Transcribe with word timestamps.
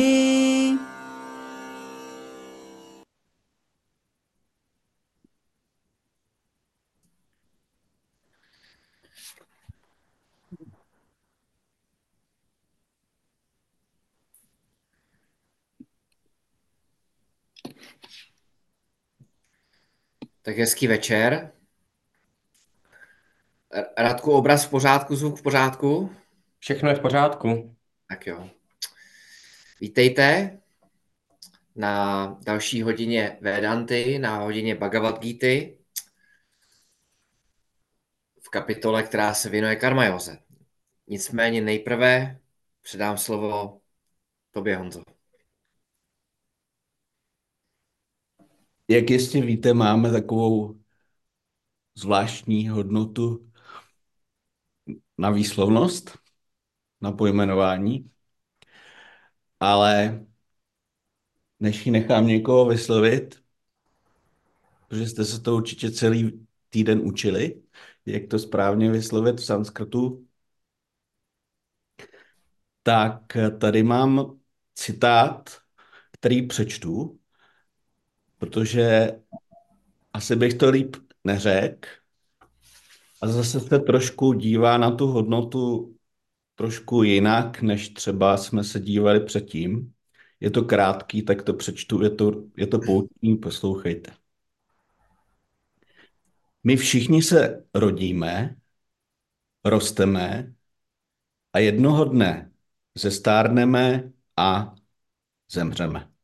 Tak 20.47 20.57
hezký 20.57 20.87
večer. 20.87 21.51
Radku, 23.97 24.31
obraz 24.31 24.65
v 24.65 24.69
pořádku, 24.69 25.15
zvuk 25.15 25.39
v 25.39 25.41
pořádku? 25.41 26.15
Všechno 26.59 26.89
je 26.89 26.95
v 26.95 26.99
pořádku. 26.99 27.75
Tak 28.09 28.27
jo. 28.27 28.49
Vítejte 29.81 30.57
na 31.75 32.25
další 32.45 32.81
hodině 32.81 33.37
Vedanty, 33.41 34.19
na 34.19 34.37
hodině 34.37 34.75
Bhagavad 34.75 35.19
Gita 35.19 35.75
v 38.41 38.49
kapitole, 38.49 39.03
která 39.03 39.33
se 39.33 39.49
věnuje 39.49 39.75
karmajoze. 39.75 40.39
Nicméně 41.07 41.61
nejprve 41.61 42.39
předám 42.81 43.17
slovo 43.17 43.81
tobě, 44.51 44.77
Honzo. 44.77 45.16
Jak 48.87 49.09
jistě 49.09 49.41
víte, 49.41 49.73
máme 49.73 50.11
takovou 50.11 50.79
zvláštní 51.95 52.69
hodnotu 52.69 53.51
na 55.17 55.29
výslovnost, 55.29 56.17
na 57.01 57.11
pojmenování, 57.11 58.11
ale 59.59 60.19
než 61.59 61.85
ji 61.85 61.91
nechám 61.91 62.27
někoho 62.27 62.65
vyslovit, 62.65 63.43
protože 64.87 65.07
jste 65.07 65.25
se 65.25 65.41
to 65.41 65.55
určitě 65.55 65.91
celý 65.91 66.47
týden 66.69 67.01
učili, 67.03 67.61
jak 68.05 68.27
to 68.29 68.39
správně 68.39 68.91
vyslovit 68.91 69.39
v 69.39 69.45
sanskrtu, 69.45 70.27
tak 72.83 73.37
tady 73.59 73.83
mám 73.83 74.39
citát, 74.75 75.49
který 76.11 76.47
přečtu, 76.47 77.16
protože 78.37 79.11
asi 80.13 80.35
bych 80.35 80.53
to 80.53 80.69
líp 80.69 80.95
neřekl. 81.23 81.89
A 83.21 83.27
zase 83.27 83.59
se 83.59 83.79
trošku 83.79 84.33
dívá 84.33 84.77
na 84.77 84.91
tu 84.91 85.07
hodnotu 85.07 85.95
trošku 86.55 87.03
jinak, 87.03 87.61
než 87.61 87.89
třeba 87.89 88.37
jsme 88.37 88.63
se 88.63 88.79
dívali 88.79 89.19
předtím. 89.19 89.93
Je 90.39 90.51
to 90.51 90.61
krátký, 90.61 91.21
tak 91.21 91.41
to 91.41 91.53
přečtu, 91.53 92.03
je 92.03 92.09
to, 92.09 92.43
je 92.57 92.67
to 92.67 92.79
poutní, 92.79 93.37
poslouchejte. 93.37 94.11
My 96.63 96.77
všichni 96.77 97.21
se 97.23 97.65
rodíme, 97.73 98.55
rosteme 99.65 100.53
a 101.53 101.59
jednoho 101.59 102.05
dne 102.05 102.51
zestárneme 102.95 104.11
a 104.37 104.75
zemřeme. 105.51 106.16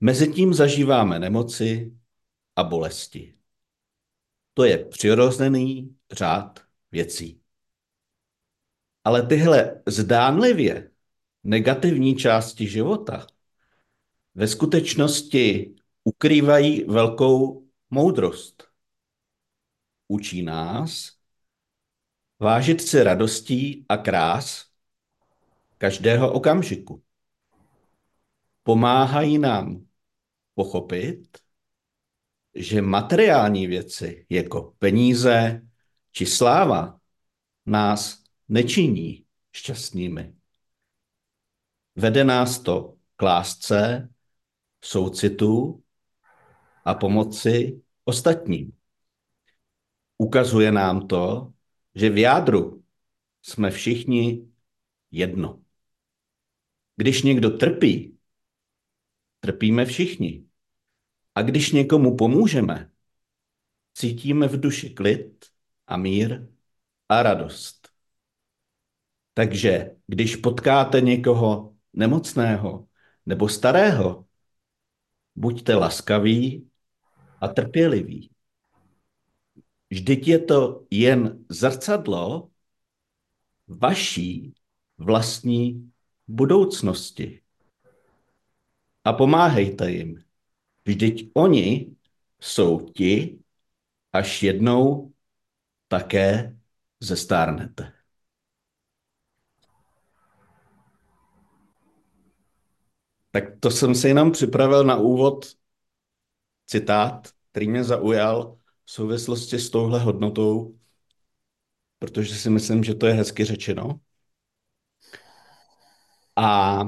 Mezitím 0.00 0.54
zažíváme 0.54 1.18
nemoci 1.18 1.96
a 2.56 2.64
bolesti. 2.64 3.34
To 4.54 4.64
je 4.64 4.84
přirozený 4.84 5.96
řád 6.12 6.60
věcí. 6.92 7.42
Ale 9.04 9.26
tyhle 9.26 9.82
zdánlivě 9.86 10.90
negativní 11.44 12.16
části 12.16 12.68
života 12.68 13.26
ve 14.34 14.48
skutečnosti 14.48 15.74
ukrývají 16.04 16.84
velkou 16.84 17.68
moudrost. 17.90 18.68
Učí 20.08 20.42
nás 20.42 21.16
vážit 22.38 22.80
si 22.82 23.02
radostí 23.02 23.86
a 23.88 23.96
krás 23.96 24.66
každého 25.78 26.32
okamžiku. 26.32 27.02
Pomáhají 28.62 29.38
nám 29.38 29.85
pochopit, 30.56 31.38
že 32.54 32.82
materiální 32.82 33.66
věci 33.66 34.26
jako 34.30 34.74
peníze 34.78 35.62
či 36.12 36.26
sláva 36.26 37.00
nás 37.66 38.24
nečiní 38.48 39.26
šťastnými. 39.52 40.34
Vede 41.96 42.24
nás 42.24 42.58
to 42.58 42.96
k 43.16 43.22
lásce, 43.22 44.08
soucitu 44.84 45.82
a 46.84 46.94
pomoci 46.94 47.82
ostatním. 48.04 48.72
Ukazuje 50.18 50.72
nám 50.72 51.08
to, 51.08 51.52
že 51.94 52.10
v 52.10 52.18
jádru 52.18 52.84
jsme 53.42 53.70
všichni 53.70 54.48
jedno. 55.10 55.62
Když 56.96 57.22
někdo 57.22 57.50
trpí, 57.50 58.15
trpíme 59.46 59.84
všichni. 59.84 60.44
A 61.34 61.42
když 61.42 61.72
někomu 61.72 62.16
pomůžeme, 62.16 62.90
cítíme 63.94 64.48
v 64.48 64.60
duši 64.60 64.90
klid 64.90 65.46
a 65.86 65.96
mír 65.96 66.48
a 67.08 67.22
radost. 67.22 67.88
Takže 69.34 69.96
když 70.06 70.36
potkáte 70.36 71.00
někoho 71.00 71.76
nemocného 71.92 72.88
nebo 73.26 73.48
starého, 73.48 74.26
buďte 75.34 75.74
laskaví 75.74 76.70
a 77.40 77.48
trpěliví. 77.48 78.30
Vždyť 79.90 80.28
je 80.28 80.38
to 80.38 80.86
jen 80.90 81.44
zrcadlo 81.48 82.50
vaší 83.68 84.54
vlastní 84.98 85.92
budoucnosti. 86.28 87.45
A 89.06 89.12
pomáhejte 89.12 89.90
jim. 89.90 90.24
Vždyť 90.84 91.30
oni 91.34 91.96
jsou 92.40 92.80
ti, 92.90 93.38
až 94.12 94.42
jednou 94.42 95.12
také 95.88 96.56
zestárnete. 97.00 97.92
Tak 103.30 103.44
to 103.60 103.70
jsem 103.70 103.94
si 103.94 104.08
jenom 104.08 104.32
připravil 104.32 104.84
na 104.84 104.96
úvod 104.96 105.56
citát, 106.66 107.28
který 107.50 107.68
mě 107.68 107.84
zaujal 107.84 108.58
v 108.84 108.90
souvislosti 108.90 109.58
s 109.58 109.70
touhle 109.70 110.00
hodnotou, 110.00 110.78
protože 111.98 112.34
si 112.34 112.50
myslím, 112.50 112.84
že 112.84 112.94
to 112.94 113.06
je 113.06 113.12
hezky 113.12 113.44
řečeno. 113.44 114.00
A 116.36 116.80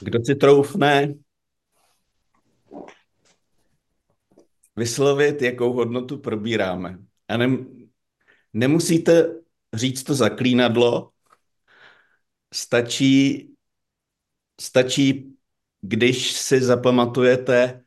kdo 0.00 0.18
si 0.24 0.34
troufne 0.34 1.14
vyslovit, 4.76 5.42
jakou 5.42 5.72
hodnotu 5.72 6.18
probíráme. 6.18 6.98
A 7.28 7.36
ne, 7.36 7.48
nemusíte 8.52 9.34
říct 9.74 10.02
to 10.02 10.14
zaklínadlo, 10.14 11.10
stačí, 12.54 13.48
stačí, 14.60 15.36
když 15.80 16.32
si 16.32 16.60
zapamatujete 16.60 17.84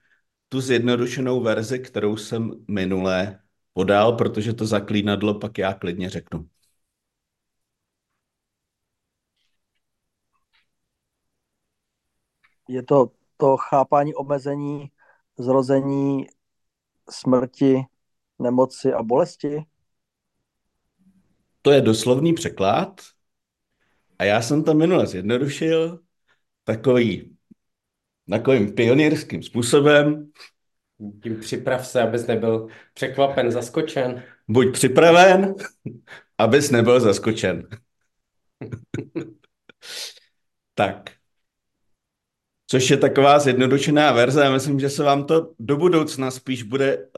tu 0.49 0.61
zjednodušenou 0.61 1.41
verzi, 1.41 1.79
kterou 1.79 2.17
jsem 2.17 2.51
minulé 2.67 3.39
podal, 3.73 4.13
protože 4.13 4.53
to 4.53 4.65
zaklínadlo 4.65 5.39
pak 5.39 5.57
já 5.57 5.73
klidně 5.73 6.09
řeknu. 6.09 6.47
Je 12.67 12.83
to 12.83 13.11
to 13.41 13.57
chápání 13.57 14.15
omezení, 14.15 14.91
zrození 15.37 16.25
smrti, 17.09 17.81
nemoci 18.39 18.93
a 18.93 19.03
bolesti? 19.03 19.65
To 21.61 21.71
je 21.71 21.81
doslovný 21.81 22.33
překlad. 22.33 23.01
A 24.19 24.23
já 24.23 24.41
jsem 24.41 24.63
to 24.63 24.73
minule 24.73 25.07
zjednodušil. 25.07 25.99
Takový 26.63 27.37
takovým 28.29 28.75
pionýrským 28.75 29.43
způsobem. 29.43 30.31
Tím 31.23 31.39
připrav 31.39 31.87
se, 31.87 32.01
abys 32.01 32.27
nebyl 32.27 32.67
překvapen, 32.93 33.51
zaskočen. 33.51 34.23
Buď 34.47 34.73
připraven, 34.73 35.55
abys 36.37 36.71
nebyl 36.71 36.99
zaskočen. 36.99 37.67
tak. 40.75 41.20
Což 42.71 42.89
je 42.89 42.97
taková 42.97 43.39
zjednodušená 43.39 44.11
verze. 44.11 44.43
Já 44.43 44.51
myslím, 44.51 44.79
že 44.79 44.89
se 44.89 45.03
vám 45.03 45.25
to 45.25 45.53
do 45.59 45.77
budoucna 45.77 46.31
spíš 46.31 46.63
bude 46.63 47.09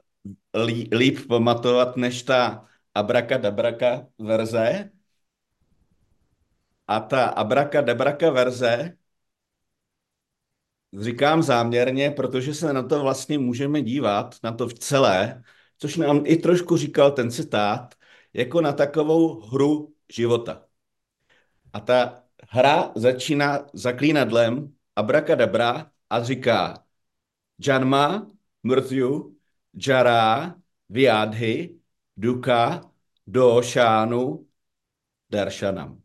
lí, 0.54 0.88
líp 0.92 1.18
pamatovat 1.28 1.96
než 1.96 2.22
ta 2.22 2.68
abraka 2.94 4.06
verze. 4.18 4.90
A 6.86 7.00
ta 7.00 7.24
abraka 7.26 8.30
verze 8.30 8.96
říkám 11.00 11.42
záměrně, 11.42 12.10
protože 12.10 12.54
se 12.54 12.72
na 12.72 12.82
to 12.82 13.02
vlastně 13.02 13.38
můžeme 13.38 13.82
dívat, 13.82 14.36
na 14.42 14.52
to 14.52 14.68
v 14.68 14.74
celé, 14.74 15.42
což 15.78 15.96
nám 15.96 16.22
i 16.26 16.36
trošku 16.36 16.76
říkal 16.76 17.10
ten 17.10 17.30
citát, 17.30 17.94
jako 18.32 18.60
na 18.60 18.72
takovou 18.72 19.40
hru 19.40 19.94
života. 20.12 20.66
A 21.72 21.80
ta 21.80 22.24
hra 22.50 22.92
začíná 22.96 23.66
zaklínadlem 23.72 24.73
abrakadabra 24.96 25.90
a 26.10 26.22
říká 26.22 26.84
Janma, 27.66 28.30
mrtyu, 28.62 29.36
Jara, 29.86 30.54
Vyádhy, 30.88 31.80
Duka, 32.16 32.90
Došánu, 33.26 34.48
Darshanam. 35.30 36.02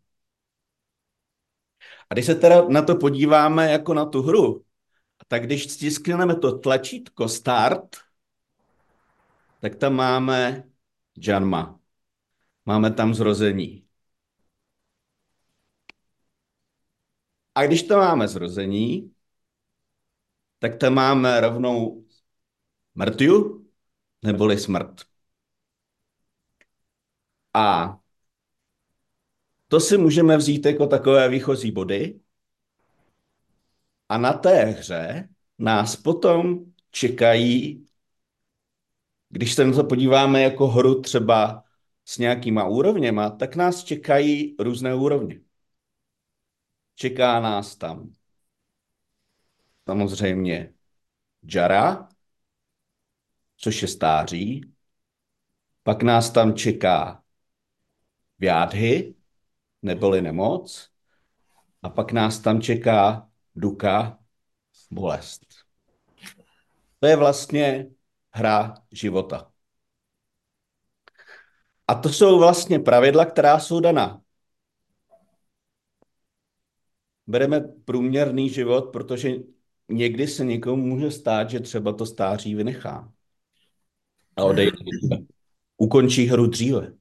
A 2.09 2.13
když 2.13 2.25
se 2.25 2.35
teda 2.35 2.67
na 2.67 2.81
to 2.81 2.95
podíváme 2.95 3.71
jako 3.71 3.93
na 3.93 4.05
tu 4.05 4.21
hru, 4.21 4.65
tak 5.27 5.43
když 5.45 5.71
stiskneme 5.71 6.35
to 6.35 6.59
tlačítko 6.59 7.27
Start, 7.27 7.97
tak 9.59 9.75
tam 9.75 9.93
máme 9.93 10.63
Janma. 11.17 11.79
Máme 12.65 12.91
tam 12.91 13.13
zrození. 13.13 13.88
A 17.59 17.65
když 17.65 17.83
tam 17.83 17.99
máme 17.99 18.27
zrození, 18.27 19.13
tak 20.59 20.77
tam 20.77 20.93
máme 20.93 21.41
rovnou 21.41 22.05
mrtvu, 22.95 23.65
neboli 24.23 24.59
smrt. 24.59 25.01
A 27.53 27.99
to 29.67 29.79
si 29.79 29.97
můžeme 29.97 30.37
vzít 30.37 30.65
jako 30.65 30.87
takové 30.87 31.29
výchozí 31.29 31.71
body. 31.71 32.19
A 34.09 34.17
na 34.17 34.33
té 34.33 34.63
hře 34.63 35.29
nás 35.57 35.95
potom 35.95 36.65
čekají, 36.91 37.87
když 39.29 39.53
se 39.53 39.65
na 39.65 39.73
to 39.73 39.83
podíváme 39.83 40.41
jako 40.41 40.67
hru 40.67 41.01
třeba 41.01 41.63
s 42.05 42.17
nějakýma 42.17 42.67
úrovněma, 42.67 43.29
tak 43.29 43.55
nás 43.55 43.83
čekají 43.83 44.55
různé 44.59 44.95
úrovně. 44.95 45.48
Čeká 46.99 47.39
nás 47.39 47.75
tam 47.75 48.13
samozřejmě 49.87 50.73
Jara, 51.43 52.09
což 53.57 53.81
je 53.81 53.87
stáří. 53.87 54.73
Pak 55.83 56.03
nás 56.03 56.29
tam 56.29 56.53
čeká 56.53 57.23
Vyádhy, 58.39 59.15
neboli 59.81 60.21
nemoc. 60.21 60.89
A 61.81 61.89
pak 61.89 62.11
nás 62.11 62.39
tam 62.39 62.61
čeká 62.61 63.29
duka, 63.55 64.19
bolest. 64.91 65.45
To 66.99 67.07
je 67.07 67.15
vlastně 67.15 67.87
hra 68.31 68.73
života. 68.91 69.51
A 71.87 71.95
to 71.95 72.09
jsou 72.09 72.39
vlastně 72.39 72.79
pravidla, 72.79 73.25
která 73.25 73.59
jsou 73.59 73.79
daná. 73.79 74.21
Bereme 77.29 77.59
průměrný 77.59 78.49
život, 78.49 78.81
protože 78.81 79.31
někdy 79.89 80.27
se 80.27 80.45
někomu 80.45 80.85
může 80.85 81.11
stát, 81.11 81.49
že 81.49 81.59
třeba 81.59 81.93
to 81.93 82.05
stáří 82.05 82.55
vynechá. 82.55 83.13
A 84.35 84.43
odejde. 84.43 84.77
Ukončí 85.77 86.25
hru 86.25 86.47
dříve. 86.47 86.93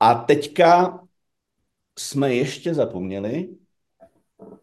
A 0.00 0.14
teďka 0.14 1.00
jsme 1.98 2.34
ještě 2.34 2.74
zapomněli, 2.74 3.56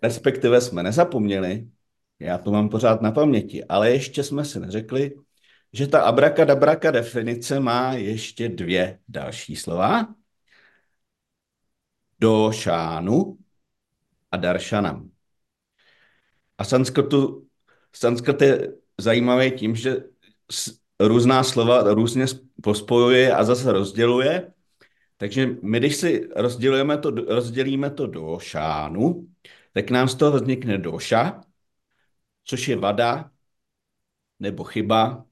respektive 0.04 0.62
jsme 0.62 0.84
nezapomněli, 0.84 1.70
já 2.20 2.38
to 2.38 2.52
mám 2.52 2.70
pořád 2.70 3.02
na 3.02 3.12
paměti, 3.12 3.64
ale 3.66 3.92
ještě 3.92 4.24
jsme 4.24 4.46
si 4.46 4.60
neřekli, 4.60 5.16
že 5.74 5.88
ta 5.88 6.02
abrakadabraka 6.02 6.92
definice 6.92 7.60
má 7.60 7.94
ještě 7.94 8.50
dvě 8.50 9.00
další 9.08 9.56
slova. 9.56 10.19
Do 12.19 12.51
šánu 12.51 13.38
a 14.31 14.38
daršanam. 14.38 15.12
A 16.57 16.63
sanskrtu, 16.63 17.48
sanskrt 17.95 18.42
je 18.42 18.74
zajímavý 18.98 19.51
tím, 19.51 19.75
že 19.75 20.04
různá 21.00 21.44
slova 21.44 21.94
různě 21.94 22.25
pospojuje 22.63 23.33
a 23.36 23.44
zase 23.44 23.71
rozděluje. 23.71 24.54
Takže 25.18 25.48
my, 25.62 25.80
když 25.80 25.95
si 25.95 26.30
rozdělujeme 26.36 26.98
to, 26.98 27.12
rozdělíme 27.12 27.92
to 27.92 28.07
do 28.07 28.39
šánu, 28.39 29.27
tak 29.74 29.92
nám 29.92 30.07
z 30.07 30.16
toho 30.16 30.31
vznikne 30.31 30.77
doša, 30.77 31.42
což 32.44 32.68
je 32.68 32.75
vada 32.75 33.31
nebo 34.39 34.63
chyba 34.63 35.25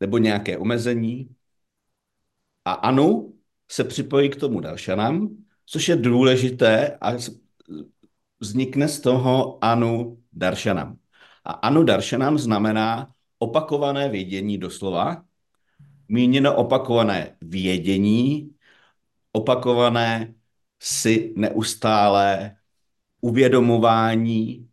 nebo 0.00 0.18
nějaké 0.18 0.58
omezení. 0.58 1.36
A 2.64 2.72
anu 2.72 3.39
se 3.70 3.84
připojí 3.84 4.30
k 4.30 4.36
tomu 4.36 4.60
dalšanam, 4.60 5.28
což 5.66 5.88
je 5.88 5.96
důležité 5.96 6.98
a 7.00 7.12
vznikne 8.40 8.88
z 8.88 9.00
toho 9.00 9.64
anu 9.64 10.22
daršanam. 10.32 10.98
A 11.44 11.52
anu 11.52 11.84
daršanam 11.84 12.38
znamená 12.38 13.14
opakované 13.38 14.08
vědění 14.08 14.58
doslova, 14.58 15.24
míněno 16.08 16.56
opakované 16.56 17.36
vědění, 17.40 18.50
opakované 19.32 20.34
si 20.82 21.34
neustále 21.36 22.56
uvědomování, 23.20 24.68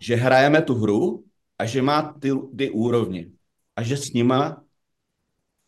že 0.00 0.14
hrajeme 0.14 0.62
tu 0.62 0.74
hru 0.74 1.24
a 1.58 1.66
že 1.66 1.82
má 1.82 2.02
ty, 2.12 2.30
ty 2.58 2.70
úrovně 2.70 3.26
a 3.76 3.82
že 3.82 3.96
s 3.96 4.12
nima 4.12 4.64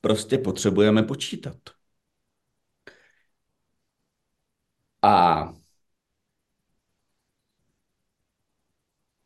prostě 0.01 0.39
potřebujeme 0.39 1.03
počítat. 1.03 1.57
A 5.05 5.55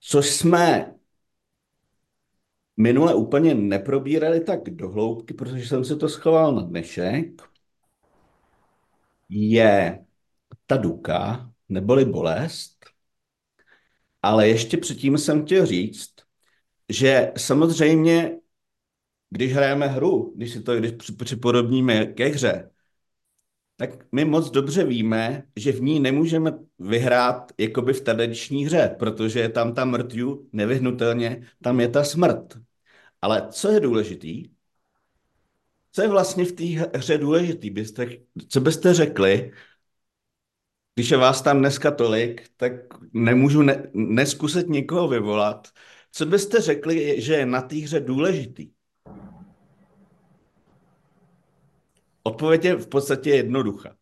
což 0.00 0.30
jsme 0.30 0.94
minule 2.76 3.14
úplně 3.14 3.54
neprobírali 3.54 4.40
tak 4.40 4.70
dohloubky, 4.70 5.34
protože 5.34 5.66
jsem 5.68 5.84
se 5.84 5.96
to 5.96 6.08
schoval 6.08 6.54
na 6.54 6.62
dnešek, 6.62 7.42
je 9.28 10.04
ta 10.66 10.76
duka, 10.76 11.50
neboli 11.68 12.04
bolest, 12.04 12.86
ale 14.22 14.48
ještě 14.48 14.76
předtím 14.76 15.18
jsem 15.18 15.44
chtěl 15.44 15.66
říct, 15.66 16.14
že 16.88 17.32
samozřejmě, 17.36 18.38
když 19.30 19.52
hrajeme 19.54 19.88
hru, 19.88 20.32
když 20.36 20.52
si 20.52 20.62
to 20.62 20.76
když 20.76 20.92
připodobníme 21.18 22.06
ke 22.06 22.26
hře, 22.26 22.70
tak 23.80 23.90
my 24.12 24.24
moc 24.24 24.50
dobře 24.50 24.84
víme, 24.84 25.42
že 25.56 25.72
v 25.72 25.82
ní 25.82 26.00
nemůžeme 26.00 26.58
vyhrát 26.78 27.52
jakoby 27.58 27.92
v 27.92 28.00
tradiční 28.00 28.66
hře, 28.66 28.96
protože 28.98 29.40
je 29.40 29.48
tam 29.48 29.74
ta 29.74 29.84
mrtvu, 29.84 30.48
nevyhnutelně, 30.52 31.46
tam 31.62 31.80
je 31.80 31.88
ta 31.88 32.04
smrt. 32.04 32.58
Ale 33.22 33.48
co 33.50 33.70
je 33.70 33.80
důležitý? 33.80 34.50
Co 35.92 36.02
je 36.02 36.08
vlastně 36.08 36.44
v 36.44 36.52
té 36.52 36.64
hře 36.98 37.18
důležitý? 37.18 37.70
Byste, 37.70 38.06
co 38.48 38.60
byste 38.60 38.94
řekli, 38.94 39.52
když 40.94 41.10
je 41.10 41.16
vás 41.16 41.42
tam 41.42 41.58
dneska 41.58 41.90
tolik, 41.90 42.48
tak 42.56 42.72
nemůžu 43.12 43.62
ne, 43.62 43.90
neskusit 43.94 44.68
někoho 44.68 45.08
vyvolat. 45.08 45.68
Co 46.12 46.26
byste 46.26 46.60
řekli, 46.60 47.20
že 47.20 47.34
je 47.34 47.46
na 47.46 47.62
té 47.62 47.76
hře 47.76 48.00
důležitý? 48.00 48.70
Odpověď 52.28 52.64
je 52.64 52.74
v 52.74 52.88
podstatě 52.88 53.30
jednoduchá. 53.30 53.96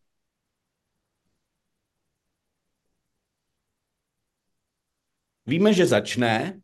Víme, 5.47 5.75
že 5.75 5.87
začne 5.87 6.63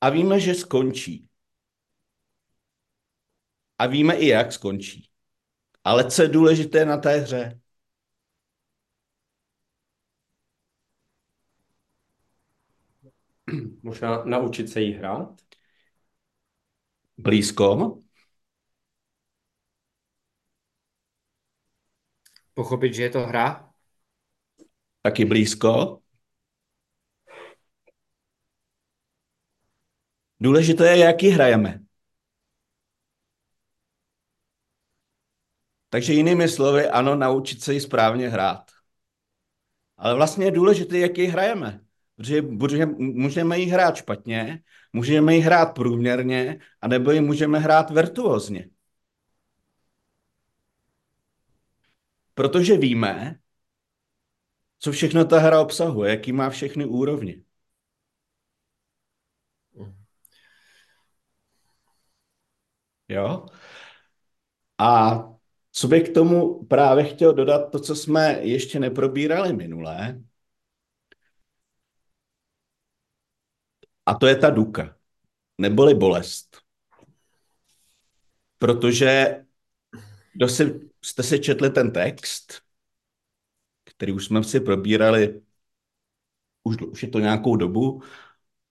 a 0.00 0.10
víme, 0.10 0.40
že 0.40 0.54
skončí. 0.54 1.28
A 3.78 3.86
víme 3.86 4.14
i, 4.16 4.26
jak 4.28 4.52
skončí. 4.52 5.10
Ale 5.84 6.10
co 6.10 6.22
je 6.22 6.28
důležité 6.28 6.84
na 6.84 6.96
té 6.96 7.16
hře? 7.18 7.60
Možná 13.82 14.24
naučit 14.24 14.68
se 14.68 14.80
jí 14.80 14.92
hrát? 14.92 15.40
Blízko. 17.18 17.98
Pochopit, 22.54 22.94
že 22.94 23.02
je 23.02 23.10
to 23.10 23.20
hra? 23.26 23.70
Taky 25.02 25.24
blízko. 25.24 26.00
Důležité 30.40 30.86
je, 30.86 31.04
jaký 31.04 31.28
hrajeme. 31.28 31.80
Takže 35.88 36.12
jinými 36.12 36.48
slovy, 36.48 36.88
ano, 36.88 37.16
naučit 37.16 37.62
se 37.62 37.74
ji 37.74 37.80
správně 37.80 38.28
hrát. 38.28 38.70
Ale 39.96 40.14
vlastně 40.14 40.44
je 40.44 40.50
důležité, 40.50 40.98
jaký 40.98 41.24
hrajeme. 41.26 41.80
Protože, 42.58 42.86
můžeme 42.98 43.58
ji 43.58 43.66
hrát 43.66 43.96
špatně, 43.96 44.62
můžeme 44.92 45.34
ji 45.34 45.40
hrát 45.40 45.66
průměrně, 45.66 46.58
anebo 46.80 47.10
ji 47.10 47.20
můžeme 47.20 47.58
hrát 47.58 47.90
virtuózně. 47.90 48.68
Protože 52.34 52.76
víme, 52.76 53.38
co 54.78 54.92
všechno 54.92 55.24
ta 55.24 55.38
hra 55.38 55.60
obsahuje, 55.60 56.10
jaký 56.10 56.32
má 56.32 56.50
všechny 56.50 56.84
úrovně. 56.86 57.36
Jo? 63.08 63.46
A 64.78 65.18
co 65.72 65.88
bych 65.88 66.08
k 66.10 66.14
tomu 66.14 66.64
právě 66.64 67.04
chtěl 67.04 67.34
dodat, 67.34 67.70
to, 67.72 67.80
co 67.80 67.96
jsme 67.96 68.38
ještě 68.42 68.80
neprobírali 68.80 69.52
minulé, 69.52 70.22
a 74.06 74.14
to 74.14 74.26
je 74.26 74.36
ta 74.36 74.50
duka, 74.50 74.96
neboli 75.58 75.94
bolest. 75.94 76.58
Protože 78.58 79.36
kdo 80.32 80.48
si, 80.48 80.90
jste 81.04 81.22
si 81.22 81.38
četli 81.38 81.70
ten 81.70 81.90
text, 81.90 82.62
který 83.84 84.12
už 84.12 84.24
jsme 84.24 84.44
si 84.44 84.60
probírali, 84.60 85.42
už, 86.64 86.76
už 86.76 87.02
je 87.02 87.08
to 87.08 87.18
nějakou 87.18 87.56
dobu, 87.56 88.02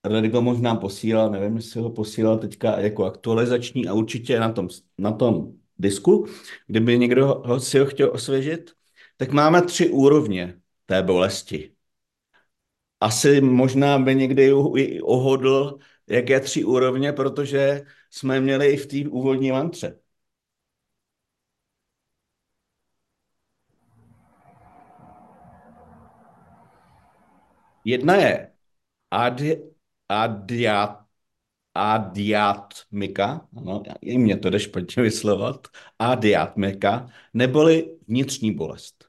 Radigo 0.04 0.42
možná 0.42 0.74
posílal, 0.74 1.30
nevím, 1.30 1.56
jestli 1.56 1.80
ho 1.80 1.90
posílal 1.90 2.38
teďka 2.38 2.80
jako 2.80 3.04
aktualizační 3.04 3.88
a 3.88 3.92
určitě 3.92 4.40
na 4.40 4.52
tom, 4.52 4.68
na 4.98 5.12
tom 5.12 5.52
disku, 5.78 6.26
kdyby 6.66 6.98
někdo 6.98 7.26
ho, 7.26 7.60
si 7.60 7.78
ho 7.78 7.86
chtěl 7.86 8.10
osvěžit, 8.12 8.70
tak 9.16 9.30
máme 9.30 9.62
tři 9.62 9.88
úrovně 9.88 10.60
té 10.86 11.02
bolesti. 11.02 11.74
Asi 13.00 13.40
možná 13.40 13.98
by 13.98 14.14
někdy 14.14 14.52
ohodl, 15.02 15.78
jaké 16.06 16.40
tři 16.40 16.64
úrovně, 16.64 17.12
protože 17.12 17.82
jsme 18.10 18.40
měli 18.40 18.66
i 18.66 18.76
v 18.76 18.86
té 18.86 19.10
úvodní 19.10 19.52
mantře. 19.52 19.98
Jedna 27.84 28.14
je 28.16 28.52
adi, 29.10 29.62
adiat, 30.08 31.04
adiatmika, 31.74 33.48
ano, 33.56 33.82
i 34.00 34.18
mě 34.18 34.36
to 34.38 34.50
jde 34.50 34.60
špatně 34.60 35.02
vyslovat, 35.02 35.68
adiatmika, 35.98 37.10
neboli 37.34 37.98
vnitřní 38.08 38.54
bolest. 38.54 39.04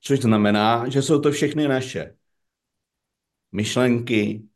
Což 0.00 0.20
znamená, 0.20 0.88
že 0.88 1.02
jsou 1.02 1.20
to 1.20 1.32
všechny 1.32 1.68
naše 1.68 2.16
myšlenky, 3.52 4.48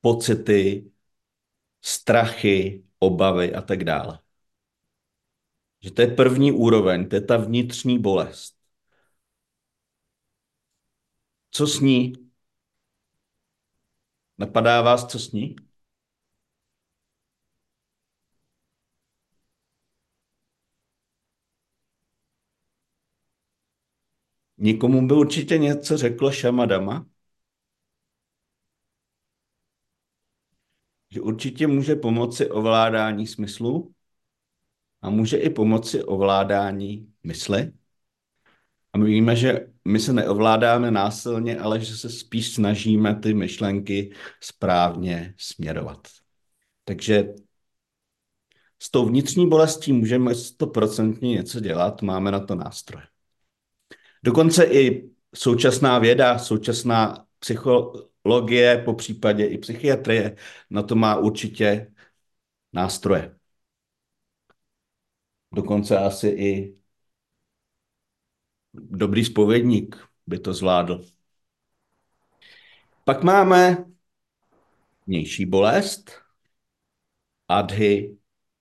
pocity, 0.00 0.90
strachy, 1.82 2.84
obavy 2.98 3.54
a 3.54 3.62
tak 3.62 3.84
dále. 3.84 4.18
Že 5.80 5.90
to 5.90 6.02
je 6.02 6.08
první 6.08 6.52
úroveň, 6.52 7.08
to 7.08 7.14
je 7.16 7.20
ta 7.20 7.36
vnitřní 7.36 7.98
bolest. 7.98 8.55
Co 11.56 11.66
s 11.66 11.80
ní? 11.80 12.12
Napadá 14.38 14.82
vás, 14.82 15.06
co 15.06 15.18
s 15.18 15.32
ní? 15.32 15.56
Nikomu 24.58 25.06
by 25.08 25.14
určitě 25.14 25.58
něco 25.58 25.96
řeklo 25.96 26.32
Šamadama, 26.32 27.06
že 31.10 31.20
určitě 31.20 31.66
může 31.66 31.96
pomoci 31.96 32.50
ovládání 32.50 33.26
smyslu 33.26 33.94
a 35.02 35.10
může 35.10 35.36
i 35.36 35.50
pomoci 35.50 36.04
ovládání 36.04 37.12
mysli. 37.24 37.72
A 38.96 38.98
my 38.98 39.06
víme, 39.06 39.36
že 39.36 39.66
my 39.84 40.00
se 40.00 40.12
neovládáme 40.12 40.90
násilně, 40.90 41.58
ale 41.58 41.80
že 41.80 41.96
se 41.96 42.10
spíš 42.10 42.54
snažíme 42.54 43.14
ty 43.14 43.34
myšlenky 43.34 44.12
správně 44.40 45.34
směrovat. 45.38 46.08
Takže 46.84 47.34
s 48.82 48.90
tou 48.90 49.06
vnitřní 49.06 49.48
bolestí 49.48 49.92
můžeme 49.92 50.34
stoprocentně 50.34 51.30
něco 51.30 51.60
dělat, 51.60 52.02
máme 52.02 52.30
na 52.30 52.40
to 52.40 52.54
nástroje. 52.54 53.06
Dokonce 54.24 54.64
i 54.64 55.10
současná 55.34 55.98
věda, 55.98 56.38
současná 56.38 57.26
psychologie, 57.38 58.82
po 58.84 58.94
případě 58.94 59.46
i 59.46 59.58
psychiatrie, 59.58 60.36
na 60.70 60.82
to 60.82 60.94
má 60.94 61.16
určitě 61.16 61.92
nástroje. 62.72 63.36
Dokonce 65.54 65.98
asi 65.98 66.28
i 66.28 66.76
dobrý 68.80 69.24
spovědník 69.24 69.96
by 70.26 70.38
to 70.38 70.54
zvládl. 70.54 71.04
Pak 73.04 73.22
máme 73.22 73.84
vnější 75.06 75.46
bolest, 75.46 76.10
adhy 77.48 78.16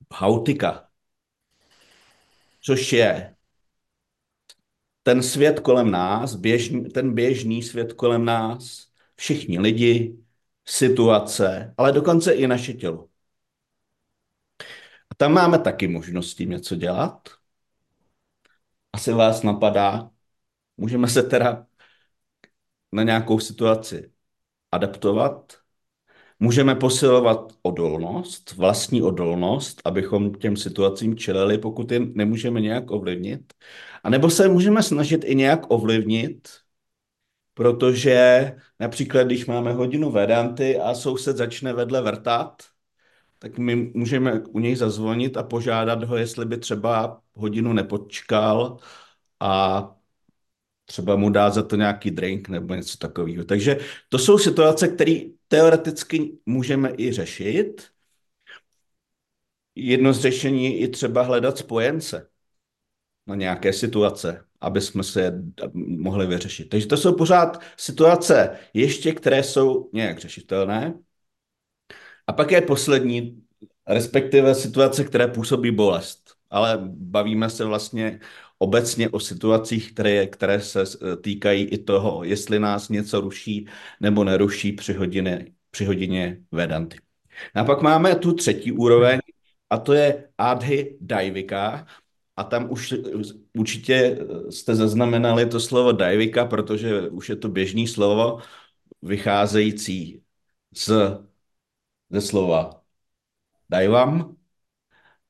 bhautika, 0.09 0.89
což 2.61 2.93
je 2.93 3.35
ten 5.03 5.23
svět 5.23 5.59
kolem 5.59 5.91
nás, 5.91 6.35
běžný, 6.35 6.89
ten 6.89 7.13
běžný 7.13 7.63
svět 7.63 7.93
kolem 7.93 8.25
nás, 8.25 8.87
všichni 9.15 9.59
lidi, 9.59 10.17
situace, 10.65 11.73
ale 11.77 11.91
dokonce 11.91 12.33
i 12.33 12.47
naše 12.47 12.73
tělo. 12.73 13.09
A 15.09 15.15
tam 15.17 15.33
máme 15.33 15.59
taky 15.59 15.87
možnosti 15.87 16.45
něco 16.45 16.75
dělat 16.75 17.29
asi 18.95 19.13
vás 19.13 19.43
napadá, 19.43 20.09
můžeme 20.77 21.07
se 21.07 21.23
teda 21.23 21.65
na 22.91 23.03
nějakou 23.03 23.39
situaci 23.39 24.11
adaptovat, 24.71 25.53
můžeme 26.39 26.75
posilovat 26.75 27.53
odolnost, 27.61 28.53
vlastní 28.55 29.01
odolnost, 29.01 29.81
abychom 29.85 30.33
těm 30.33 30.57
situacím 30.57 31.17
čelili, 31.17 31.57
pokud 31.57 31.91
je 31.91 31.99
nemůžeme 31.99 32.61
nějak 32.61 32.91
ovlivnit. 32.91 33.53
A 34.03 34.09
nebo 34.09 34.29
se 34.29 34.47
můžeme 34.47 34.83
snažit 34.83 35.23
i 35.25 35.35
nějak 35.35 35.71
ovlivnit, 35.71 36.47
protože 37.53 38.51
například, 38.79 39.23
když 39.23 39.45
máme 39.45 39.73
hodinu 39.73 40.11
Vedanty 40.11 40.79
a 40.79 40.95
soused 40.95 41.37
začne 41.37 41.73
vedle 41.73 42.01
vrtat, 42.01 42.63
tak 43.45 43.57
my 43.57 43.75
můžeme 43.75 44.39
u 44.39 44.59
něj 44.59 44.75
zazvonit 44.75 45.37
a 45.37 45.43
požádat 45.43 46.03
ho, 46.03 46.17
jestli 46.17 46.45
by 46.45 46.57
třeba 46.57 47.21
hodinu 47.33 47.73
nepočkal 47.73 48.77
a 49.39 49.95
třeba 50.85 51.15
mu 51.15 51.29
dát 51.29 51.53
za 51.53 51.63
to 51.63 51.75
nějaký 51.75 52.11
drink 52.11 52.49
nebo 52.49 52.75
něco 52.75 52.97
takového. 52.97 53.43
Takže 53.43 53.77
to 54.09 54.19
jsou 54.19 54.37
situace, 54.37 54.87
které 54.87 55.19
teoreticky 55.47 56.37
můžeme 56.45 56.93
i 56.97 57.11
řešit. 57.11 57.87
Jedno 59.75 60.13
z 60.13 60.19
řešení 60.19 60.65
je 60.65 60.77
i 60.77 60.87
třeba 60.87 61.21
hledat 61.21 61.57
spojence 61.57 62.29
na 63.27 63.35
nějaké 63.35 63.73
situace, 63.73 64.45
aby 64.61 64.81
jsme 64.81 65.03
se 65.03 65.21
je 65.21 65.43
mohli 65.75 66.27
vyřešit. 66.27 66.69
Takže 66.69 66.87
to 66.87 66.97
jsou 66.97 67.15
pořád 67.15 67.61
situace 67.77 68.57
ještě, 68.73 69.11
které 69.11 69.43
jsou 69.43 69.89
nějak 69.93 70.19
řešitelné, 70.19 70.93
a 72.27 72.33
pak 72.33 72.51
je 72.51 72.61
poslední, 72.61 73.41
respektive 73.87 74.55
situace, 74.55 75.03
které 75.03 75.27
působí 75.27 75.71
bolest. 75.71 76.35
Ale 76.49 76.79
bavíme 76.85 77.49
se 77.49 77.65
vlastně 77.65 78.19
obecně 78.57 79.09
o 79.09 79.19
situacích, 79.19 79.93
které, 79.93 80.27
které 80.27 80.61
se 80.61 80.83
týkají 81.21 81.63
i 81.63 81.77
toho, 81.77 82.23
jestli 82.23 82.59
nás 82.59 82.89
něco 82.89 83.21
ruší 83.21 83.67
nebo 84.01 84.23
neruší 84.23 84.71
při 84.71 84.93
hodině, 84.93 85.45
při 85.71 85.85
hodině 85.85 86.41
Vedanty. 86.51 86.97
A 87.55 87.63
pak 87.63 87.81
máme 87.81 88.15
tu 88.15 88.33
třetí 88.33 88.71
úroveň, 88.71 89.19
a 89.69 89.77
to 89.77 89.93
je 89.93 90.29
Adhy 90.37 90.97
Daivika. 91.01 91.87
A 92.37 92.43
tam 92.43 92.71
už 92.71 92.93
určitě 93.57 94.17
jste 94.49 94.75
zaznamenali 94.75 95.45
to 95.45 95.59
slovo 95.59 95.91
Daivika, 95.91 96.45
protože 96.45 97.09
už 97.09 97.29
je 97.29 97.35
to 97.35 97.49
běžný 97.49 97.87
slovo 97.87 98.39
vycházející 99.01 100.21
z, 100.75 100.91
ze 102.09 102.21
slova 102.21 102.81
dajvam, 103.69 104.35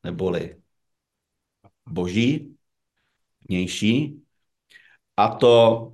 neboli 0.04 0.62
boží, 1.86 2.58
vnější. 3.50 4.22
A 5.18 5.28
to 5.28 5.94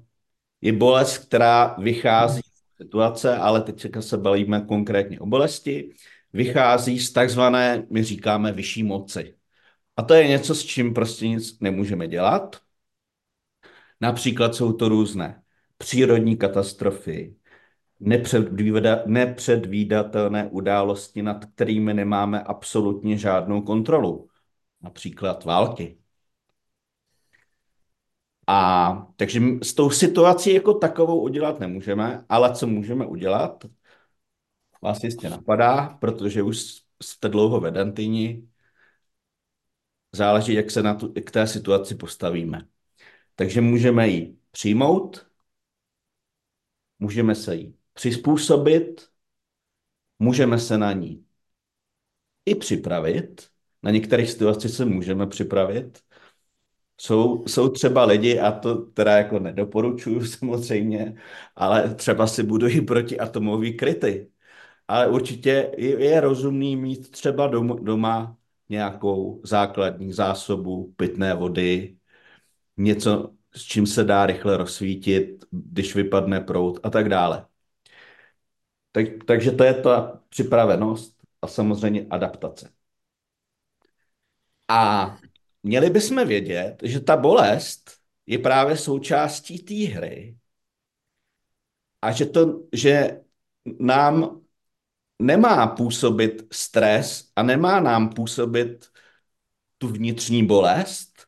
je 0.62 0.74
bolest, 0.74 1.18
která 1.18 1.76
vychází 1.80 2.42
z 2.42 2.84
situace, 2.84 3.38
ale 3.38 3.62
teď 3.62 3.86
se 4.00 4.18
bavíme 4.18 4.62
konkrétně 4.62 5.20
o 5.20 5.26
bolesti, 5.26 5.94
vychází 6.34 7.00
z 7.00 7.12
takzvané, 7.12 7.88
my 7.90 8.04
říkáme, 8.04 8.52
vyšší 8.52 8.84
moci. 8.84 9.38
A 9.98 10.02
to 10.02 10.14
je 10.14 10.28
něco, 10.28 10.56
s 10.56 10.66
čím 10.66 10.94
prostě 10.94 11.28
nic 11.28 11.60
nemůžeme 11.60 12.08
dělat. 12.08 12.62
Například 14.02 14.56
jsou 14.56 14.74
to 14.74 14.90
různé 14.90 15.44
přírodní 15.78 16.38
katastrofy, 16.38 17.36
nepředvídatelné 19.06 20.48
události, 20.48 21.22
nad 21.22 21.46
kterými 21.46 21.94
nemáme 21.94 22.44
absolutně 22.44 23.18
žádnou 23.18 23.62
kontrolu. 23.62 24.28
Například 24.82 25.46
války. 25.46 25.98
A 28.48 29.08
takže 29.16 29.42
s 29.64 29.74
tou 29.74 29.90
situací 29.90 30.54
jako 30.54 30.74
takovou 30.74 31.22
udělat 31.22 31.60
nemůžeme, 31.60 32.26
ale 32.30 32.56
co 32.56 32.68
můžeme 32.68 33.06
udělat, 33.06 33.66
vás 34.82 35.04
jistě 35.04 35.30
napadá, 35.30 35.98
protože 36.02 36.44
už 36.44 36.82
jste 37.04 37.30
dlouho 37.30 37.60
ve 37.60 37.72
Dantýni, 37.72 38.48
záleží, 40.12 40.54
jak 40.54 40.72
se 40.72 40.84
na 40.84 40.96
tu, 40.96 41.14
k 41.26 41.32
té 41.32 41.48
situaci 41.48 41.96
postavíme. 41.96 42.68
Takže 43.36 43.62
můžeme 43.62 44.08
ji 44.08 44.38
přijmout, 44.52 45.28
můžeme 47.00 47.36
se 47.36 47.56
jí 47.56 47.81
přizpůsobit, 47.94 49.08
můžeme 50.20 50.60
se 50.60 50.78
na 50.78 50.94
ní 50.94 51.26
i 52.46 52.56
připravit. 52.56 53.48
Na 53.84 53.92
některých 53.92 54.32
situacích 54.32 54.72
se 54.72 54.86
můžeme 54.86 55.28
připravit. 55.28 56.00
Jsou, 56.98 57.48
jsou 57.48 57.70
třeba 57.70 58.06
lidi, 58.06 58.40
a 58.40 58.52
to 58.52 58.76
teda 58.76 59.18
jako 59.18 59.40
nedoporučuju 59.40 60.26
samozřejmě, 60.26 61.16
ale 61.56 61.96
třeba 61.96 62.28
si 62.28 62.44
budují 62.44 62.82
protiatomové 62.82 63.72
kryty. 63.72 64.32
Ale 64.88 65.08
určitě 65.10 65.72
je, 65.78 66.22
rozumný 66.22 66.76
mít 66.76 67.12
třeba 67.12 67.48
doma 67.82 68.38
nějakou 68.70 69.42
základní 69.46 70.14
zásobu 70.14 70.94
pitné 70.98 71.34
vody, 71.34 71.98
něco, 72.78 73.34
s 73.56 73.64
čím 73.64 73.88
se 73.88 74.04
dá 74.04 74.26
rychle 74.26 74.58
rozsvítit, 74.58 75.46
když 75.52 75.96
vypadne 75.96 76.42
prout 76.42 76.80
a 76.84 76.90
tak 76.90 77.10
dále. 77.10 77.46
Tak, 78.92 79.06
takže 79.28 79.52
to 79.52 79.64
je 79.64 79.74
ta 79.74 80.22
připravenost 80.30 81.18
a 81.42 81.48
samozřejmě 81.48 82.08
adaptace. 82.10 82.72
A 84.68 85.18
měli 85.64 85.90
bychom 85.90 86.28
vědět, 86.28 86.78
že 86.84 87.00
ta 87.00 87.18
bolest 87.18 87.92
je 88.26 88.38
právě 88.40 88.78
součástí 88.78 89.64
té 89.64 89.94
hry 89.96 90.38
a 92.02 92.12
že, 92.12 92.26
to, 92.26 92.64
že 92.74 93.22
nám 93.80 94.42
nemá 95.20 95.68
působit 95.68 96.48
stres 96.52 97.32
a 97.36 97.44
nemá 97.44 97.80
nám 97.80 98.10
působit 98.10 98.86
tu 99.78 99.88
vnitřní 99.88 100.46
bolest, 100.48 101.28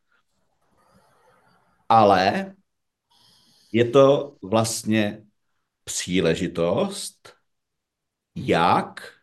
ale 1.90 2.56
je 3.72 3.86
to 3.92 4.36
vlastně 4.42 5.26
příležitost, 5.84 7.33
jak 8.36 9.14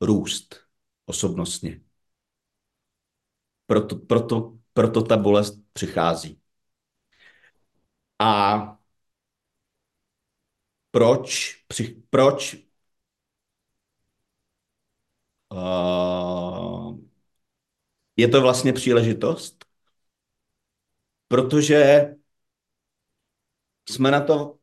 růst 0.00 0.66
osobnostně. 1.06 1.80
Proto, 3.66 3.96
proto, 3.96 4.58
proto 4.72 5.02
ta 5.02 5.16
bolest 5.16 5.58
přichází. 5.72 6.40
A 8.18 8.78
proč, 10.90 11.54
při, 11.68 12.02
proč 12.10 12.56
uh, 15.52 16.98
je 18.16 18.28
to 18.28 18.40
vlastně 18.40 18.72
příležitost? 18.72 19.64
Protože 21.28 22.06
jsme 23.88 24.10
na 24.10 24.20
to 24.20 24.58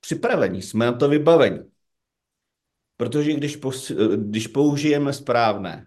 připraveni, 0.00 0.62
jsme 0.62 0.86
na 0.86 0.92
to 0.92 1.08
vybaveni. 1.08 1.71
Protože 3.02 3.32
když, 3.32 3.58
když 4.16 4.46
použijeme 4.46 5.12
správné 5.12 5.86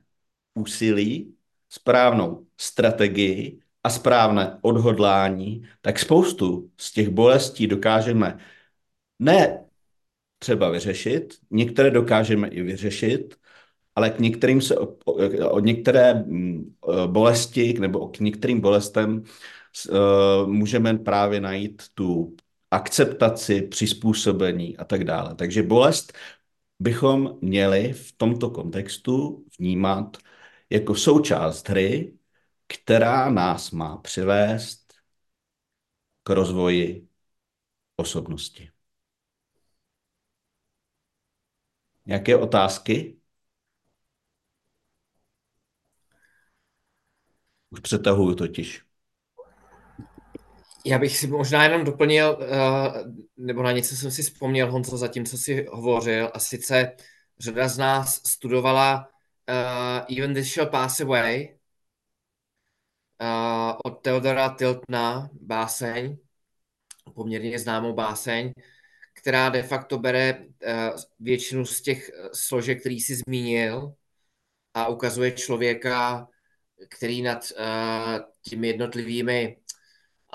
úsilí, 0.54 1.34
správnou 1.69 2.45
strategii 2.58 3.60
a 3.84 3.89
správné 3.89 4.60
odhodlání, 4.62 5.63
tak 5.82 5.99
spoustu 5.99 6.71
z 6.78 6.91
těch 6.91 7.10
bolestí 7.10 7.67
dokážeme 7.67 8.38
ne 9.19 9.65
třeba 10.39 10.69
vyřešit, 10.69 11.34
některé 11.51 11.91
dokážeme 11.91 12.47
i 12.47 12.62
vyřešit, 12.62 13.36
ale 13.95 14.10
k 14.10 14.19
některým 14.19 14.62
se 14.62 14.75
od 15.49 15.65
některé 15.65 16.13
mm, 16.13 16.75
bolesti 17.08 17.73
nebo 17.80 18.08
k 18.08 18.19
některým 18.19 18.62
bolestem 18.62 19.23
uh, 19.23 20.47
můžeme 20.47 20.97
právě 20.97 21.41
najít 21.41 21.84
tu 21.93 22.36
akceptaci, 22.71 23.62
přizpůsobení 23.62 24.78
a 24.78 24.84
tak 24.84 25.04
dále. 25.04 25.36
Takže 25.36 25.63
bolest 25.63 26.13
bychom 26.80 27.38
měli 27.42 27.94
v 27.94 28.12
tomto 28.18 28.50
kontextu 28.50 29.46
vnímat 29.60 30.18
jako 30.70 30.96
součást 30.96 31.70
hry, 31.70 32.18
která 32.68 33.30
nás 33.30 33.72
má 33.72 33.98
přivést 33.98 34.94
k 36.24 36.30
rozvoji 36.30 37.08
osobnosti. 37.96 38.72
Jaké 42.06 42.36
otázky? 42.38 43.18
Už 47.70 47.80
přetahuju 47.80 48.36
totiž. 48.36 48.85
Já 50.86 51.00
bych 51.00 51.17
si 51.17 51.28
možná 51.28 51.63
jenom 51.63 51.84
doplnil, 51.84 52.39
eh, 52.41 53.04
nebo 53.38 53.63
na 53.63 53.71
něco 53.71 53.95
jsem 53.95 54.12
si 54.12 54.24
vzpomněl, 54.24 54.71
Honzo, 54.71 54.98
za 54.98 55.08
tím, 55.08 55.26
co 55.26 55.38
jsi 55.38 55.65
hovořil, 55.71 56.32
a 56.34 56.39
sice 56.39 56.95
řada 57.39 57.67
z 57.67 57.78
nás 57.78 58.21
studovala 58.28 59.10
uh, 59.50 60.17
Even 60.17 60.34
This 60.34 60.54
Shall 60.54 60.69
Pass 60.69 61.00
Away 61.02 61.58
uh, 63.21 63.78
od 63.86 64.02
Theodora 64.02 64.50
Tiltna, 64.50 65.30
báseň, 65.41 66.17
poměrně 67.15 67.60
známou 67.60 67.93
báseň, 67.93 68.52
která 69.13 69.50
de 69.50 69.63
facto 69.63 69.98
bere 69.98 70.38
uh, 70.39 71.00
většinu 71.19 71.65
z 71.65 71.82
těch 71.82 72.12
složek, 72.34 72.80
který 72.80 73.00
jsi 73.00 73.15
zmínil 73.15 73.93
a 74.74 74.88
ukazuje 74.88 75.32
člověka, 75.32 76.28
který 76.89 77.21
nad 77.21 77.52
uh, 77.52 78.26
těmi 78.41 78.67
jednotlivými 78.67 79.58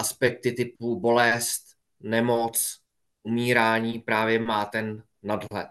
aspekty 0.00 0.52
typu 0.52 1.00
bolest, 1.00 1.62
nemoc, 2.00 2.80
umírání 3.22 3.98
právě 3.98 4.38
má 4.38 4.64
ten 4.64 5.02
nadhled. 5.22 5.68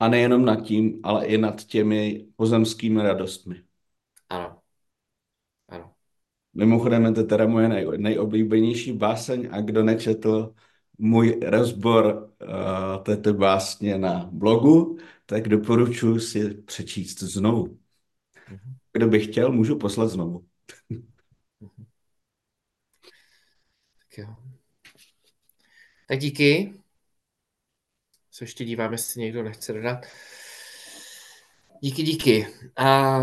A 0.00 0.08
nejenom 0.08 0.44
nad 0.44 0.56
tím, 0.56 1.00
ale 1.02 1.26
i 1.26 1.38
nad 1.38 1.64
těmi 1.64 2.26
pozemskými 2.36 3.02
radostmi. 3.02 3.62
Ano. 4.28 4.58
Ano. 5.68 5.94
Mimochodem, 6.54 7.14
to 7.14 7.20
je 7.20 7.26
teda 7.26 7.46
moje 7.46 7.68
nej, 7.68 7.86
nejoblíbenější 7.96 8.92
báseň 8.92 9.48
a 9.52 9.60
kdo 9.60 9.82
nečetl 9.82 10.54
můj 10.98 11.40
rozbor 11.46 12.32
uh, 12.42 13.02
této 13.02 13.34
básně 13.34 13.98
na 13.98 14.28
blogu, 14.32 14.98
tak 15.26 15.48
doporučuji 15.48 16.20
si 16.20 16.54
přečíst 16.54 17.22
znovu. 17.22 17.78
Mhm. 18.50 18.76
Kdo 18.92 19.06
by 19.08 19.20
chtěl, 19.20 19.52
můžu 19.52 19.78
poslat 19.78 20.08
znovu. 20.08 20.44
Tak 24.12 24.18
jo. 24.18 24.36
Tak 26.06 26.18
díky 26.18 26.74
se 28.30 28.44
ještě 28.44 28.64
dívám, 28.64 28.92
jestli 28.92 29.20
někdo 29.20 29.42
nechce 29.42 29.72
dodat. 29.72 30.06
Díky, 31.80 32.02
díky. 32.02 32.46
A, 32.76 33.16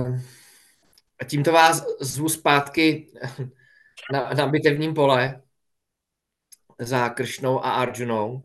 a 1.20 1.26
tímto 1.28 1.52
vás 1.52 1.86
zvu 2.02 2.30
zpátky 2.30 3.12
na, 4.14 4.30
na 4.30 4.48
bitevním 4.48 4.94
pole 4.94 5.42
za 6.80 7.10
Kršnou 7.10 7.66
a 7.66 7.72
Arjunou. 7.72 8.44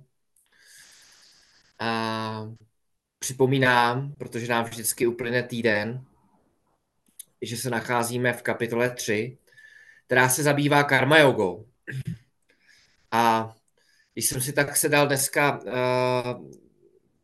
A 1.79 2.53
připomínám, 3.19 4.13
protože 4.19 4.47
nám 4.47 4.65
vždycky 4.65 5.07
uplyne 5.07 5.43
týden, 5.43 6.05
že 7.43 7.57
se 7.57 7.71
nacházíme 7.71 8.33
v 8.33 8.43
kapitole 8.43 8.91
3, 8.91 9.39
která 10.07 10.29
se 10.29 10.43
zabývá 10.43 10.85
karma 10.85 11.19
jogou. 11.19 11.69
A 13.15 13.55
když 14.13 14.27
jsem 14.27 14.41
si 14.41 14.53
tak 14.53 14.77
sedal 14.77 15.07
dneska 15.07 15.61
uh, 15.61 16.51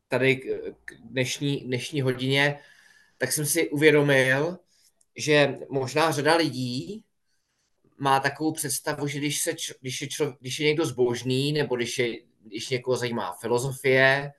tady 0.08 0.36
k 0.84 0.94
dnešní, 1.04 1.56
dnešní 1.60 2.00
hodině, 2.00 2.58
tak 3.18 3.32
jsem 3.32 3.46
si 3.46 3.70
uvědomil, 3.70 4.58
že 5.16 5.58
možná 5.70 6.10
řada 6.10 6.36
lidí 6.36 7.04
má 7.98 8.20
takovou 8.20 8.52
představu, 8.52 9.06
že 9.06 9.18
když, 9.18 9.42
se, 9.42 9.52
když, 9.80 10.00
je, 10.00 10.08
člo, 10.08 10.36
když 10.40 10.60
je 10.60 10.66
někdo 10.66 10.86
zbožný, 10.86 11.52
nebo 11.52 11.76
když, 11.76 11.98
je, 11.98 12.18
když 12.40 12.68
někoho 12.68 12.96
zajímá 12.96 13.32
filozofie, 13.32 14.32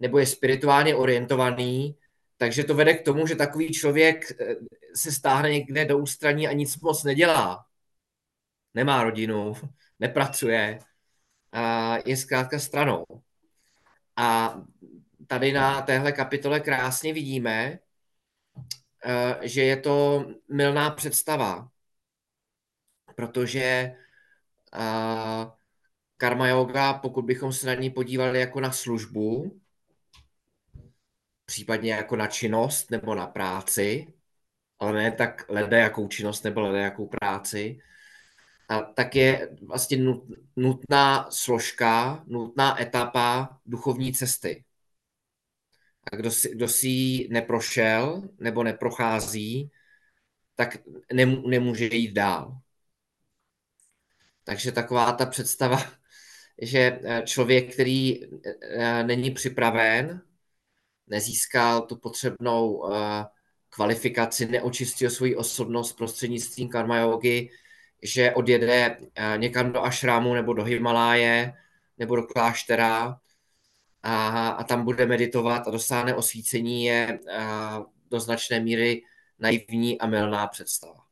nebo 0.00 0.18
je 0.18 0.26
spirituálně 0.26 0.94
orientovaný, 0.94 1.96
takže 2.36 2.64
to 2.64 2.74
vede 2.74 2.94
k 2.94 3.04
tomu, 3.04 3.26
že 3.26 3.36
takový 3.36 3.72
člověk 3.72 4.40
eh, 4.40 4.54
se 4.96 5.12
stáhne 5.12 5.50
někde 5.50 5.84
do 5.84 5.98
ústraní 5.98 6.48
a 6.48 6.52
nic 6.52 6.80
moc 6.80 7.04
nedělá. 7.04 7.64
Nemá 8.74 9.02
rodinu, 9.04 9.54
nepracuje, 10.00 10.78
a 11.54 11.96
je 12.06 12.16
zkrátka 12.16 12.58
stranou. 12.58 13.04
A 14.16 14.54
tady 15.26 15.52
na 15.52 15.82
téhle 15.82 16.12
kapitole 16.12 16.60
krásně 16.60 17.12
vidíme, 17.12 17.78
eh, 19.04 19.48
že 19.48 19.62
je 19.62 19.76
to 19.76 20.26
milná 20.48 20.90
představa, 20.90 21.68
protože 23.16 23.62
eh, 24.74 25.46
karma 26.16 26.48
yoga, 26.48 26.94
pokud 26.94 27.24
bychom 27.24 27.52
se 27.52 27.66
na 27.66 27.74
ní 27.74 27.90
podívali 27.90 28.40
jako 28.40 28.60
na 28.60 28.72
službu, 28.72 29.60
případně 31.46 31.92
jako 31.92 32.16
na 32.16 32.26
činnost 32.26 32.90
nebo 32.90 33.14
na 33.14 33.26
práci, 33.26 34.12
ale 34.78 34.92
ne 34.92 35.12
tak 35.12 35.44
lede 35.48 35.78
jakou 35.80 36.08
činnost 36.08 36.44
nebo 36.44 36.60
lede 36.60 36.80
jakou 36.80 37.06
práci, 37.06 37.80
tak 38.94 39.16
je 39.16 39.56
vlastně 39.62 39.98
nutná 40.56 41.30
složka, 41.30 42.24
nutná 42.26 42.82
etapa 42.82 43.58
duchovní 43.66 44.12
cesty. 44.12 44.64
A 46.12 46.16
kdo 46.16 46.30
si, 46.30 46.50
kdo 46.54 46.68
si 46.68 46.88
ji 46.88 47.28
neprošel 47.28 48.22
nebo 48.38 48.62
neprochází, 48.62 49.70
tak 50.54 50.78
nemůže 51.46 51.84
jít 51.84 52.12
dál. 52.12 52.58
Takže 54.44 54.72
taková 54.72 55.12
ta 55.12 55.26
představa, 55.26 55.78
že 56.62 57.00
eh, 57.04 57.22
člověk, 57.26 57.72
který 57.72 58.24
eh, 58.24 59.04
není 59.04 59.30
připraven, 59.30 60.22
nezískal 61.06 61.82
tu 61.82 61.96
potřebnou 61.96 62.92
eh, 62.92 63.24
kvalifikaci, 63.68 64.46
neočistil 64.46 65.10
svoji 65.10 65.36
osobnost 65.36 65.92
prostřednictvím 65.92 66.68
karma 66.68 66.98
že 68.02 68.34
odjede 68.34 68.96
někam 69.36 69.72
do 69.72 69.82
ašrámu 69.82 70.34
nebo 70.34 70.52
do 70.52 70.64
Himaláje 70.64 71.54
nebo 71.98 72.16
do 72.16 72.22
kláštera 72.22 73.20
a, 74.02 74.48
a 74.48 74.64
tam 74.64 74.84
bude 74.84 75.06
meditovat 75.06 75.68
a 75.68 75.70
dosáhne 75.70 76.14
osvícení, 76.14 76.84
je 76.84 77.18
do 78.10 78.20
značné 78.20 78.60
míry 78.60 79.02
naivní 79.38 80.00
a 80.00 80.06
milná 80.06 80.46
představa. 80.46 81.04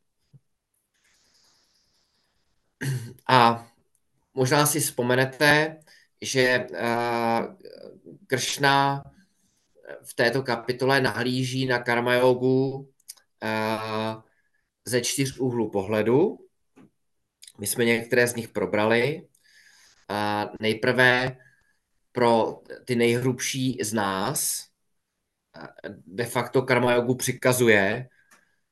A 3.28 3.68
možná 4.34 4.66
si 4.66 4.80
vzpomenete, 4.80 5.78
že 6.20 6.66
Kršna 8.26 9.04
v 10.02 10.14
této 10.14 10.42
kapitole 10.42 11.00
nahlíží 11.00 11.66
na 11.66 11.78
karma 11.78 12.14
jogu 12.14 12.92
ze 14.84 15.00
čtyř 15.00 15.38
úhlů 15.38 15.70
pohledu. 15.70 16.41
My 17.58 17.66
jsme 17.66 17.84
některé 17.84 18.28
z 18.28 18.34
nich 18.34 18.48
probrali. 18.48 19.28
Nejprve 20.60 21.36
pro 22.12 22.62
ty 22.84 22.96
nejhrubší 22.96 23.78
z 23.82 23.92
nás 23.92 24.68
de 26.06 26.24
facto 26.24 26.62
karma 26.62 26.92
jogu 26.92 27.14
přikazuje, 27.14 28.08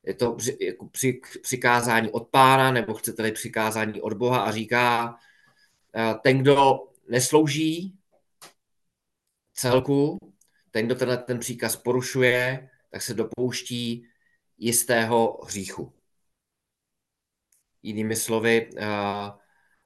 je 0.02 0.14
to 0.14 0.32
při, 0.32 0.58
jako 0.60 0.88
při, 0.88 1.20
přikázání 1.42 2.10
od 2.10 2.28
pána, 2.28 2.72
nebo 2.72 2.94
chcete-li 2.94 3.32
přikázání 3.32 4.00
od 4.00 4.12
Boha 4.12 4.40
a 4.40 4.52
říká, 4.52 5.16
ten, 6.22 6.38
kdo 6.38 6.78
neslouží 7.08 7.98
celku, 9.52 10.18
ten, 10.70 10.86
kdo 10.86 10.94
tenhle 10.94 11.16
ten 11.16 11.38
příkaz 11.38 11.76
porušuje, 11.76 12.70
tak 12.90 13.02
se 13.02 13.14
dopouští 13.14 14.06
jistého 14.58 15.40
hříchu. 15.46 15.92
Jinými 17.82 18.16
slovy, 18.16 18.70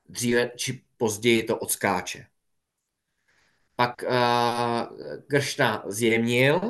dříve 0.09 0.51
či 0.57 0.85
později 0.97 1.43
to 1.43 1.59
odskáče. 1.59 2.27
Pak 3.77 4.05
Kršna 5.27 5.85
zjemnil 5.87 6.61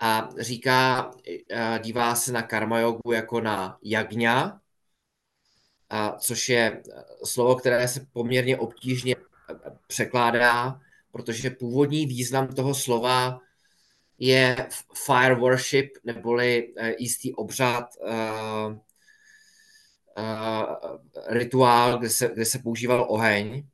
a 0.00 0.28
říká, 0.38 1.10
dívá 1.82 2.14
se 2.14 2.32
na 2.32 2.42
karma 2.42 2.78
jogu 2.78 3.12
jako 3.12 3.40
na 3.40 3.78
jagňa, 3.82 4.60
což 6.18 6.48
je 6.48 6.82
slovo, 7.24 7.56
které 7.56 7.88
se 7.88 8.06
poměrně 8.12 8.58
obtížně 8.58 9.16
překládá, 9.86 10.80
protože 11.12 11.50
původní 11.50 12.06
význam 12.06 12.48
toho 12.48 12.74
slova 12.74 13.40
je 14.18 14.68
fire 15.06 15.34
worship, 15.34 15.90
neboli 16.04 16.74
jistý 16.98 17.34
obřad, 17.34 17.84
uh, 18.00 18.78
rituál, 21.26 21.98
kde 21.98 22.10
se, 22.10 22.28
kde 22.28 22.44
se 22.44 22.58
používal 22.58 23.06
oheň. 23.08 23.66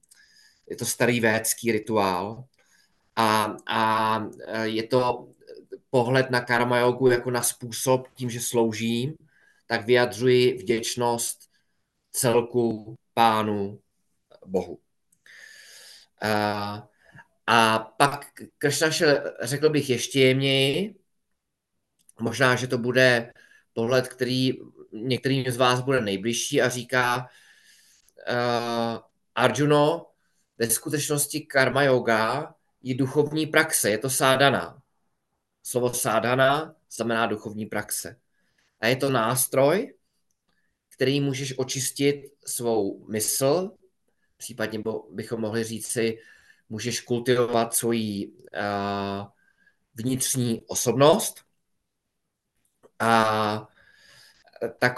Je 0.70 0.76
to 0.76 0.84
starý 0.84 1.20
védský 1.20 1.72
rituál. 1.72 2.44
A, 3.16 3.56
a 3.66 4.26
je 4.62 4.82
to 4.82 5.28
pohled 5.90 6.30
na 6.30 6.40
karma 6.40 6.78
jogu 6.78 7.10
jako 7.10 7.30
na 7.30 7.42
způsob, 7.42 8.08
tím, 8.14 8.30
že 8.30 8.40
sloužím, 8.40 9.14
tak 9.66 9.86
vyjadřuji 9.86 10.58
vděčnost 10.58 11.50
celku 12.12 12.96
pánu 13.14 13.80
Bohu. 14.46 14.78
Uh, 16.24 16.80
a 17.46 17.78
pak 17.78 18.26
Kršna 18.58 18.90
šel, 18.90 19.32
řekl 19.42 19.68
bych, 19.70 19.90
ještě 19.90 20.20
jemněji. 20.20 20.94
Možná, 22.20 22.56
že 22.56 22.66
to 22.66 22.78
bude 22.78 23.32
pohled, 23.72 24.08
který 24.08 24.52
některým 24.94 25.50
z 25.50 25.56
vás 25.56 25.80
bude 25.80 26.00
nejbližší 26.00 26.62
a 26.62 26.68
říká 26.68 27.16
uh, 27.18 28.98
Arjuno, 29.34 30.06
ve 30.58 30.70
skutečnosti 30.70 31.40
karma 31.40 31.82
yoga 31.82 32.54
je 32.82 32.94
duchovní 32.94 33.46
praxe, 33.46 33.90
je 33.90 33.98
to 33.98 34.10
sádana. 34.10 34.82
Slovo 35.62 35.94
sádana 35.94 36.74
znamená 36.90 37.26
duchovní 37.26 37.66
praxe. 37.66 38.16
A 38.80 38.86
je 38.86 38.96
to 38.96 39.10
nástroj, 39.10 39.94
který 40.88 41.20
můžeš 41.20 41.58
očistit 41.58 42.32
svou 42.46 43.06
mysl, 43.08 43.70
případně 44.36 44.82
bychom 45.10 45.40
mohli 45.40 45.64
říct 45.64 45.86
si, 45.86 46.18
můžeš 46.68 47.00
kultivovat 47.00 47.74
svoji 47.74 48.26
uh, 48.28 49.26
vnitřní 49.94 50.62
osobnost. 50.66 51.40
A, 52.98 53.68
tak, 54.68 54.94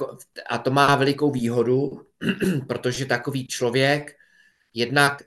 a 0.47 0.59
to 0.59 0.71
má 0.71 0.97
velikou 0.97 1.31
výhodu, 1.31 2.07
protože 2.69 3.07
takový 3.07 3.47
člověk 3.47 4.17
jednak 4.75 5.23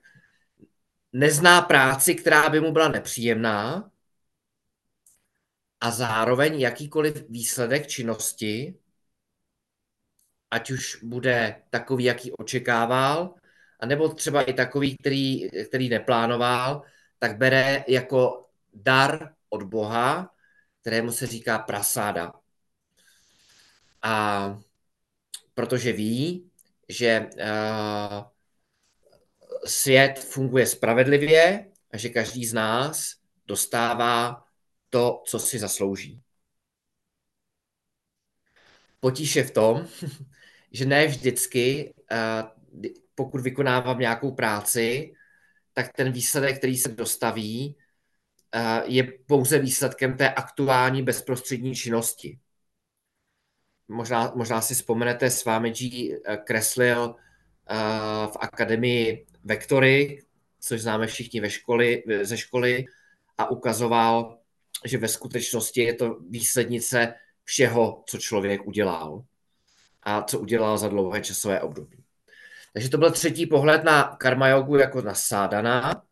nezná 1.14 1.62
práci, 1.62 2.16
která 2.16 2.50
by 2.50 2.62
mu 2.62 2.72
byla 2.72 2.88
nepříjemná, 2.88 3.92
a 5.82 5.92
zároveň 5.92 6.60
jakýkoliv 6.60 7.30
výsledek 7.30 7.88
činnosti, 7.88 8.80
ať 10.52 10.72
už 10.72 11.04
bude 11.04 11.62
takový, 11.70 12.04
jaký 12.04 12.32
očekával, 12.32 13.36
anebo 13.80 14.10
třeba 14.10 14.42
i 14.42 14.54
takový, 14.54 14.98
který, 14.98 15.50
který 15.68 15.90
neplánoval, 15.90 16.82
tak 17.20 17.38
bere 17.38 17.84
jako 17.88 18.46
dar 18.74 19.34
od 19.50 19.64
Boha, 19.64 20.36
kterému 20.82 21.12
se 21.12 21.28
říká 21.28 21.60
prasáda. 21.60 22.34
A 24.02 24.60
protože 25.54 25.94
ví, 25.94 26.52
že 26.90 27.30
uh, 27.36 28.24
svět 29.66 30.20
funguje 30.20 30.66
spravedlivě 30.66 31.72
a 31.92 31.98
že 31.98 32.10
každý 32.10 32.46
z 32.46 32.54
nás 32.54 33.16
dostává 33.46 34.44
to, 34.90 35.24
co 35.26 35.40
si 35.40 35.60
zaslouží. 35.60 36.22
Potíž 39.00 39.36
je 39.36 39.44
v 39.44 39.52
tom, 39.52 39.88
že 40.72 40.86
ne 40.86 41.08
vždycky, 41.08 41.94
pokud 43.16 43.42
vykonávám 43.42 44.00
nějakou 44.00 44.32
práci, 44.32 45.14
tak 45.74 45.94
ten 45.94 46.12
výsledek, 46.12 46.58
který 46.58 46.78
se 46.78 46.90
dostaví, 46.90 47.76
je 48.86 49.04
pouze 49.28 49.60
výsledkem 49.60 50.18
té 50.18 50.34
aktuální 50.34 51.04
bezprostřední 51.04 51.76
činnosti. 51.76 52.40
Možná, 53.90 54.32
možná 54.36 54.62
si 54.62 54.74
vzpomenete, 54.74 55.30
s 55.30 55.46
vámi 55.46 55.72
G 55.72 56.16
kreslil 56.44 57.16
v 58.26 58.38
akademii 58.40 59.26
vektory, 59.44 60.24
což 60.60 60.82
známe 60.82 61.08
všichni 61.08 61.42
ve 61.42 61.50
školy, 61.50 62.04
ze 62.22 62.38
školy, 62.38 62.86
a 63.38 63.52
ukazoval, 63.52 64.38
že 64.86 64.98
ve 64.98 65.08
skutečnosti 65.08 65.82
je 65.82 65.94
to 65.94 66.20
výslednice 66.30 67.14
všeho, 67.44 68.04
co 68.08 68.18
člověk 68.18 68.68
udělal 68.68 69.24
a 70.04 70.22
co 70.24 70.40
udělal 70.40 70.78
za 70.78 70.88
dlouhé 70.88 71.22
časové 71.22 71.62
období. 71.62 72.04
Takže 72.74 72.90
to 72.90 72.98
byl 72.98 73.12
třetí 73.12 73.46
pohled 73.46 73.84
na 73.84 74.04
karma 74.04 74.48
jogu 74.48 74.78
jako 74.78 75.02
na 75.02 75.14
sádana. 75.14 76.04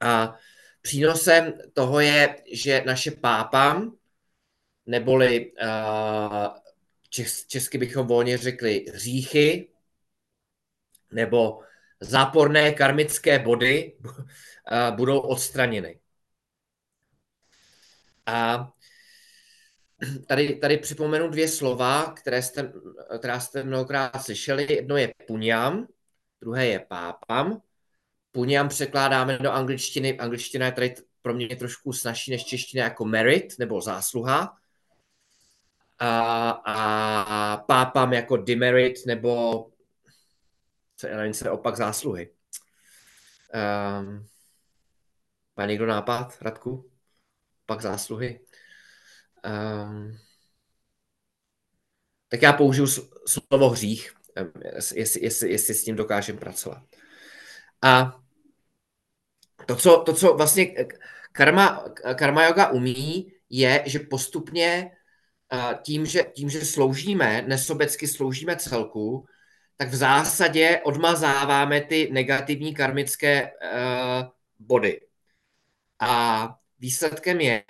A 0.00 0.34
přínosem 0.82 1.52
toho 1.72 2.00
je, 2.00 2.36
že 2.52 2.82
naše 2.86 3.10
pápa, 3.10 3.82
neboli 4.86 5.52
česky 7.48 7.78
bychom 7.78 8.06
volně 8.06 8.38
řekli 8.38 8.84
hříchy, 8.94 9.68
nebo 11.12 11.60
záporné 12.00 12.72
karmické 12.72 13.38
body 13.38 13.96
budou 14.96 15.20
odstraněny. 15.20 16.00
A 18.26 18.68
tady, 20.26 20.54
tady 20.54 20.78
připomenu 20.78 21.28
dvě 21.28 21.48
slova, 21.48 22.12
které 22.12 22.42
jste, 22.42 22.72
která 23.18 23.40
jste 23.40 23.64
mnohokrát 23.64 24.22
slyšeli. 24.22 24.74
Jedno 24.74 24.96
je 24.96 25.12
puňam, 25.26 25.86
druhé 26.40 26.66
je 26.66 26.78
pápam. 26.78 27.62
Puňam 28.32 28.68
překládáme 28.68 29.38
do 29.38 29.52
angličtiny. 29.52 30.18
Angličtina 30.18 30.66
je 30.66 30.72
tady 30.72 30.94
pro 31.22 31.34
mě 31.34 31.56
trošku 31.56 31.92
snažší 31.92 32.30
než 32.30 32.44
čeština 32.44 32.84
jako 32.84 33.04
merit 33.04 33.54
nebo 33.58 33.80
zásluha. 33.80 34.61
A, 36.04 36.50
a 36.50 37.56
pápam 37.56 38.12
jako 38.12 38.36
demerit 38.36 39.06
nebo 39.06 39.66
co 40.96 41.06
je 41.06 41.34
se 41.34 41.50
opak 41.50 41.76
zásluhy. 41.76 42.30
Um, 44.00 44.26
má 45.56 45.66
někdo 45.66 45.86
nápad, 45.86 46.38
Radku? 46.40 46.90
Pak 47.66 47.80
zásluhy. 47.80 48.40
Um, 49.44 50.18
tak 52.28 52.42
já 52.42 52.52
použiju 52.52 52.86
slovo 53.26 53.68
hřích, 53.68 54.14
jestli, 54.94 55.24
jestli, 55.24 55.50
jestli 55.50 55.74
s 55.74 55.84
tím 55.84 55.96
dokážeme 55.96 56.38
pracovat. 56.38 56.82
A 57.82 58.20
to, 59.66 59.76
co, 59.76 60.02
to, 60.06 60.14
co 60.14 60.34
vlastně 60.34 60.74
karma, 61.32 61.84
karma 62.14 62.44
yoga 62.44 62.70
umí, 62.70 63.32
je, 63.50 63.82
že 63.86 63.98
postupně 63.98 64.96
tím, 65.82 66.06
že, 66.06 66.22
tím, 66.22 66.50
že 66.50 66.64
sloužíme, 66.64 67.42
nesobecky 67.42 68.08
sloužíme 68.08 68.56
celku, 68.56 69.26
tak 69.76 69.88
v 69.88 69.94
zásadě 69.94 70.80
odmazáváme 70.84 71.80
ty 71.80 72.08
negativní 72.12 72.74
karmické 72.74 73.52
uh, 73.52 74.28
body. 74.58 75.00
A 76.00 76.54
výsledkem 76.78 77.40
je, 77.40 77.64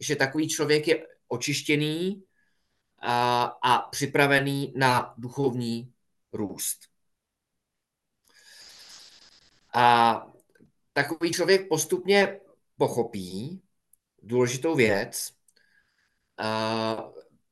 že 0.00 0.16
takový 0.16 0.48
člověk 0.48 0.88
je 0.88 1.06
očištěný 1.28 2.24
a, 2.98 3.42
a 3.62 3.78
připravený 3.78 4.72
na 4.76 5.14
duchovní 5.18 5.92
růst. 6.32 6.80
A 9.74 10.26
takový 10.92 11.32
člověk 11.32 11.68
postupně 11.68 12.40
pochopí 12.76 13.62
důležitou 14.22 14.74
věc, 14.74 15.33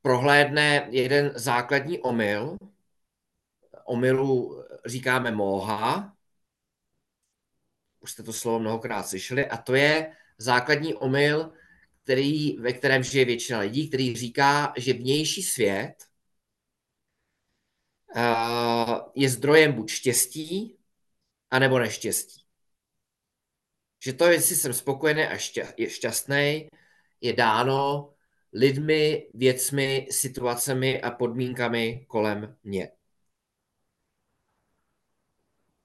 prohlédne 0.01 0.87
jeden 0.91 1.31
základní 1.35 1.99
omyl, 1.99 2.57
omylu 3.85 4.63
říkáme 4.85 5.31
moha, 5.31 6.13
už 7.99 8.11
jste 8.11 8.23
to 8.23 8.33
slovo 8.33 8.59
mnohokrát 8.59 9.07
slyšeli, 9.07 9.45
a 9.47 9.57
to 9.57 9.75
je 9.75 10.15
základní 10.37 10.93
omyl, 10.93 11.53
který, 12.03 12.57
ve 12.57 12.73
kterém 12.73 13.03
žije 13.03 13.25
většina 13.25 13.59
lidí, 13.59 13.87
který 13.87 14.15
říká, 14.15 14.73
že 14.77 14.93
vnější 14.93 15.43
svět 15.43 15.93
uh, 18.15 18.99
je 19.15 19.29
zdrojem 19.29 19.73
buď 19.73 19.89
štěstí, 19.89 20.77
anebo 21.51 21.79
neštěstí. 21.79 22.43
Že 24.03 24.13
to, 24.13 24.25
jestli 24.25 24.55
jsem 24.55 24.73
spokojený 24.73 25.23
a 25.23 25.37
šťastný, 25.87 26.67
je 27.21 27.33
dáno 27.33 28.13
lidmi, 28.53 29.29
věcmi, 29.33 30.07
situacemi 30.11 31.01
a 31.01 31.11
podmínkami 31.11 32.05
kolem 32.07 32.57
mě. 32.63 32.91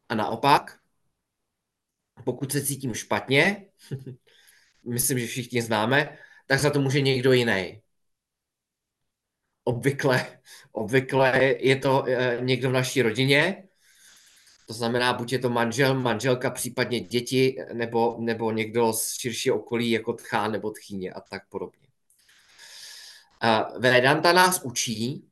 A 0.09 0.15
naopak, 0.15 0.79
pokud 2.25 2.53
se 2.53 2.67
cítím 2.67 2.95
špatně, 2.95 3.67
myslím, 4.85 5.19
že 5.19 5.27
všichni 5.27 5.63
známe, 5.63 6.19
tak 6.47 6.61
za 6.61 6.71
to 6.71 6.81
může 6.81 7.01
někdo 7.01 7.33
jiný. 7.33 7.83
Obvykle, 9.65 10.41
obvykle 10.73 11.55
je 11.59 11.77
to 11.77 12.05
eh, 12.09 12.39
někdo 12.41 12.71
v 12.71 12.73
naší 12.73 13.03
rodině, 13.03 13.69
to 14.69 14.75
znamená, 14.75 15.13
buď 15.13 15.33
je 15.33 15.39
to 15.39 15.51
manžel, 15.51 15.95
manželka, 16.01 16.51
případně 16.51 17.01
děti, 17.01 17.57
nebo, 17.73 18.17
nebo 18.21 18.53
někdo 18.53 18.93
z 18.93 19.13
širšího 19.13 19.57
okolí, 19.57 19.91
jako 19.91 20.13
tchá 20.13 20.49
nebo 20.49 20.71
tchýně 20.71 21.13
a 21.13 21.21
tak 21.21 21.49
podobně. 21.49 21.88
Vedanta 23.79 24.33
nás 24.33 24.61
učí 24.65 25.31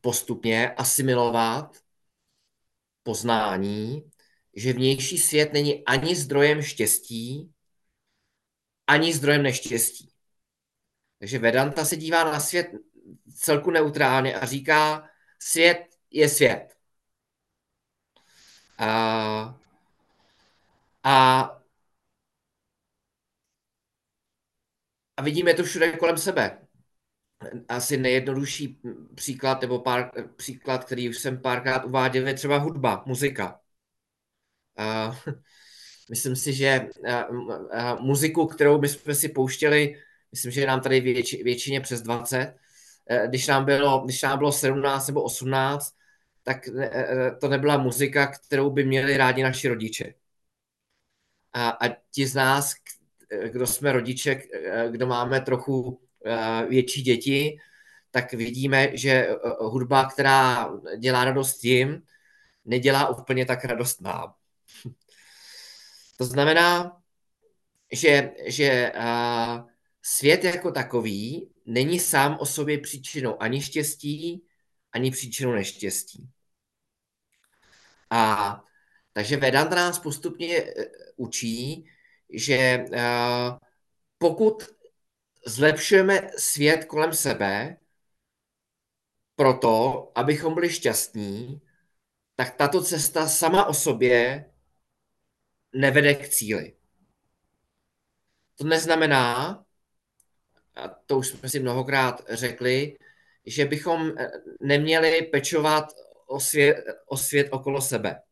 postupně 0.00 0.74
asimilovat 0.74 1.76
poznání, 3.02 4.10
že 4.56 4.72
vnější 4.72 5.18
svět 5.18 5.52
není 5.52 5.84
ani 5.84 6.16
zdrojem 6.16 6.62
štěstí, 6.62 7.52
ani 8.86 9.14
zdrojem 9.14 9.42
neštěstí. 9.42 10.12
Takže 11.18 11.38
Vedanta 11.38 11.84
se 11.84 11.96
dívá 11.96 12.24
na 12.24 12.40
svět 12.40 12.66
celku 13.34 13.70
neutrálně 13.70 14.34
a 14.40 14.46
říká, 14.46 15.08
svět 15.38 15.96
je 16.10 16.28
svět. 16.28 16.76
A, 18.78 19.60
a, 21.02 21.40
a 25.16 25.22
vidíme 25.22 25.54
to 25.54 25.64
všude 25.64 25.96
kolem 25.96 26.18
sebe. 26.18 26.69
Asi 27.68 27.96
nejjednodušší 27.96 28.80
příklad, 29.14 29.60
nebo 29.60 29.78
pár, 29.78 30.10
příklad, 30.36 30.84
který 30.84 31.08
už 31.08 31.18
jsem 31.18 31.40
párkrát 31.40 31.84
uváděl, 31.84 32.28
je 32.28 32.34
třeba 32.34 32.58
hudba, 32.58 33.02
muzika. 33.06 33.60
A, 34.76 35.16
Myslím 36.10 36.36
si, 36.36 36.52
že 36.52 36.88
muziku, 38.00 38.46
kterou 38.46 38.80
my 38.80 38.88
jsme 38.88 39.14
si 39.14 39.28
pouštěli, 39.28 40.02
myslím, 40.32 40.52
že 40.52 40.66
nám 40.66 40.80
tady 40.80 41.00
věč, 41.00 41.34
většině 41.34 41.80
přes 41.80 42.02
20, 42.02 42.54
e, 43.06 43.28
když 43.28 43.46
nám, 43.46 43.64
bylo, 43.64 44.00
když 44.04 44.22
nám 44.22 44.38
bylo 44.38 44.52
17 44.52 45.06
nebo 45.08 45.22
18, 45.22 45.94
tak 46.42 46.68
e, 46.68 47.36
to 47.40 47.48
nebyla 47.48 47.78
muzika, 47.78 48.26
kterou 48.26 48.70
by 48.70 48.84
měli 48.84 49.16
rádi 49.16 49.42
naši 49.42 49.68
rodiče. 49.68 50.14
A, 51.52 51.68
a 51.70 51.88
ti 52.10 52.26
z 52.26 52.34
nás, 52.34 52.74
kdo 53.52 53.66
jsme 53.66 53.92
rodiče, 53.92 54.42
kdo 54.90 55.06
máme 55.06 55.40
trochu 55.40 56.00
větší 56.68 57.02
děti, 57.02 57.58
tak 58.10 58.32
vidíme, 58.32 58.96
že 58.96 59.28
hudba, 59.60 60.04
která 60.04 60.70
dělá 60.98 61.24
radost 61.24 61.64
jim, 61.64 62.02
nedělá 62.64 63.08
úplně 63.08 63.46
tak 63.46 63.64
radost 63.64 64.00
nám. 64.00 64.34
To 66.16 66.24
znamená, 66.26 67.00
že, 67.92 68.32
že 68.46 68.92
uh, 68.96 69.70
svět 70.02 70.44
jako 70.44 70.70
takový 70.70 71.50
není 71.66 72.00
sám 72.00 72.36
o 72.40 72.46
sobě 72.46 72.78
příčinou 72.78 73.42
ani 73.42 73.62
štěstí, 73.62 74.44
ani 74.92 75.10
příčinou 75.10 75.52
neštěstí. 75.52 76.28
A 78.10 78.64
takže 79.12 79.36
Vedanta 79.36 79.74
nás 79.74 79.98
postupně 79.98 80.74
učí, 81.16 81.86
že 82.32 82.84
pokud 84.18 84.62
zlepšujeme 85.46 86.30
svět 86.38 86.84
kolem 86.84 87.14
sebe 87.14 87.76
proto, 89.34 90.12
abychom 90.14 90.54
byli 90.54 90.70
šťastní, 90.70 91.60
tak 92.36 92.56
tato 92.56 92.82
cesta 92.82 93.28
sama 93.28 93.66
o 93.66 93.74
sobě 93.74 94.44
nevede 95.72 96.14
k 96.14 96.28
cíli. 96.28 96.76
To 98.54 98.64
neznamená, 98.64 99.48
a 100.74 100.88
to 100.88 101.18
už 101.18 101.28
jsme 101.28 101.48
si 101.48 101.60
mnohokrát 101.60 102.22
řekli, 102.28 102.98
že 103.46 103.64
bychom 103.64 104.12
eh, 104.18 104.30
neměli 104.60 105.22
pečovat 105.22 105.84
o 106.26 106.40
svět, 106.40 106.84
o 107.06 107.16
svět 107.16 107.48
okolo 107.50 107.80
sebe. 107.80 108.22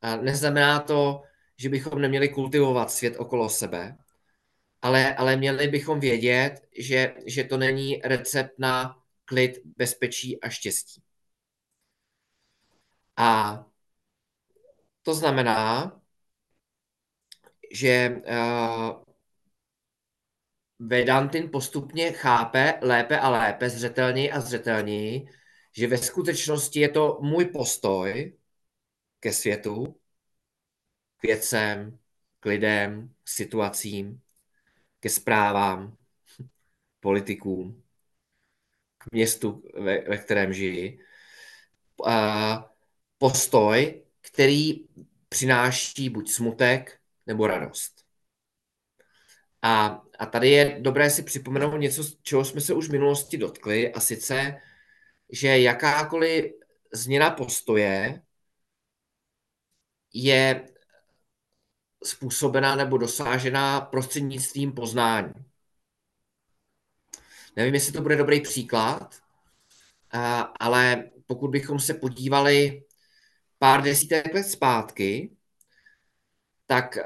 A 0.00 0.16
neznamená 0.16 0.80
to, 0.80 1.22
že 1.56 1.68
bychom 1.68 2.00
neměli 2.00 2.28
kultivovat 2.28 2.90
svět 2.90 3.16
okolo 3.16 3.48
sebe, 3.48 3.96
ale, 4.82 5.14
ale 5.16 5.36
měli 5.36 5.68
bychom 5.68 6.00
vědět, 6.00 6.68
že, 6.78 7.14
že 7.26 7.44
to 7.44 7.56
není 7.56 8.00
recept 8.04 8.58
na 8.58 9.02
klid, 9.24 9.58
bezpečí 9.64 10.40
a 10.40 10.48
štěstí. 10.48 11.02
A 13.16 13.64
To 15.02 15.14
znamená, 15.14 15.92
že 17.72 18.10
uh, 18.26 19.02
Vedantin 20.78 21.50
postupně 21.50 22.12
chápe 22.12 22.78
lépe 22.82 23.18
a 23.20 23.28
lépe, 23.28 23.70
zřetelněji 23.70 24.30
a 24.32 24.40
zřetelněji, 24.40 25.28
že 25.72 25.86
ve 25.86 25.98
skutečnosti 25.98 26.80
je 26.80 26.88
to 26.88 27.18
můj 27.22 27.44
postoj 27.44 28.38
ke 29.20 29.32
světu, 29.32 30.00
k 31.16 31.22
věcem, 31.22 31.98
k 32.40 32.46
lidem, 32.46 33.14
k 33.24 33.28
situacím, 33.28 34.22
ke 35.00 35.08
zprávám, 35.08 35.96
politikům, 37.00 37.82
k 38.98 39.12
městu, 39.12 39.62
ve, 39.74 40.00
ve 40.00 40.18
kterém 40.18 40.52
žiji. 40.52 41.00
Postoj, 43.18 44.04
který 44.20 44.88
přináší 45.28 46.10
buď 46.10 46.30
smutek 46.30 47.00
nebo 47.26 47.46
radost. 47.46 48.04
A, 49.62 50.02
a 50.18 50.26
tady 50.26 50.50
je 50.50 50.78
dobré 50.80 51.10
si 51.10 51.22
připomenout 51.22 51.76
něco, 51.76 52.04
čeho 52.22 52.44
jsme 52.44 52.60
se 52.60 52.74
už 52.74 52.88
v 52.88 52.92
minulosti 52.92 53.38
dotkli, 53.38 53.92
a 53.92 54.00
sice, 54.00 54.60
že 55.32 55.60
jakákoliv 55.60 56.52
změna 56.92 57.30
postoje 57.30 58.22
je 60.12 60.68
způsobená 62.04 62.76
nebo 62.76 62.98
dosážená 62.98 63.80
prostřednictvím 63.80 64.72
poznání. 64.72 65.32
Nevím, 67.56 67.74
jestli 67.74 67.92
to 67.92 68.02
bude 68.02 68.16
dobrý 68.16 68.40
příklad, 68.40 69.14
ale 70.60 71.04
pokud 71.26 71.48
bychom 71.48 71.80
se 71.80 71.94
podívali 71.94 72.82
pár 73.58 73.82
desítek 73.82 74.34
let 74.34 74.44
zpátky, 74.44 75.30
tak 76.66 76.98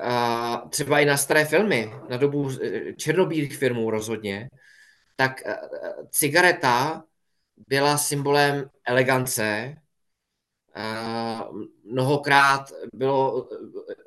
třeba 0.71 1.01
i 1.01 1.05
na 1.05 1.17
staré 1.17 1.45
filmy, 1.45 1.93
na 2.09 2.17
dobu 2.17 2.51
e, 2.51 2.93
černobílých 2.95 3.57
filmů 3.57 3.91
rozhodně, 3.91 4.51
tak 5.17 5.47
e, 5.47 5.57
cigareta 6.11 7.05
byla 7.69 7.99
symbolem 7.99 8.71
elegance. 8.87 9.77
Mnohokrát 11.85 12.73
bylo 12.93 13.49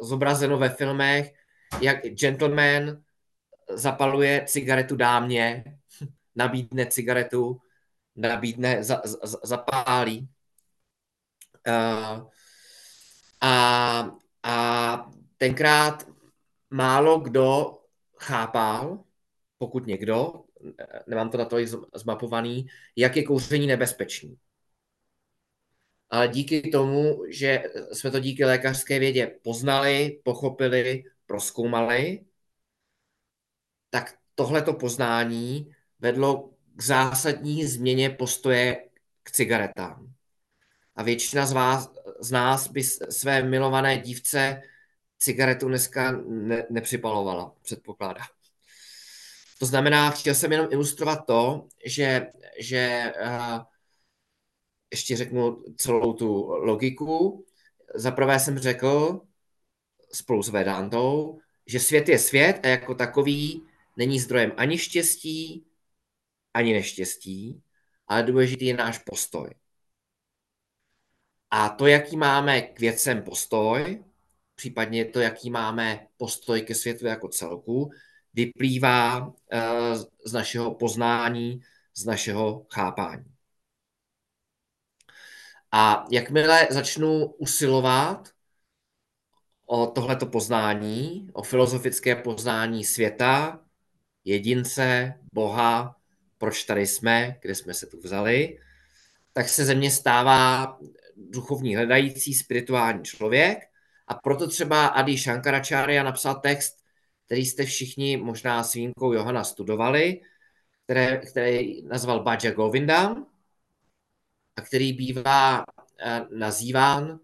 zobrazeno 0.01 0.57
ve 0.57 0.69
filmech, 0.69 1.33
jak 1.81 2.05
gentleman 2.05 3.01
zapaluje 3.69 4.43
cigaretu 4.47 4.95
dámě, 4.95 5.63
nabídne 6.35 6.85
cigaretu, 6.85 7.61
nabídne, 8.15 8.83
za, 8.83 9.01
za, 9.03 9.39
zapálí. 9.43 10.29
A, 13.41 13.91
a 14.43 15.11
tenkrát 15.37 16.07
málo 16.69 17.19
kdo 17.19 17.77
chápal, 18.19 19.03
pokud 19.57 19.87
někdo, 19.87 20.43
nemám 21.07 21.29
to 21.29 21.37
na 21.37 21.45
to 21.45 21.57
zmapovaný, 21.95 22.67
jak 22.95 23.15
je 23.15 23.23
kouření 23.23 23.67
nebezpečný. 23.67 24.37
Ale 26.09 26.27
díky 26.27 26.61
tomu, 26.61 27.23
že 27.29 27.63
jsme 27.93 28.11
to 28.11 28.19
díky 28.19 28.45
lékařské 28.45 28.99
vědě 28.99 29.39
poznali, 29.43 30.19
pochopili, 30.23 31.03
proskoumali, 31.25 32.25
tak 33.89 34.15
tohleto 34.35 34.73
poznání 34.73 35.71
vedlo 35.99 36.49
k 36.75 36.83
zásadní 36.83 37.65
změně 37.65 38.09
postoje 38.09 38.89
k 39.23 39.31
cigaretám. 39.31 40.13
A 40.95 41.03
většina 41.03 41.45
z 41.45 41.53
vás, 41.53 41.93
z 42.19 42.31
nás 42.31 42.67
by 42.67 42.83
své 42.83 43.43
milované 43.43 43.97
dívce 43.97 44.61
cigaretu 45.19 45.67
dneska 45.67 46.11
ne, 46.27 46.65
nepřipalovala, 46.69 47.55
předpokládá. 47.61 48.21
To 49.59 49.65
znamená, 49.65 50.11
chtěl 50.11 50.35
jsem 50.35 50.51
jenom 50.51 50.67
ilustrovat 50.71 51.25
to, 51.25 51.67
že, 51.85 52.27
že 52.59 53.13
uh, 53.21 53.63
ještě 54.91 55.17
řeknu 55.17 55.63
celou 55.77 56.13
tu 56.13 56.47
logiku. 56.47 57.45
Za 57.95 58.11
prvé 58.11 58.39
jsem 58.39 58.59
řekl 58.59 59.21
spolu 60.13 60.43
s 60.43 60.49
Vedantou, 60.49 61.39
že 61.67 61.79
svět 61.79 62.09
je 62.09 62.19
svět 62.19 62.59
a 62.63 62.67
jako 62.67 62.95
takový 62.95 63.63
není 63.97 64.19
zdrojem 64.19 64.51
ani 64.57 64.77
štěstí, 64.77 65.65
ani 66.53 66.73
neštěstí, 66.73 67.61
ale 68.07 68.23
důležitý 68.23 68.65
je 68.65 68.77
náš 68.77 68.97
postoj. 68.97 69.49
A 71.51 71.69
to, 71.69 71.87
jaký 71.87 72.17
máme 72.17 72.61
k 72.61 72.79
věcem 72.79 73.21
postoj, 73.23 74.03
případně 74.55 75.05
to, 75.05 75.19
jaký 75.19 75.49
máme 75.49 76.07
postoj 76.17 76.61
ke 76.61 76.75
světu 76.75 77.05
jako 77.05 77.27
celku, 77.27 77.91
vyplývá 78.33 79.33
eh, 79.51 79.95
z 80.25 80.33
našeho 80.33 80.75
poznání, 80.75 81.61
z 81.93 82.05
našeho 82.05 82.65
chápání. 82.73 83.34
A 85.77 86.05
jakmile 86.11 86.67
začnu 86.71 87.25
usilovat 87.25 88.29
o 89.65 89.87
tohleto 89.87 90.25
poznání, 90.25 91.29
o 91.33 91.43
filozofické 91.43 92.15
poznání 92.15 92.83
světa, 92.83 93.59
jedince, 94.23 95.13
Boha, 95.33 95.95
proč 96.37 96.63
tady 96.63 96.87
jsme, 96.87 97.37
kde 97.41 97.55
jsme 97.55 97.73
se 97.73 97.85
tu 97.87 97.97
vzali, 98.03 98.59
tak 99.33 99.49
se 99.49 99.65
ze 99.65 99.75
mě 99.75 99.91
stává 99.91 100.77
duchovní 101.17 101.75
hledající 101.75 102.33
spirituální 102.33 103.03
člověk. 103.03 103.57
A 104.07 104.13
proto 104.13 104.47
třeba 104.47 104.87
Adi 104.87 105.17
Shankaracharya 105.17 106.03
napsal 106.03 106.35
text, 106.35 106.77
který 107.25 107.45
jste 107.45 107.65
všichni 107.65 108.17
možná 108.17 108.63
s 108.63 108.73
výjimkou 108.73 109.13
Johana 109.13 109.43
studovali, 109.43 110.21
které, 110.83 111.17
který 111.17 111.83
nazval 111.87 112.23
Bhaja 112.23 112.51
Govindam 112.51 113.34
a 114.55 114.61
který 114.61 114.93
bývá 114.93 115.59
uh, 115.59 116.37
nazýván 116.37 117.19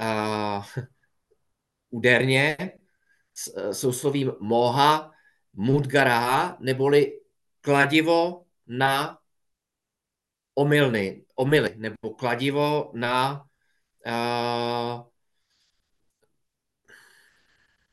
uh, 0.00 0.64
úderně 1.90 2.56
souslovím 3.72 4.32
moha 4.40 5.10
mudgara, 5.52 6.56
neboli 6.60 7.20
kladivo 7.60 8.44
na 8.66 9.18
omylny, 10.54 11.24
omily, 11.34 11.74
nebo 11.76 12.14
kladivo 12.14 12.92
na 12.94 13.44
uh, 14.06 15.02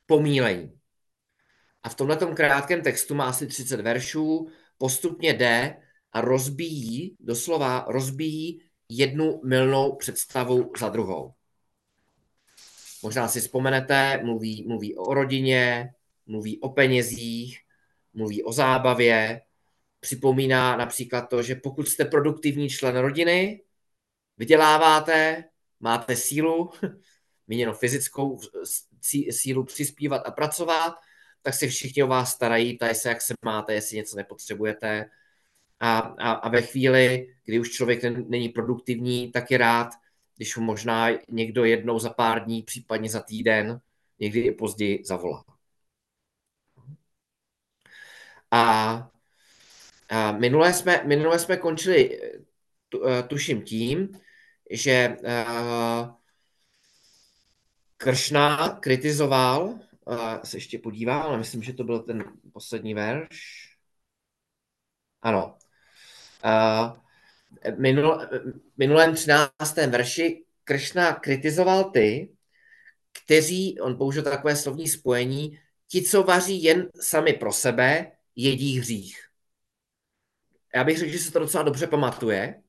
pomílení. 0.06 0.80
A 1.84 1.90
v 1.90 1.96
tomto 1.96 2.36
krátkém 2.36 2.82
textu 2.82 3.16
má 3.16 3.26
asi 3.26 3.48
30 3.48 3.82
veršů, 3.82 4.48
postupně 4.78 5.34
jde 5.34 5.82
a 6.12 6.22
rozbíjí, 6.22 7.18
doslova 7.20 7.86
rozbíjí 7.88 8.62
jednu 8.90 9.42
milnou 9.44 9.96
představu 9.96 10.72
za 10.80 10.90
druhou. 10.90 11.34
Možná 13.04 13.28
si 13.28 13.40
vzpomenete, 13.40 14.22
mluví, 14.24 14.66
mluví 14.68 14.96
o 14.96 15.14
rodině, 15.14 15.94
mluví 16.26 16.60
o 16.60 16.70
penězích, 16.70 17.60
mluví 18.14 18.44
o 18.44 18.54
zábavě, 18.54 19.42
připomíná 20.00 20.78
například 20.78 21.22
to, 21.22 21.44
že 21.44 21.56
pokud 21.56 21.88
jste 21.88 22.06
produktivní 22.06 22.70
člen 22.70 22.98
rodiny, 22.98 23.64
vyděláváte, 24.38 25.44
máte 25.80 26.16
sílu, 26.16 26.70
míněno 27.48 27.74
fyzickou 27.74 28.40
sílu 29.32 29.64
přispívat 29.64 30.22
a 30.26 30.32
pracovat, 30.32 30.94
tak 31.42 31.54
se 31.54 31.68
všichni 31.68 32.04
o 32.04 32.08
vás 32.08 32.32
starají, 32.32 32.78
ptají 32.78 32.96
se, 32.96 33.10
jak 33.10 33.22
se 33.22 33.34
máte, 33.46 33.74
jestli 33.74 33.98
něco 33.98 34.16
nepotřebujete. 34.16 35.10
A, 35.82 36.00
a, 36.00 36.32
a 36.32 36.50
ve 36.50 36.62
chvíli, 36.62 37.36
kdy 37.46 37.60
už 37.60 37.72
člověk 37.72 38.04
není 38.30 38.50
produktivní, 38.50 39.32
tak 39.32 39.52
je 39.52 39.58
rád, 39.58 39.90
když 40.38 40.58
mu 40.58 40.64
možná 40.64 41.08
někdo 41.30 41.66
jednou 41.66 42.00
za 42.00 42.10
pár 42.10 42.46
dní, 42.46 42.64
případně 42.64 43.10
za 43.10 43.22
týden, 43.22 43.82
někdy 44.20 44.40
i 44.40 44.52
později 44.52 45.02
zavolá. 45.06 45.44
A 48.52 49.12
a 50.12 50.32
minule, 50.32 50.74
jsme, 50.74 51.04
minule 51.04 51.40
jsme 51.40 51.58
končili, 51.58 52.20
eh, 53.10 53.24
tuším 53.24 53.62
tím, 53.62 54.10
že 54.72 55.18
uh, 55.24 56.10
Kršna 57.98 58.70
kritizoval, 58.70 59.64
uh, 59.64 60.42
se 60.44 60.58
ještě 60.58 60.80
podíval, 60.80 61.22
ale 61.22 61.38
myslím, 61.38 61.64
že 61.64 61.74
to 61.74 61.84
byl 61.84 62.00
ten 62.00 62.24
poslední 62.54 62.94
verš. 62.94 63.68
Ano. 65.22 65.61
Uh, 66.46 66.98
minul, 67.78 68.22
minulém 68.78 69.16
13. 69.16 69.52
verši 69.88 70.44
Kršna 70.64 71.14
kritizoval 71.14 71.92
ty, 71.92 72.32
kteří, 73.24 73.80
on 73.80 73.98
použil 73.98 74.24
takové 74.24 74.56
slovní 74.56 74.88
spojení, 74.88 75.60
ti, 75.88 76.02
co 76.02 76.24
vaří 76.24 76.64
jen 76.64 76.90
sami 77.02 77.34
pro 77.34 77.52
sebe, 77.52 78.12
jedí 78.36 78.80
hřích 78.80 79.32
já 80.76 80.84
bych 80.84 80.98
řekl, 80.98 81.12
že 81.12 81.20
se 81.20 81.32
to 81.32 81.40
docela 81.40 81.64
dobře 81.64 81.88
pamatuje. 81.88 82.64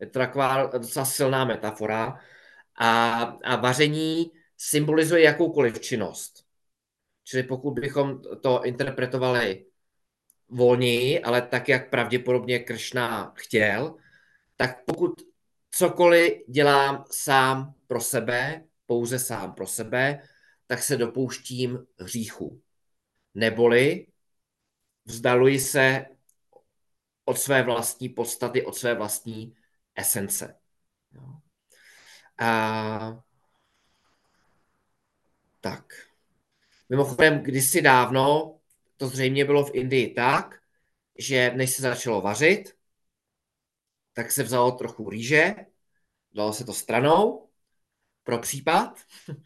Je 0.00 0.06
to 0.06 0.18
taková 0.18 0.66
docela 0.66 1.04
silná 1.04 1.44
metafora. 1.44 2.20
A, 2.76 3.20
a 3.22 3.56
vaření 3.56 4.32
symbolizuje 4.56 5.22
jakoukoliv 5.22 5.80
činnost. 5.80 6.44
Čili 7.24 7.42
pokud 7.42 7.70
bychom 7.70 8.22
to 8.42 8.64
interpretovali 8.64 9.66
volněji, 10.52 11.22
ale 11.22 11.42
tak, 11.42 11.68
jak 11.68 11.90
pravděpodobně 11.90 12.58
Kršna 12.58 13.32
chtěl, 13.36 13.96
tak 14.56 14.84
pokud 14.84 15.12
cokoliv 15.70 16.32
dělám 16.48 17.04
sám 17.10 17.74
pro 17.86 18.00
sebe, 18.00 18.64
pouze 18.86 19.18
sám 19.18 19.54
pro 19.54 19.66
sebe, 19.66 20.22
tak 20.66 20.82
se 20.82 20.96
dopouštím 20.96 21.86
hříchu. 21.98 22.62
Neboli 23.34 24.06
vzdaluji 25.04 25.60
se 25.60 26.06
od 27.24 27.38
své 27.38 27.62
vlastní 27.62 28.08
podstaty, 28.08 28.64
od 28.64 28.76
své 28.76 28.94
vlastní 28.94 29.56
esence. 29.94 30.58
A... 32.38 33.22
Tak. 35.60 35.94
Mimochodem, 36.88 37.42
kdysi 37.42 37.82
dávno, 37.82 38.58
to 39.02 39.08
zřejmě 39.08 39.44
bylo 39.44 39.64
v 39.64 39.74
Indii 39.74 40.14
tak, 40.14 40.58
že 41.18 41.52
než 41.54 41.70
se 41.70 41.82
začalo 41.82 42.20
vařit, 42.20 42.74
tak 44.12 44.32
se 44.32 44.42
vzalo 44.42 44.72
trochu 44.72 45.10
rýže, 45.10 45.54
dalo 46.34 46.52
se 46.52 46.64
to 46.64 46.72
stranou 46.72 47.48
pro 48.22 48.38
případ, 48.38 49.00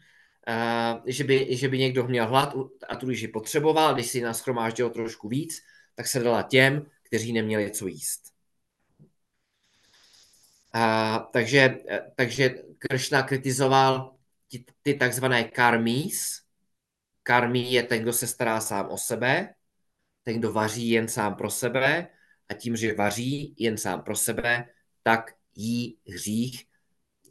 že 1.05 1.23
by, 1.23 1.57
že 1.57 1.67
by 1.67 1.77
někdo 1.77 2.07
měl 2.07 2.27
hlad 2.27 2.53
a 2.89 2.95
tu 2.95 3.09
rýži 3.09 3.27
potřeboval, 3.27 3.93
když 3.93 4.07
si 4.07 4.21
naschromáždil 4.21 4.89
trošku 4.89 5.29
víc, 5.29 5.61
tak 5.95 6.07
se 6.07 6.19
dala 6.19 6.41
těm, 6.43 6.85
kteří 7.03 7.33
neměli 7.33 7.71
co 7.71 7.87
jíst. 7.87 8.33
A, 10.73 11.19
takže, 11.33 11.77
takže 12.15 12.55
Kršna 12.77 13.23
kritizoval 13.23 14.15
ty, 14.47 14.65
ty 14.81 14.93
takzvané 14.93 15.43
karmís. 15.43 16.46
Karmí 17.27 17.73
je 17.73 17.83
ten, 17.83 18.01
kdo 18.01 18.13
se 18.13 18.27
stará 18.27 18.61
sám 18.61 18.89
o 18.89 18.97
sebe, 18.97 19.53
ten, 20.23 20.39
kdo 20.39 20.53
vaří 20.53 20.89
jen 20.89 21.07
sám 21.07 21.35
pro 21.35 21.49
sebe 21.49 22.07
a 22.49 22.53
tím, 22.53 22.75
že 22.75 22.93
vaří 22.93 23.55
jen 23.57 23.77
sám 23.77 24.01
pro 24.01 24.15
sebe, 24.15 24.69
tak 25.03 25.31
jí 25.55 25.97
hřích, 26.07 26.65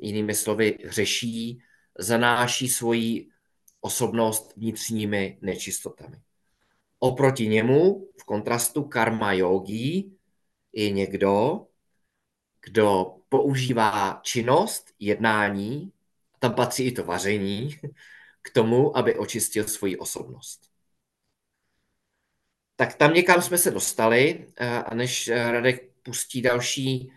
jinými 0.01 0.35
slovy 0.35 0.79
hřeší, 0.85 1.63
zanáší 1.99 2.69
svoji 2.69 3.29
osobnost 3.81 4.57
vnitřními 4.57 5.39
nečistotami. 5.43 6.17
Oproti 6.99 7.49
němu, 7.49 8.09
v 8.21 8.25
kontrastu 8.25 8.85
karma 8.85 9.33
yogi, 9.33 10.11
je 10.73 10.91
někdo, 10.91 11.67
kdo 12.65 13.17
používá 13.29 14.21
činnost, 14.23 14.95
jednání, 14.99 15.93
tam 16.39 16.55
patří 16.55 16.85
i 16.85 16.93
to 16.93 17.05
vaření, 17.05 17.71
k 18.47 18.51
tomu, 18.51 18.97
aby 18.97 19.15
očistil 19.15 19.69
svoji 19.69 19.99
osobnost. 19.99 20.71
Tak 22.77 22.95
tam 22.95 23.15
někam 23.15 23.43
jsme 23.43 23.59
se 23.59 23.71
dostali 23.71 24.47
eh, 24.57 24.83
a 24.83 24.95
než 24.95 25.29
eh, 25.29 25.53
Radek 25.53 25.93
pustí 26.03 26.43
další 26.43 27.13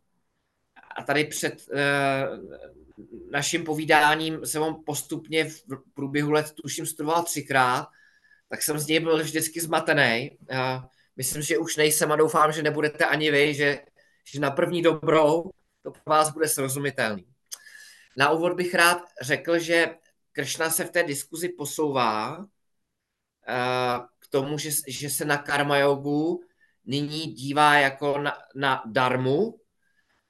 a 0.96 1.02
tady 1.02 1.24
před 1.24 1.68
e, 1.72 1.84
naším 3.30 3.64
povídáním 3.64 4.46
jsem 4.46 4.62
ho 4.62 4.82
postupně 4.82 5.44
v 5.44 5.62
průběhu 5.94 6.30
let 6.30 6.52
tuším 6.62 6.86
studoval 6.86 7.22
třikrát, 7.22 7.88
tak 8.48 8.62
jsem 8.62 8.78
z 8.78 8.86
něj 8.86 9.00
byl 9.00 9.22
vždycky 9.22 9.60
zmatený. 9.60 10.38
A 10.56 10.88
myslím, 11.16 11.42
že 11.42 11.58
už 11.58 11.76
nejsem 11.76 12.12
a 12.12 12.16
doufám, 12.16 12.52
že 12.52 12.62
nebudete 12.62 13.04
ani 13.04 13.30
vy, 13.30 13.54
že, 13.54 13.80
že 14.24 14.40
na 14.40 14.50
první 14.50 14.82
dobrou 14.82 15.50
to 15.82 15.90
pro 15.90 16.02
vás 16.06 16.32
bude 16.32 16.48
srozumitelný. 16.48 17.37
Na 18.18 18.30
úvod 18.30 18.52
bych 18.52 18.74
rád 18.74 18.98
řekl, 19.22 19.58
že 19.58 19.96
Kršna 20.32 20.70
se 20.70 20.84
v 20.84 20.90
té 20.90 21.02
diskuzi 21.02 21.48
posouvá 21.48 22.46
eh, 23.48 23.98
k 24.18 24.28
tomu, 24.30 24.58
že, 24.58 24.70
že 24.88 25.10
se 25.10 25.24
na 25.24 25.38
karma 25.38 25.78
jogu 25.78 26.44
nyní 26.84 27.26
dívá 27.26 27.74
jako 27.74 28.18
na, 28.18 28.38
na 28.54 28.82
darmu, 28.86 29.60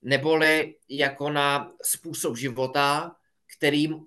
neboli 0.02 0.76
jako 0.88 1.30
na 1.30 1.72
způsob 1.82 2.36
života, 2.36 3.16
kterým 3.56 4.06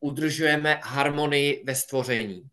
udržujeme 0.00 0.80
harmonii 0.82 1.64
ve 1.66 1.74
stvoření. 1.74 2.50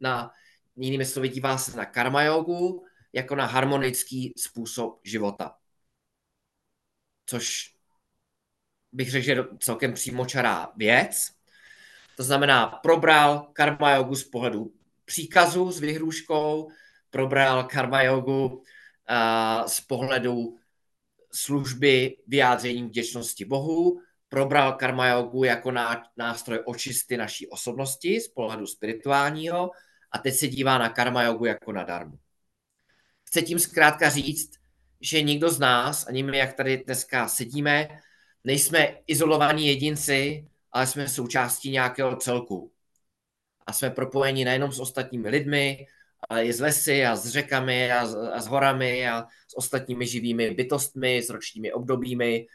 Na, 0.00 0.30
jinými 0.76 1.04
slovy, 1.04 1.28
dívá 1.28 1.58
se 1.58 1.76
na 1.76 1.84
karma 1.84 2.22
jogu 2.22 2.84
jako 3.12 3.34
na 3.34 3.46
harmonický 3.46 4.34
způsob 4.36 5.00
života. 5.02 5.58
Což 7.26 7.73
bych 8.94 9.10
řekl, 9.10 9.24
že 9.24 9.44
celkem 9.58 9.92
přímočará 9.92 10.72
věc. 10.76 11.30
To 12.16 12.22
znamená, 12.22 12.66
probral 12.66 13.50
karma 13.52 13.94
jogu 13.94 14.14
z 14.14 14.24
pohledu 14.24 14.72
příkazu 15.04 15.70
s 15.70 15.80
vyhrůžkou, 15.80 16.70
probral 17.10 17.64
karma 17.64 18.02
jogu 18.02 18.46
uh, 18.46 19.66
z 19.66 19.80
pohledu 19.80 20.56
služby 21.32 22.16
vyjádření 22.26 22.82
vděčnosti 22.82 23.44
Bohu, 23.44 24.00
probral 24.28 24.72
karma 24.72 25.08
jogu 25.08 25.44
jako 25.44 25.72
nástroj 26.16 26.60
očisty 26.64 27.16
naší 27.16 27.46
osobnosti 27.46 28.20
z 28.20 28.28
pohledu 28.28 28.66
spirituálního 28.66 29.70
a 30.12 30.18
teď 30.18 30.34
se 30.34 30.48
dívá 30.48 30.78
na 30.78 30.88
karma 30.88 31.22
jogu 31.22 31.44
jako 31.44 31.72
na 31.72 31.82
darmu. 31.82 32.18
Chce 33.24 33.42
tím 33.42 33.58
zkrátka 33.58 34.10
říct, 34.10 34.50
že 35.00 35.22
nikdo 35.22 35.50
z 35.50 35.58
nás, 35.58 36.06
ani 36.06 36.22
my, 36.22 36.38
jak 36.38 36.52
tady 36.52 36.76
dneska 36.76 37.28
sedíme, 37.28 37.88
nejsme 38.44 38.96
izolovaní 39.06 39.66
jedinci, 39.66 40.48
ale 40.72 40.86
jsme 40.86 41.08
součástí 41.08 41.70
nějakého 41.70 42.16
celku. 42.16 42.72
A 43.66 43.72
jsme 43.72 43.90
propojeni 43.90 44.44
nejenom 44.44 44.72
s 44.72 44.80
ostatními 44.80 45.28
lidmi, 45.28 45.86
ale 46.28 46.44
i 46.44 46.52
s 46.52 46.60
lesy 46.60 47.06
a 47.06 47.16
s 47.16 47.28
řekami 47.28 47.92
a 47.92 48.06
s, 48.06 48.14
a 48.14 48.40
s 48.40 48.46
horami 48.46 49.08
a 49.08 49.26
s 49.48 49.56
ostatními 49.56 50.06
živými 50.06 50.50
bytostmi, 50.50 51.18
s 51.18 51.30
ročními 51.30 51.72
obdobími 51.72 52.46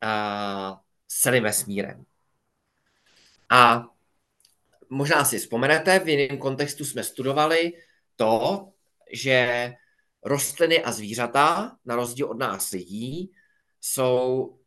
a 0.00 0.80
s 1.08 1.20
celým 1.20 1.42
vesmírem. 1.42 2.04
A 3.50 3.84
možná 4.90 5.24
si 5.24 5.38
vzpomenete, 5.38 5.98
v 5.98 6.08
jiném 6.08 6.38
kontextu 6.38 6.84
jsme 6.84 7.04
studovali 7.04 7.72
to, 8.16 8.68
že 9.12 9.72
rostliny 10.22 10.84
a 10.84 10.92
zvířata, 10.92 11.76
na 11.84 11.96
rozdíl 11.96 12.26
od 12.26 12.38
nás 12.38 12.70
lidí, 12.70 13.32
jsou 13.80 14.58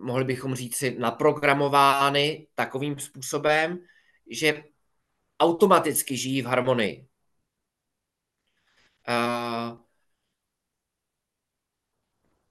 mohli 0.00 0.24
bychom 0.24 0.54
říct 0.54 0.76
si, 0.76 0.98
naprogramovány 0.98 2.46
takovým 2.54 2.98
způsobem, 2.98 3.78
že 4.30 4.64
automaticky 5.40 6.16
žijí 6.16 6.42
v 6.42 6.46
harmonii. 6.46 7.08
Uh, 9.08 9.78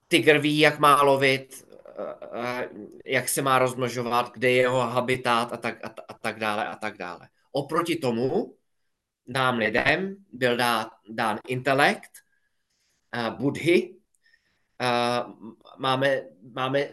tygr 0.08 0.38
ví, 0.38 0.60
jak 0.60 0.80
má 0.80 1.02
lovit, 1.02 1.68
uh, 1.98 2.86
jak 3.06 3.30
se 3.30 3.42
má 3.42 3.60
rozmnožovat, 3.60 4.32
kde 4.32 4.52
je 4.52 4.58
jeho 4.58 4.80
habitát 4.80 5.54
a 5.54 5.58
tak, 5.58 5.86
a, 5.86 5.94
a 6.08 6.14
tak 6.14 6.40
dále 6.40 6.68
a 6.68 6.76
tak 6.76 6.98
dále. 6.98 7.30
Oproti 7.52 7.96
tomu 7.96 8.56
nám 9.28 9.58
lidem 9.58 10.16
byl 10.32 10.58
dán, 10.58 10.86
dán 11.10 11.40
intelekt, 11.48 12.12
uh, 13.16 13.30
budhy, 13.30 13.96
máme, 15.78 16.22
máme 16.54 16.90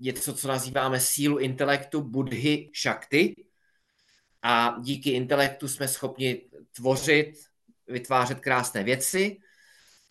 něco, 0.00 0.34
co 0.34 0.48
nazýváme 0.48 1.00
sílu 1.00 1.38
intelektu 1.38 2.02
Budhy 2.02 2.70
Shakti 2.82 3.34
a 4.42 4.76
díky 4.80 5.10
intelektu 5.10 5.68
jsme 5.68 5.88
schopni 5.88 6.42
tvořit, 6.76 7.32
vytvářet 7.86 8.40
krásné 8.40 8.84
věci 8.84 9.36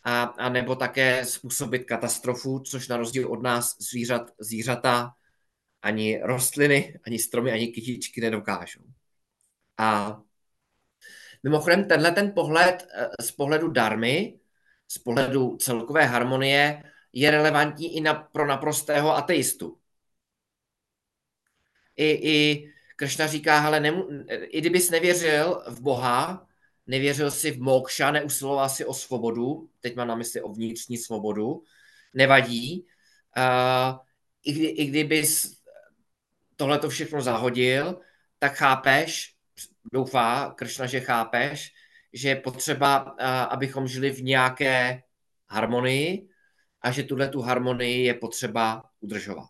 a, 0.04 0.24
a 0.24 0.50
nebo 0.50 0.76
také 0.76 1.26
způsobit 1.26 1.84
katastrofu, 1.84 2.60
což 2.60 2.88
na 2.88 2.98
rozdíl 2.98 3.32
od 3.32 3.44
nás 3.44 3.76
zvířat, 3.80 4.32
zvířata 4.40 5.14
ani 5.82 6.20
rostliny, 6.24 7.00
ani 7.06 7.20
stromy, 7.20 7.52
ani 7.52 7.68
kytičky 7.68 8.22
nedokážou. 8.22 8.82
A 9.78 10.22
mimochodem 11.44 11.88
tenhle 11.88 12.12
ten 12.12 12.32
pohled 12.32 12.88
z 13.22 13.32
pohledu 13.32 13.68
darmy, 13.72 14.40
z 14.88 14.98
pohledu 14.98 15.58
celkové 15.58 16.06
harmonie, 16.06 16.84
je 17.14 17.32
relevantní 17.32 17.97
i 17.97 18.01
na, 18.01 18.14
pro 18.14 18.47
naprostého 18.47 19.16
ateistu. 19.16 19.78
I, 21.95 22.05
i 22.11 22.70
Kršna 22.95 23.28
říká, 23.28 23.59
hele, 23.59 23.80
nemu, 23.80 24.07
i 24.30 24.61
kdybys 24.61 24.89
nevěřil 24.89 25.64
v 25.68 25.82
Boha, 25.82 26.47
nevěřil 26.88 27.32
si 27.32 27.51
v 27.51 27.61
mokša, 27.61 28.11
neusiloval 28.11 28.70
si 28.70 28.86
o 28.86 28.93
svobodu, 28.93 29.70
teď 29.80 29.95
mám 29.95 30.07
na 30.07 30.16
mysli 30.16 30.41
o 30.41 30.49
vnitřní 30.49 30.97
svobodu, 30.97 31.64
nevadí. 32.14 32.86
Uh, 33.38 33.99
i, 34.43 34.53
kdy, 34.53 34.66
I 34.66 34.86
kdybys 34.86 35.57
tohle 36.55 36.80
to 36.80 36.89
všechno 36.89 37.22
zahodil, 37.22 37.99
tak 38.39 38.53
chápeš, 38.53 39.36
doufá 39.93 40.53
Kršna, 40.57 40.86
že 40.86 40.99
chápeš, 40.99 41.74
že 42.14 42.30
je 42.30 42.36
potřeba, 42.36 43.03
uh, 43.03 43.18
abychom 43.28 43.88
žili 43.88 44.11
v 44.11 44.24
nějaké 44.24 45.03
harmonii 45.49 46.33
a 46.84 46.92
že 46.92 47.04
tuhle 47.04 47.30
tu 47.30 47.42
harmonii 47.42 48.04
je 48.04 48.14
potřeba 48.14 48.90
udržovat. 49.00 49.50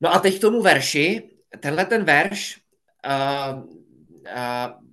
No 0.00 0.14
a 0.14 0.18
teď 0.18 0.38
k 0.38 0.40
tomu 0.40 0.62
verši. 0.62 1.30
Tenhle 1.60 1.86
ten 1.86 2.04
verš 2.04 2.60
uh, 3.06 3.62
uh, 3.62 4.88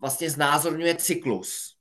vlastně 0.00 0.30
znázorňuje 0.30 0.94
cyklus. 0.94 1.76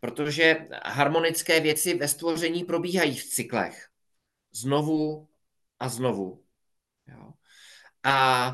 Protože 0.00 0.66
harmonické 0.84 1.60
věci 1.60 1.94
ve 1.94 2.08
stvoření 2.08 2.64
probíhají 2.64 3.16
v 3.16 3.24
cyklech. 3.24 3.88
Znovu 4.52 5.28
a 5.80 5.88
znovu. 5.88 6.44
Jo. 7.06 7.32
A, 8.02 8.46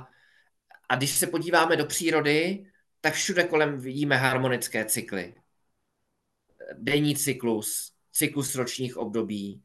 a 0.89 0.97
když 0.97 1.11
se 1.11 1.27
podíváme 1.27 1.77
do 1.77 1.87
přírody, 1.87 2.66
tak 3.01 3.14
všude 3.14 3.45
kolem 3.45 3.81
vidíme 3.81 4.16
harmonické 4.16 4.85
cykly. 4.85 5.35
Denní 6.75 7.16
cyklus, 7.16 7.89
cyklus 8.13 8.55
ročních 8.55 8.97
období, 8.97 9.63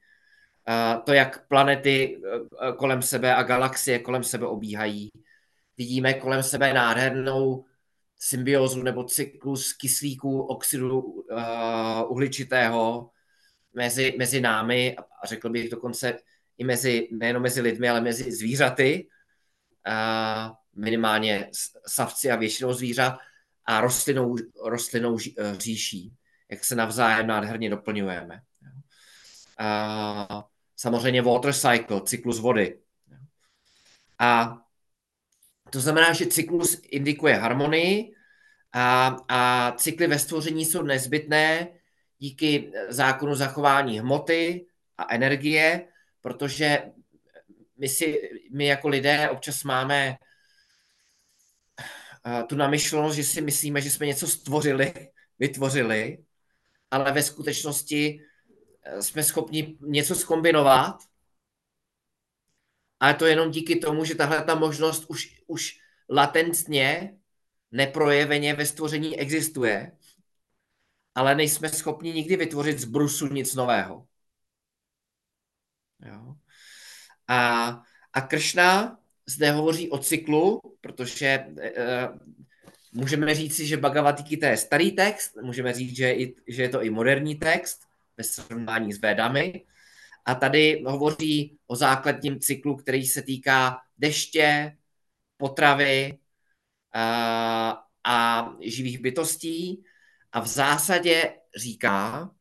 to, 1.03 1.13
jak 1.13 1.47
planety 1.47 2.17
e, 2.17 2.73
kolem 2.73 3.01
sebe 3.01 3.35
a 3.35 3.43
galaxie 3.43 3.99
kolem 3.99 4.23
sebe 4.23 4.47
obíhají. 4.47 5.09
Vidíme 5.77 6.13
kolem 6.13 6.43
sebe 6.43 6.73
nádhernou 6.73 7.65
symbiózu 8.19 8.83
nebo 8.83 9.03
cyklus 9.03 9.73
kyslíků, 9.73 10.41
oxidu 10.41 10.99
uh, 11.01 12.11
uhličitého 12.11 13.09
mezi, 13.73 14.15
mezi 14.17 14.41
námi 14.41 14.95
a 15.23 15.27
řekl 15.27 15.49
bych 15.49 15.69
dokonce 15.69 16.17
i 16.57 16.63
mezi, 16.63 17.07
nejenom 17.11 17.43
mezi 17.43 17.61
lidmi, 17.61 17.89
ale 17.89 18.01
mezi 18.01 18.31
zvířaty, 18.31 19.07
minimálně 20.75 21.49
savci 21.87 22.31
a 22.31 22.35
většinou 22.35 22.73
zvířat 22.73 23.17
a 23.65 23.81
rostlinou, 23.81 24.35
rostlinou 24.65 25.17
e, 25.17 25.55
říší, 25.57 26.13
jak 26.51 26.65
se 26.65 26.75
navzájem 26.75 27.27
nádherně 27.27 27.69
doplňujeme. 27.69 28.41
Uh, 29.59 30.41
samozřejmě 30.75 31.21
water 31.21 31.53
cycle, 31.53 32.01
cyklus 32.01 32.39
vody. 32.39 32.79
A 34.19 34.57
to 35.69 35.79
znamená, 35.79 36.13
že 36.13 36.25
cyklus 36.25 36.81
indikuje 36.83 37.35
harmonii 37.35 38.15
a, 38.73 39.17
a 39.29 39.71
cykly 39.71 40.07
ve 40.07 40.19
stvoření 40.19 40.65
jsou 40.65 40.81
nezbytné 40.81 41.67
díky 42.17 42.71
zákonu 42.89 43.35
zachování 43.35 43.99
hmoty 43.99 44.67
a 44.97 45.13
energie, 45.13 45.87
protože 46.21 46.91
my, 47.77 47.89
si, 47.89 48.29
my 48.51 48.65
jako 48.65 48.87
lidé 48.87 49.29
občas 49.29 49.63
máme 49.63 50.17
tu 52.47 52.55
namyšlenost, 52.55 53.15
že 53.15 53.23
si 53.23 53.41
myslíme, 53.41 53.81
že 53.81 53.91
jsme 53.91 54.05
něco 54.05 54.27
stvořili, 54.27 54.93
vytvořili, 55.39 56.17
ale 56.91 57.11
ve 57.11 57.23
skutečnosti 57.23 58.21
e, 58.83 59.01
jsme 59.01 59.23
schopni 59.23 59.77
něco 59.81 60.15
skombinovat 60.15 60.95
ale 62.99 63.13
to 63.13 63.25
jenom 63.25 63.51
díky 63.51 63.75
tomu, 63.75 64.05
že 64.05 64.15
tahle 64.15 64.43
ta 64.43 64.55
možnost 64.55 65.05
už, 65.07 65.41
už 65.47 65.79
latentně, 66.09 67.17
neprojeveně 67.71 68.53
ve 68.53 68.65
stvoření 68.65 69.19
existuje, 69.19 69.91
ale 71.15 71.35
nejsme 71.35 71.69
schopni 71.69 72.13
nikdy 72.13 72.35
vytvořit 72.35 72.79
z 72.79 72.85
brusu 72.85 73.27
nic 73.27 73.55
nového. 73.55 74.07
Jo. 75.99 76.35
A, 77.27 77.67
a 78.13 78.21
Kršna 78.21 78.99
zde 79.25 79.51
hovoří 79.51 79.89
o 79.89 79.97
cyklu, 79.97 80.61
protože 80.81 81.27
e, 81.27 82.07
můžeme 82.95 83.35
říct 83.35 83.55
si, 83.55 83.67
že 83.67 83.77
Bhagavad 83.77 84.21
Gita 84.21 84.47
je 84.47 84.57
starý 84.57 84.91
text, 84.91 85.35
můžeme 85.41 85.73
říct, 85.73 85.95
že, 85.95 86.11
i, 86.11 86.35
že 86.47 86.61
je 86.61 86.69
to 86.69 86.83
i 86.83 86.89
moderní 86.89 87.35
text 87.35 87.79
ve 88.17 88.23
srovnání 88.23 88.93
s 88.93 89.01
Védami, 89.01 89.65
a 90.25 90.35
tady 90.35 90.83
hovoří 90.87 91.57
o 91.67 91.75
základním 91.75 92.39
cyklu, 92.39 92.75
který 92.75 93.05
se 93.05 93.21
týká 93.21 93.77
deště, 93.97 94.77
potravy 95.37 96.19
a, 96.93 97.83
a 98.03 98.49
živých 98.61 98.99
bytostí. 98.99 99.83
A 100.31 100.39
v 100.39 100.47
zásadě 100.47 101.39
říká, 101.55 102.31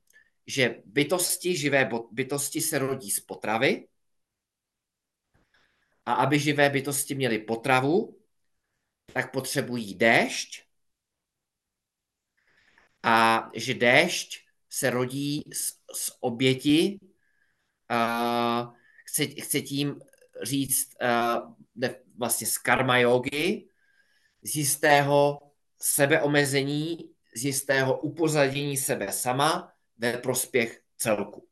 že 0.47 0.83
bytosti, 0.85 1.57
živé 1.57 1.91
bytosti 2.11 2.61
se 2.61 2.79
rodí 2.79 3.11
z 3.11 3.21
potravy 3.21 3.89
a 6.07 6.13
aby 6.13 6.39
živé 6.39 6.71
bytosti 6.71 7.15
měly 7.15 7.39
potravu, 7.39 8.24
tak 9.13 9.33
potřebují 9.33 9.95
déšť 9.95 10.65
a 13.03 13.51
že 13.55 13.75
déšť 13.75 14.45
se 14.71 14.91
rodí 14.91 15.45
z, 15.53 15.73
z 15.95 16.11
oběti 16.21 16.99
uh, 17.91 18.75
chce, 19.05 19.27
chce 19.27 19.61
tím 19.61 20.01
říct 20.43 20.89
uh, 21.03 21.55
vlastně 22.19 22.47
z 22.47 22.59
karma 22.59 22.99
yogi, 22.99 23.69
z 24.43 24.57
jistého 24.57 25.53
sebeomezení, 25.81 27.15
z 27.37 27.45
jistého 27.45 28.01
upozadění 28.01 28.77
sebe 28.77 29.13
sama 29.13 29.73
ve 29.99 30.19
prospěch 30.19 30.83
celku. 30.97 31.49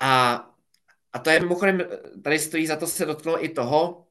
A, 0.00 0.51
a 1.12 1.18
to 1.18 1.30
je 1.30 1.40
mimochodem, 1.40 1.82
tady 2.24 2.38
stojí 2.38 2.66
za 2.66 2.76
to 2.76 2.86
se 2.86 3.04
dotknout 3.04 3.38
i 3.40 3.48
toho, 3.48 4.06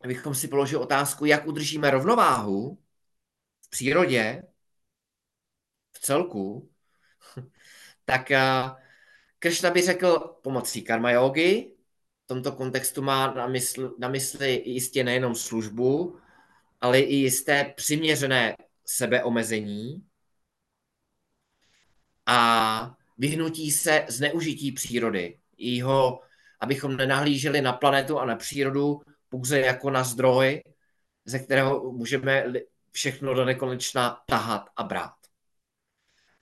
abychom 0.00 0.34
si 0.34 0.48
položili 0.48 0.82
otázku, 0.82 1.24
jak 1.24 1.46
udržíme 1.46 1.90
rovnováhu 1.90 2.78
v 3.66 3.70
přírodě, 3.70 4.42
celku, 5.92 6.70
tak 8.04 8.30
uh, 8.30 8.70
Kršna 9.38 9.70
by 9.70 9.82
řekl 9.82 10.18
pomocí 10.42 10.82
karma 10.82 11.10
yogi, 11.10 11.74
v 12.24 12.26
tomto 12.26 12.52
kontextu 12.52 13.02
má 13.02 13.34
na, 13.34 13.46
mysl, 13.46 13.94
na 13.98 14.08
mysli 14.08 14.62
jistě 14.66 15.04
nejenom 15.04 15.34
službu, 15.34 16.18
ale 16.80 17.00
i 17.00 17.14
jisté 17.14 17.72
přiměřené 17.76 18.56
sebeomezení 18.84 20.06
a 22.26 22.96
vyhnutí 23.18 23.70
se 23.70 24.06
zneužití 24.08 24.72
přírody. 24.72 25.41
Jeho, 25.62 26.20
abychom 26.60 26.96
nenahlíželi 26.96 27.60
na 27.60 27.72
planetu 27.72 28.18
a 28.18 28.24
na 28.24 28.36
přírodu 28.36 29.00
pouze 29.28 29.60
jako 29.60 29.90
na 29.90 30.04
zdroj, 30.04 30.62
ze 31.24 31.38
kterého 31.38 31.92
můžeme 31.92 32.44
všechno 32.90 33.34
do 33.34 33.44
nekonečna 33.44 34.22
tahat 34.26 34.68
a 34.76 34.82
brát. 34.82 35.14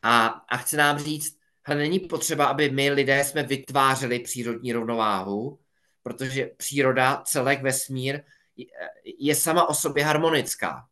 A, 0.02 0.26
a 0.26 0.56
chce 0.56 0.76
nám 0.76 0.98
říct, 0.98 1.38
hele, 1.62 1.80
není 1.80 2.00
potřeba, 2.00 2.46
aby 2.46 2.70
my 2.70 2.90
lidé 2.90 3.24
jsme 3.24 3.42
vytvářeli 3.42 4.18
přírodní 4.18 4.72
rovnováhu, 4.72 5.60
protože 6.02 6.46
příroda, 6.46 7.22
celek 7.26 7.62
vesmír 7.62 8.20
je 9.04 9.34
sama 9.34 9.68
o 9.68 9.74
sobě 9.74 10.04
harmonická. 10.04 10.88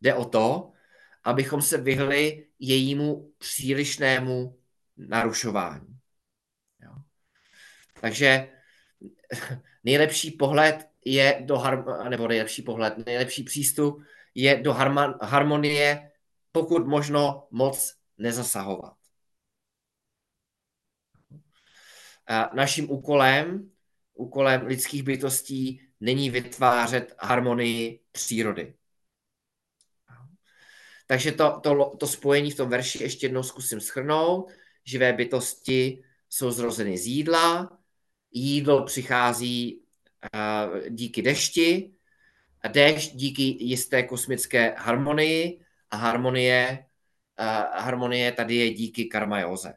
Jde 0.00 0.14
o 0.14 0.24
to, 0.24 0.72
abychom 1.24 1.62
se 1.62 1.78
vyhli 1.78 2.46
jejímu 2.58 3.32
přílišnému 3.38 4.58
narušování. 4.96 5.95
Takže 8.06 8.48
nejlepší 9.84 10.30
pohled, 10.30 10.88
je 11.04 11.42
do 11.44 11.54
harm- 11.56 12.08
nebo 12.08 12.28
nejlepší 12.28 12.62
pohled, 12.62 13.06
nejlepší 13.06 13.42
přístup 13.42 14.02
je 14.34 14.56
do 14.62 14.72
harmonie, 15.22 16.10
pokud 16.52 16.86
možno 16.86 17.48
moc 17.50 17.94
nezasahovat. 18.18 18.96
Naším 22.54 22.90
úkolem, 22.90 23.70
úkolem 24.14 24.66
lidských 24.66 25.02
bytostí 25.02 25.80
není 26.00 26.30
vytvářet 26.30 27.14
harmonii 27.18 28.00
přírody. 28.12 28.74
Takže 31.06 31.32
to, 31.32 31.60
to, 31.62 31.96
to 31.96 32.06
spojení 32.06 32.50
v 32.50 32.56
tom 32.56 32.68
verši 32.68 33.02
ještě 33.02 33.26
jednou 33.26 33.42
zkusím 33.42 33.80
schrnout. 33.80 34.52
Živé 34.84 35.12
bytosti 35.12 36.04
jsou 36.28 36.50
zrozeny 36.50 36.98
z 36.98 37.06
jídla, 37.06 37.78
jídlo 38.40 38.84
přichází 38.84 39.80
uh, 40.34 40.88
díky 40.88 41.22
dešti, 41.22 41.92
a 42.62 42.68
déšť 42.68 43.14
díky 43.14 43.42
jisté 43.64 44.02
kosmické 44.02 44.74
harmonii 44.78 45.60
a 45.90 45.96
harmonie, 45.96 46.86
uh, 47.40 47.46
harmonie 47.80 48.32
tady 48.32 48.54
je 48.54 48.70
díky 48.70 49.04
karmajóze. 49.04 49.74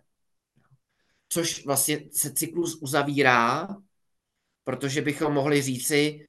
Což 1.30 1.66
vlastně 1.66 2.00
se 2.12 2.34
cyklus 2.34 2.76
uzavírá, 2.82 3.68
protože 4.64 5.02
bychom 5.02 5.34
mohli 5.34 5.62
říci, 5.62 6.28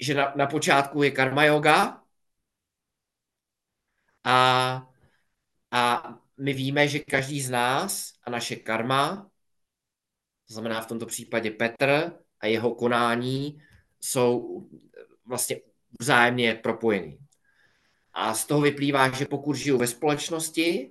že 0.00 0.14
na, 0.14 0.32
na 0.36 0.46
počátku 0.46 1.02
je 1.02 1.10
karma 1.10 1.44
yoga 1.44 2.02
a, 4.24 4.88
a 5.70 6.14
my 6.36 6.52
víme, 6.52 6.88
že 6.88 6.98
každý 6.98 7.40
z 7.40 7.50
nás 7.50 8.12
a 8.24 8.30
naše 8.30 8.56
karma, 8.56 9.29
to 10.50 10.54
znamená 10.54 10.80
v 10.80 10.86
tomto 10.86 11.06
případě 11.06 11.50
Petr 11.50 12.12
a 12.40 12.46
jeho 12.46 12.74
konání, 12.74 13.62
jsou 14.00 14.60
vlastně 15.24 15.60
vzájemně 16.00 16.54
propojený. 16.54 17.18
A 18.12 18.34
z 18.34 18.44
toho 18.46 18.60
vyplývá, 18.60 19.10
že 19.10 19.26
pokud 19.26 19.54
žiju 19.56 19.78
ve 19.78 19.86
společnosti, 19.86 20.90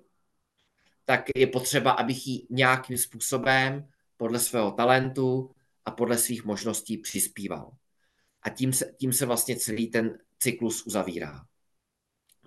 tak 1.05 1.23
je 1.35 1.47
potřeba, 1.47 1.91
abych 1.91 2.27
ji 2.27 2.47
nějakým 2.49 2.97
způsobem 2.97 3.89
podle 4.17 4.39
svého 4.39 4.71
talentu 4.71 5.51
a 5.85 5.91
podle 5.91 6.17
svých 6.17 6.45
možností 6.45 6.97
přispíval. 6.97 7.71
A 8.41 8.49
tím 8.49 8.73
se, 8.73 8.93
tím 8.99 9.13
se 9.13 9.25
vlastně 9.25 9.55
celý 9.55 9.87
ten 9.87 10.19
cyklus 10.39 10.85
uzavírá. 10.85 11.45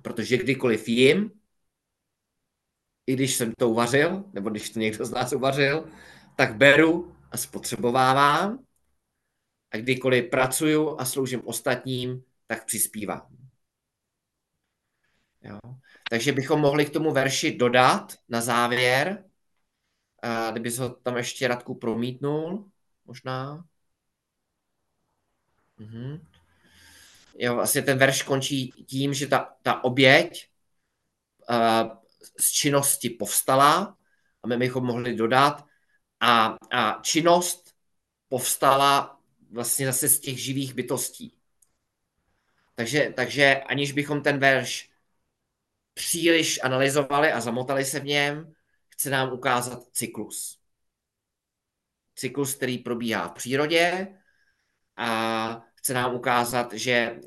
Protože 0.03 0.37
kdykoliv 0.37 0.89
jim, 0.89 1.31
i 3.07 3.13
když 3.13 3.35
jsem 3.35 3.53
to 3.59 3.69
uvařil, 3.69 4.25
nebo 4.33 4.51
když 4.51 4.71
to 4.71 4.79
někdo 4.79 5.05
z 5.05 5.11
nás 5.11 5.33
uvařil, 5.33 5.89
tak 6.37 6.57
beru 6.57 7.17
a 7.31 7.37
spotřebovávám. 7.37 8.65
A 9.71 9.77
kdykoliv 9.77 10.31
pracuju 10.31 10.97
a 10.99 11.05
sloužím 11.05 11.43
ostatním, 11.45 12.25
tak 12.47 12.65
přispívám. 12.67 13.37
Jo. 15.43 15.59
Takže 16.11 16.33
bychom 16.33 16.61
mohli 16.61 16.87
k 16.87 16.93
tomu 16.93 17.13
verši 17.13 17.57
dodat 17.57 18.13
na 18.29 18.41
závěr, 18.41 19.25
kdyby 20.51 20.71
se 20.71 20.83
ho 20.83 20.91
tam 20.91 21.17
ještě 21.17 21.49
Radku 21.49 21.75
promítnul, 21.75 22.71
možná. 23.05 23.65
Mhm. 25.77 26.27
Jo, 27.39 27.55
vlastně 27.55 27.83
ten 27.83 27.99
verš 27.99 28.23
končí 28.23 28.69
tím, 28.71 29.15
že 29.15 29.27
ta, 29.27 29.57
ta 29.63 29.85
oběť 29.85 30.51
uh, 31.51 31.91
z 32.41 32.53
činnosti 32.53 33.11
povstala 33.11 33.97
a 34.43 34.47
my 34.49 34.57
bychom 34.57 34.85
mohli 34.85 35.15
dodat 35.15 35.65
a, 36.23 36.57
a 36.71 37.01
činnost 37.03 37.75
povstala 38.29 39.21
vlastně 39.51 39.87
zase 39.87 40.09
z 40.09 40.21
těch 40.21 40.39
živých 40.39 40.75
bytostí. 40.75 41.35
Takže, 42.75 43.13
takže 43.17 43.63
aniž 43.69 43.93
bychom 43.93 44.23
ten 44.23 44.39
verš 44.39 44.91
příliš 45.95 46.61
analyzovali 46.63 47.33
a 47.33 47.41
zamotali 47.41 47.85
se 47.85 48.01
v 48.01 48.05
něm, 48.05 48.55
chce 48.89 49.11
nám 49.11 49.33
ukázat 49.33 49.83
cyklus. 49.93 50.59
Cyklus, 52.15 52.55
který 52.55 52.79
probíhá 52.79 53.29
v 53.29 53.33
přírodě 53.33 54.19
a 54.97 55.65
chce 55.75 55.95
nám 55.95 56.15
ukázat, 56.15 56.73
že 56.73 57.21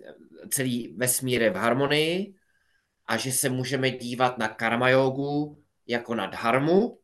celý 0.50 0.96
vesmír 0.98 1.42
je 1.42 1.50
v 1.50 1.56
harmonii 1.56 2.36
a 3.06 3.18
že 3.18 3.32
se 3.32 3.50
můžeme 3.50 3.92
dívat 3.92 4.38
na 4.38 4.48
karma 4.48 4.90
jogu 4.90 5.64
jako 5.88 6.16
na 6.16 6.26
dharmu, 6.26 7.00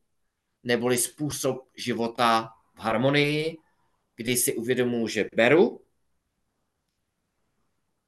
neboli 0.63 0.97
způsob 0.97 1.69
života 1.75 2.49
v 2.75 2.79
harmonii, 2.79 3.57
kdy 4.15 4.37
si 4.37 4.55
uvědomuji, 4.55 5.07
že 5.07 5.29
beru 5.35 5.81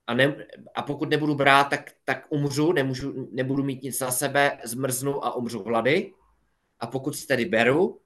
a, 0.08 0.14
ne, 0.14 0.48
a 0.76 0.82
pokud 0.82 1.10
nebudu 1.10 1.36
brát, 1.36 1.64
tak, 1.64 1.92
tak 2.06 2.26
umřu, 2.30 2.72
nemůžu, 2.72 3.30
nebudu 3.32 3.64
mít 3.64 3.84
nic 3.84 4.00
na 4.00 4.12
sebe, 4.12 4.60
zmrznu 4.64 5.26
a 5.26 5.36
umřu 5.36 5.64
hlady. 5.64 6.14
A 6.80 6.88
pokud 6.88 7.26
tedy 7.26 7.46
beru, 7.46 8.02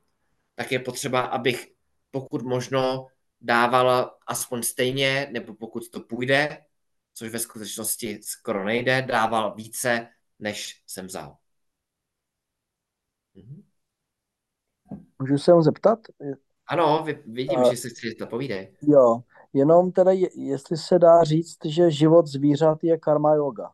tak 0.55 0.71
je 0.71 0.79
potřeba, 0.79 1.21
abych 1.21 1.73
pokud 2.11 2.41
možno 2.41 3.07
dával 3.41 4.17
aspoň 4.27 4.63
stejně, 4.63 5.29
nebo 5.31 5.55
pokud 5.55 5.89
to 5.89 5.99
půjde, 5.99 6.65
což 7.13 7.29
ve 7.31 7.39
skutečnosti 7.39 8.19
skoro 8.23 8.65
nejde, 8.65 9.01
dával 9.01 9.55
více, 9.55 10.09
než 10.39 10.83
jsem 10.87 11.05
vzal. 11.07 11.37
Mhm. 13.33 13.66
Můžu 15.19 15.37
se 15.37 15.51
ho 15.51 15.61
zeptat? 15.61 15.99
Ano, 16.67 17.05
vidím, 17.25 17.59
uh, 17.59 17.69
že 17.69 17.77
se 17.77 17.89
chci 17.89 18.15
povídej. 18.29 18.77
Jo, 18.81 19.23
jenom 19.53 19.91
teda, 19.91 20.11
jestli 20.35 20.77
se 20.77 20.99
dá 20.99 21.23
říct, 21.23 21.65
že 21.65 21.91
život 21.91 22.27
zvířat 22.27 22.83
je 22.83 22.97
karma 22.97 23.33
yoga. 23.33 23.71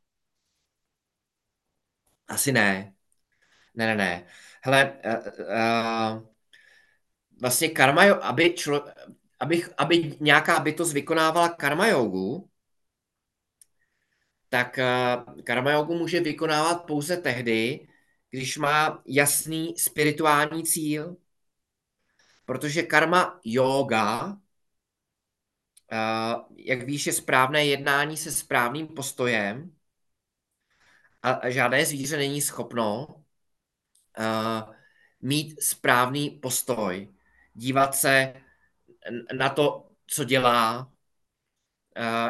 Asi 2.27 2.51
ne. 2.51 2.93
Ne, 3.75 3.85
ne, 3.85 3.95
ne. 3.95 4.27
Hele, 4.61 4.93
uh, 5.05 5.45
uh, 5.45 6.23
vlastně 7.41 7.69
karma, 7.69 8.13
aby, 8.13 8.53
člo, 8.53 8.85
aby, 9.39 9.63
aby 9.77 10.17
nějaká 10.19 10.59
bytost 10.59 10.93
vykonávala 10.93 11.49
karma 11.49 11.87
jogu, 11.87 12.49
tak 14.49 14.79
uh, 14.79 15.41
karma 15.43 15.71
jogu 15.71 15.93
může 15.93 16.19
vykonávat 16.19 16.85
pouze 16.85 17.17
tehdy, 17.17 17.87
když 18.29 18.57
má 18.57 19.03
jasný 19.05 19.77
spirituální 19.77 20.63
cíl. 20.63 21.17
Protože 22.53 22.83
karma 22.83 23.39
yoga 23.43 24.37
jak 26.55 26.83
víš, 26.83 27.07
je 27.07 27.13
správné 27.13 27.65
jednání 27.65 28.17
se 28.17 28.31
správným 28.31 28.87
postojem 28.87 29.75
a 31.21 31.49
žádné 31.49 31.85
zvíře 31.85 32.17
není 32.17 32.41
schopno 32.41 33.07
mít 35.21 35.63
správný 35.63 36.29
postoj, 36.29 37.13
dívat 37.53 37.95
se 37.95 38.33
na 39.37 39.49
to, 39.49 39.89
co 40.07 40.23
dělá, 40.23 40.91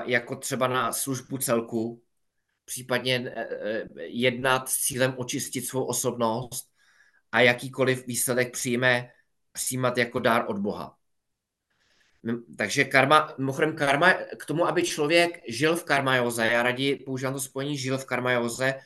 jako 0.05 0.35
třeba 0.35 0.67
na 0.67 0.93
službu 0.93 1.37
celku, 1.37 2.03
případně 2.65 3.35
jednat 3.97 4.69
s 4.69 4.77
cílem 4.77 5.15
očistit 5.17 5.65
svou 5.65 5.85
osobnost 5.85 6.73
a 7.31 7.41
jakýkoliv 7.41 8.07
výsledek 8.07 8.53
přijme 8.53 9.09
přijímat 9.53 9.97
jako 9.97 10.19
dár 10.19 10.45
od 10.47 10.57
Boha. 10.57 10.97
Takže 12.57 12.83
karma, 12.85 13.33
mimochodem 13.37 13.75
karma, 13.75 14.13
k 14.13 14.45
tomu, 14.45 14.67
aby 14.67 14.83
člověk 14.83 15.41
žil 15.47 15.75
v 15.75 15.83
karmajoze, 15.83 16.45
já 16.45 16.63
raději 16.63 16.95
používám 16.95 17.33
to 17.33 17.39
spojení 17.39 17.77
žil 17.77 17.97
v 17.97 18.05
karmajoze, 18.05 18.79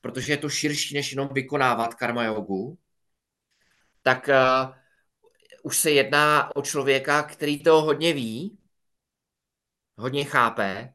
protože 0.00 0.32
je 0.32 0.36
to 0.36 0.48
širší, 0.48 0.94
než 0.94 1.12
jenom 1.12 1.28
vykonávat 1.32 1.94
karmajogu, 1.94 2.78
tak 4.02 4.28
uh, 4.28 4.74
už 5.62 5.78
se 5.78 5.90
jedná 5.90 6.56
o 6.56 6.62
člověka, 6.62 7.22
který 7.22 7.62
to 7.62 7.82
hodně 7.82 8.12
ví, 8.12 8.58
hodně 9.96 10.24
chápe 10.24 10.94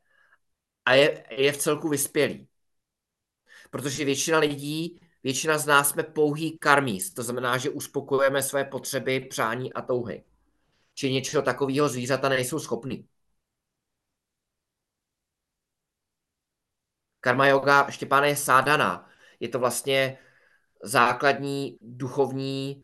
a 0.86 0.94
je, 0.94 1.26
je 1.30 1.52
v 1.52 1.58
celku 1.58 1.90
vyspělý. 1.90 2.48
Protože 3.70 4.06
většina 4.06 4.40
lidí, 4.40 5.01
většina 5.24 5.58
z 5.58 5.66
nás 5.66 5.90
jsme 5.90 6.04
pouhý 6.04 6.58
karmíst, 6.58 7.16
to 7.16 7.24
znamená, 7.24 7.58
že 7.58 7.70
uspokojujeme 7.70 8.44
své 8.44 8.66
potřeby, 8.66 9.20
přání 9.20 9.74
a 9.74 9.82
touhy 9.82 10.24
či 10.94 11.12
něčeho 11.12 11.44
takového 11.44 11.90
zvířata 11.90 12.30
nejsou 12.30 12.60
schopný. 12.60 13.08
Karma 17.20 17.48
yoga, 17.48 17.92
Štěpáne, 17.92 18.28
je 18.28 18.36
sádana. 18.36 19.10
Je 19.40 19.50
to 19.50 19.60
vlastně 19.60 20.18
základní 20.84 21.78
duchovní, 21.82 22.84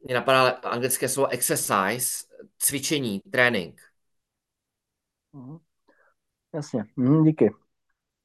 mě 0.00 0.14
napadá 0.14 0.48
anglické 0.50 1.08
slovo 1.08 1.28
exercise, 1.28 2.26
cvičení, 2.58 3.20
trénink. 3.20 3.80
Mhm. 5.32 5.58
Jasně, 6.54 6.84
mm, 6.96 7.24
díky. 7.24 7.50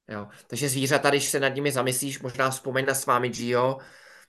Jo. 0.08 0.28
Takže 0.47 0.70
zvířata, 0.70 1.10
když 1.10 1.30
se 1.30 1.39
nad 1.39 1.49
nimi 1.49 1.72
zamyslíš, 1.72 2.22
možná 2.22 2.49
vzpomeň 2.49 2.86
na 2.86 2.93
s 2.93 3.06
vámi 3.06 3.30
Gio, 3.30 3.78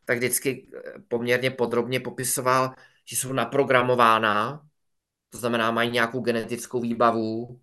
tak 0.04 0.18
vždycky 0.18 0.70
poměrně 1.08 1.50
podrobně 1.50 2.00
popisoval, 2.00 2.74
že 3.04 3.16
jsou 3.16 3.32
naprogramována, 3.32 4.62
to 5.30 5.38
znamená, 5.38 5.70
mají 5.70 5.90
nějakou 5.90 6.20
genetickou 6.20 6.80
výbavu 6.80 7.60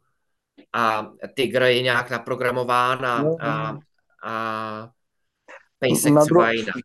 a 0.73 1.11
tygr 1.35 1.61
je 1.61 1.81
nějak 1.81 2.09
naprogramován 2.09 3.05
a, 3.05 3.23
a, 3.41 3.77
a 4.23 4.91
pejsek 5.79 6.13
Na 6.13 6.21
třeba 6.21 6.43
druhou- 6.43 6.53
jinak. 6.53 6.75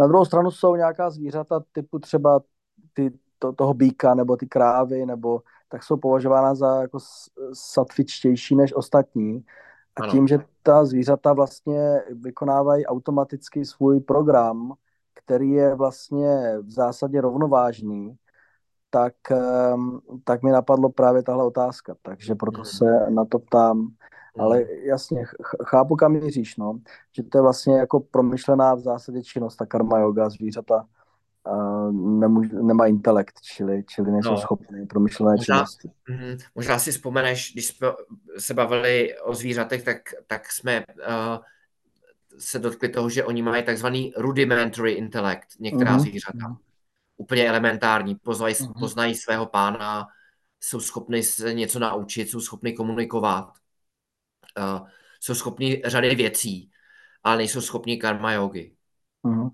Na 0.00 0.06
druhou 0.06 0.24
stranu 0.24 0.50
jsou 0.50 0.76
nějaká 0.76 1.10
zvířata 1.10 1.64
typu 1.72 1.98
třeba 1.98 2.40
ty, 2.92 3.10
to, 3.38 3.52
toho 3.52 3.74
býka 3.74 4.14
nebo 4.14 4.36
ty 4.36 4.46
krávy, 4.46 5.06
nebo 5.06 5.42
tak 5.68 5.82
jsou 5.82 5.96
považována 5.96 6.54
za 6.54 6.82
jako 6.82 6.98
satvičtější 7.52 8.56
než 8.56 8.72
ostatní. 8.74 9.44
A 10.00 10.02
Ano. 10.02 10.12
tím, 10.12 10.28
že 10.28 10.38
ta 10.62 10.84
zvířata 10.84 11.32
vlastně 11.32 12.02
vykonávají 12.10 12.86
automaticky 12.86 13.64
svůj 13.64 14.00
program, 14.00 14.72
který 15.14 15.50
je 15.50 15.74
vlastně 15.74 16.58
v 16.62 16.70
zásadě 16.70 17.20
rovnovážný, 17.20 18.16
tak, 18.90 19.14
ehm, 19.30 20.00
tak 20.24 20.42
mi 20.42 20.50
napadlo 20.50 20.88
právě 20.88 21.22
tahle 21.22 21.44
otázka. 21.44 21.94
Takže 22.02 22.34
proto 22.34 22.58
Mhm. 22.58 22.64
se 22.64 23.10
na 23.10 23.24
to 23.24 23.38
ptám. 23.38 23.88
Ale 24.38 24.62
jasně, 24.82 25.24
ch- 25.24 25.64
chápu, 25.64 25.96
kam 25.96 26.12
míříš, 26.12 26.56
no. 26.56 26.78
Že 27.16 27.22
to 27.22 27.38
je 27.38 27.42
vlastně 27.42 27.78
jako 27.78 28.00
promyšlená 28.00 28.74
v 28.74 28.80
zásadě 28.80 29.22
činnost, 29.22 29.56
ta 29.56 29.66
karma 29.66 29.98
yoga, 29.98 30.28
zvířata 30.28 30.86
nemůž, 31.92 32.48
nemají 32.52 32.92
intelekt, 32.94 33.40
čili, 33.40 33.84
čili 33.88 34.10
nejsou 34.10 34.30
No. 34.30 34.36
schopny 34.36 34.86
promyšlené 34.86 35.36
Možná- 35.36 35.54
činnosti. 35.56 35.90
Mhm. 36.08 36.38
Možná 36.54 36.78
si 36.78 36.92
vzpomeneš, 36.92 37.52
když 37.52 37.66
jsme 37.66 37.88
se 38.38 38.54
bavili 38.54 39.18
o 39.18 39.34
zvířatech, 39.34 39.82
tak, 39.82 39.96
tak 40.26 40.52
jsme 40.52 40.84
uh, 40.86 41.04
se 42.38 42.58
dotkli 42.58 42.88
toho, 42.88 43.10
že 43.10 43.24
oni 43.24 43.42
mají 43.42 43.62
takzvaný 43.62 44.12
rudimentary 44.16 44.92
intellect, 44.92 45.60
některá 45.60 45.90
Mhm. 45.92 46.00
zvířata. 46.00 46.56
Úplně 47.16 47.48
elementární, 47.48 48.14
poznají, 48.14 48.54
Mhm. 48.60 48.72
poznají 48.80 49.14
svého 49.14 49.46
pána, 49.46 50.06
jsou 50.60 50.80
schopni 50.80 51.22
se 51.22 51.54
něco 51.54 51.78
naučit, 51.78 52.28
jsou 52.30 52.40
schopni 52.40 52.72
komunikovat, 52.72 53.52
uh, 54.58 54.88
jsou 55.20 55.34
schopni 55.34 55.82
řady 55.84 56.14
věcí, 56.14 56.70
ale 57.24 57.36
nejsou 57.36 57.60
schopni 57.60 57.96
karma 57.96 58.32
jogy. 58.32 58.74
Mhm. 59.22 59.48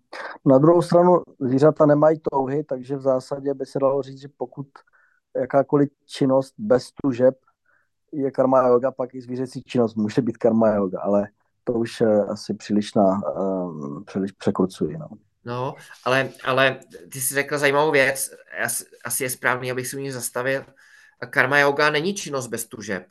Na 0.44 0.58
druhou 0.58 0.82
stranu 0.82 1.22
zvířata 1.40 1.86
nemají 1.86 2.20
touhy, 2.30 2.64
takže 2.64 2.96
v 2.96 3.00
zásadě 3.00 3.54
by 3.54 3.66
se 3.66 3.78
dalo 3.78 4.02
říct, 4.02 4.20
že 4.20 4.28
pokud 4.36 4.66
jakákoliv 5.36 5.88
činnost 6.06 6.54
bez 6.58 6.90
tužeb 7.02 7.34
je 8.12 8.30
karma 8.30 8.68
yoga, 8.68 8.90
pak 8.90 9.14
i 9.14 9.20
zvířecí 9.20 9.62
činnost 9.62 9.94
může 9.94 10.22
být 10.22 10.36
karma 10.36 10.74
yoga, 10.74 11.00
ale 11.00 11.28
to 11.64 11.72
už 11.72 12.00
eh, 12.00 12.24
asi 12.24 12.54
příliš, 12.54 12.94
na, 12.94 13.32
um, 13.32 14.04
příliš 14.04 14.32
překrucuji. 14.32 14.98
No. 14.98 15.08
No, 15.44 15.74
ale, 16.04 16.30
ale 16.44 16.80
ty 17.12 17.20
jsi 17.20 17.34
řekl 17.34 17.58
zajímavou 17.58 17.90
věc, 17.90 18.30
asi, 18.64 18.84
asi 19.04 19.22
je 19.24 19.30
správný, 19.30 19.70
abych 19.70 19.86
se 19.86 19.96
u 19.96 20.00
ní 20.00 20.10
zastavil. 20.10 20.64
Karma 21.30 21.58
yoga 21.58 21.90
není 21.90 22.14
činnost 22.14 22.46
bez 22.46 22.66
tužeb. 22.66 23.06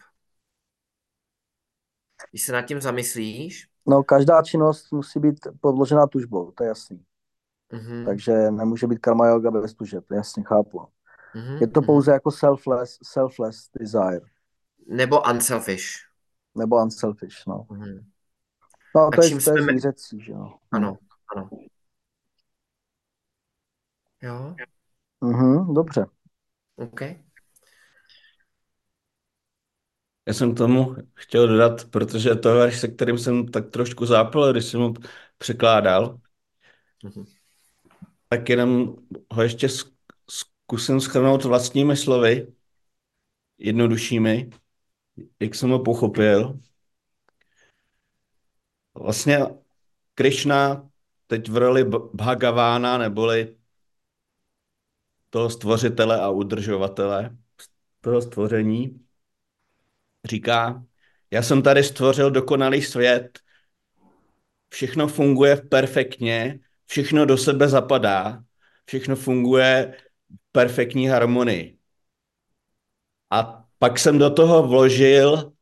Když 2.32 2.44
se 2.44 2.52
nad 2.52 2.62
tím 2.62 2.82
zamyslíš, 2.82 3.68
no, 3.88 4.04
každá 4.04 4.42
činnost 4.44 4.92
musí 4.92 5.20
být 5.20 5.48
podložená 5.62 6.08
tužbou, 6.08 6.52
to 6.52 6.64
je 6.64 6.68
jasný. 6.68 7.06
mhm, 7.72 8.06
Takže 8.06 8.52
nemůže 8.52 8.88
být 8.88 9.00
karma 9.00 9.28
yoga 9.28 9.52
bez 9.52 9.74
tužeb, 9.74 10.12
jasně 10.12 10.44
chápu. 10.44 10.88
mhm, 11.36 11.58
Je 11.62 11.68
to 11.68 11.80
mhm. 11.80 11.86
pouze 11.86 12.12
jako 12.12 12.32
selfless, 12.32 12.98
selfless 13.04 13.70
desire, 13.80 14.20
nebo 14.88 15.22
unselfish. 15.32 15.90
nebo 16.56 16.76
unselfish, 16.84 17.46
no. 17.48 17.66
Mhm. 17.72 18.10
No, 18.96 19.02
A 19.02 19.12
to 19.12 19.24
je, 19.24 19.30
to 19.30 19.40
jsme- 19.40 19.64
zvířecí, 19.64 20.22
že 20.24 20.32
jo. 20.32 20.54
Ano, 20.72 20.98
ano. 21.36 21.50
Jo, 24.22 24.56
Mhm, 25.22 25.74
dobře. 25.74 26.06
OK. 26.76 27.02
Já 30.28 30.34
jsem 30.34 30.56
k 30.56 30.58
tomu 30.58 30.96
chtěl 31.14 31.48
dodat, 31.48 31.86
protože 31.86 32.36
to 32.36 32.62
je 32.64 32.72
se 32.72 32.88
kterým 32.88 33.18
jsem 33.18 33.48
tak 33.48 33.70
trošku 33.70 34.06
zápal, 34.06 34.52
když 34.52 34.66
jsem 34.66 34.82
ho 34.82 34.94
překládal, 35.38 36.20
Mhm. 37.04 37.26
tak 38.30 38.50
jenom 38.50 38.96
ho 39.32 39.44
ještě 39.44 39.68
zk- 39.68 39.94
zkusím 40.30 41.02
schrnout 41.02 41.44
vlastními 41.44 41.98
slovy, 41.98 42.54
jednoduššími, 43.58 44.50
jak 45.40 45.56
jsem 45.56 45.70
ho 45.70 45.80
pochopil. 45.80 46.60
Vlastně 48.94 49.40
Krishna 50.16 50.90
teď 51.28 51.50
v 51.50 51.58
roli 51.58 51.84
Bhagavána, 52.14 52.98
neboli 52.98 53.58
toho 55.30 55.50
stvořitele 55.50 56.22
a 56.22 56.30
udržovatele 56.30 57.38
toho 58.02 58.22
stvoření, 58.22 59.06
říká, 60.26 60.84
já 61.32 61.42
jsem 61.42 61.62
tady 61.62 61.84
stvořil 61.84 62.32
dokonalý 62.32 62.82
svět, 62.82 63.40
všechno 64.70 65.08
funguje 65.08 65.56
perfektně, 65.56 66.60
všechno 66.86 67.26
do 67.26 67.38
sebe 67.38 67.68
zapadá, 67.68 68.44
všechno 68.86 69.16
funguje 69.16 69.98
v 70.30 70.52
perfektní 70.52 71.08
harmonii. 71.08 71.78
A 73.30 73.66
pak 73.80 74.00
jsem 74.00 74.18
do 74.20 74.30
toho 74.30 74.68
vložil 74.68 75.54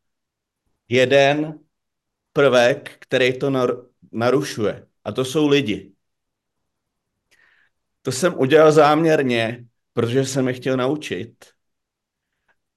jeden 0.90 1.60
prvek, 2.34 2.98
který 3.00 3.40
to 3.40 3.50
nar- 3.50 3.88
narušuje. 4.12 4.88
A 5.04 5.12
to 5.12 5.26
jsou 5.26 5.48
lidi. 5.48 5.94
To 8.02 8.12
jsem 8.12 8.40
udělal 8.40 8.72
záměrně, 8.72 9.66
protože 9.94 10.26
jsem 10.26 10.48
je 10.48 10.54
chtěl 10.54 10.78
naučit, 10.78 11.46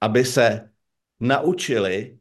aby 0.00 0.24
se 0.24 0.73
naučili, 1.20 2.18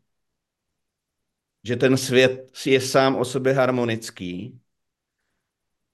že 1.64 1.76
ten 1.76 1.98
svět 1.98 2.52
je 2.66 2.82
sám 2.82 3.16
o 3.16 3.26
sobě 3.26 3.54
harmonický 3.54 4.60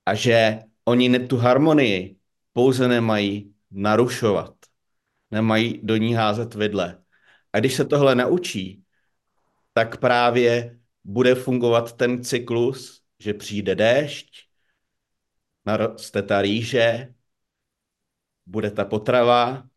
a 0.05 0.15
že 0.15 0.59
oni 0.85 1.19
tu 1.27 1.37
harmonii 1.37 2.19
pouze 2.53 2.87
nemají 2.87 3.53
narušovat, 3.71 4.55
nemají 5.31 5.79
do 5.83 5.97
ní 5.97 6.13
házet 6.13 6.55
vidle. 6.55 7.03
A 7.53 7.59
když 7.59 7.73
se 7.73 7.85
tohle 7.85 8.15
naučí, 8.15 8.83
tak 9.73 9.97
právě 9.97 10.79
bude 11.03 11.35
fungovat 11.35 11.93
ten 11.93 12.23
cyklus, 12.23 13.01
že 13.19 13.33
přijde 13.33 13.75
déšť, 13.75 14.47
naroste 15.65 16.23
ta 16.23 16.41
rýže, 16.41 17.13
bude 18.45 18.71
ta 18.71 18.85
potrava 18.85 19.69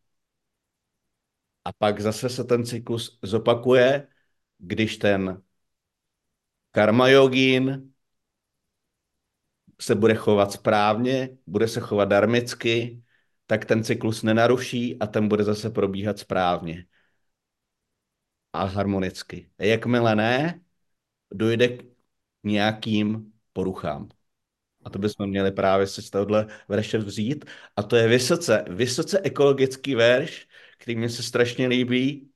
a 1.65 1.73
pak 1.73 2.01
zase 2.01 2.29
se 2.29 2.45
ten 2.45 2.67
cyklus 2.67 3.19
zopakuje, 3.23 4.09
když 4.59 4.97
ten 4.97 5.43
karma 6.71 7.09
yogín 7.09 7.93
se 9.81 9.95
bude 9.95 10.15
chovat 10.15 10.53
správně, 10.53 11.39
bude 11.47 11.69
se 11.69 11.81
chovat 11.81 12.05
darmicky, 12.05 13.03
tak 13.47 13.65
ten 13.65 13.85
cyklus 13.85 14.23
nenaruší 14.23 14.99
a 14.99 15.07
ten 15.07 15.29
bude 15.29 15.45
zase 15.45 15.71
probíhat 15.71 16.19
správně 16.19 16.87
a 18.53 18.65
harmonicky. 18.65 19.51
Jakmile 19.59 20.17
ne, 20.17 20.61
dojde 21.33 21.69
k 21.69 21.85
nějakým 22.45 23.33
poruchám. 23.53 24.09
A 24.85 24.91
to 24.91 24.99
bychom 24.99 25.29
měli 25.29 25.53
právě 25.53 25.87
si 25.87 26.03
z 26.03 26.11
tohohle 26.11 26.47
verše 26.69 26.99
vzít. 26.99 27.45
A 27.77 27.83
to 27.83 27.97
je 27.97 28.09
vysoce, 28.09 28.65
vysoce 28.71 29.21
ekologický 29.21 29.95
verš, 29.95 30.49
který 30.82 30.96
mě 30.96 31.10
se 31.10 31.24
strašně 31.24 31.68
líbí 31.68 32.32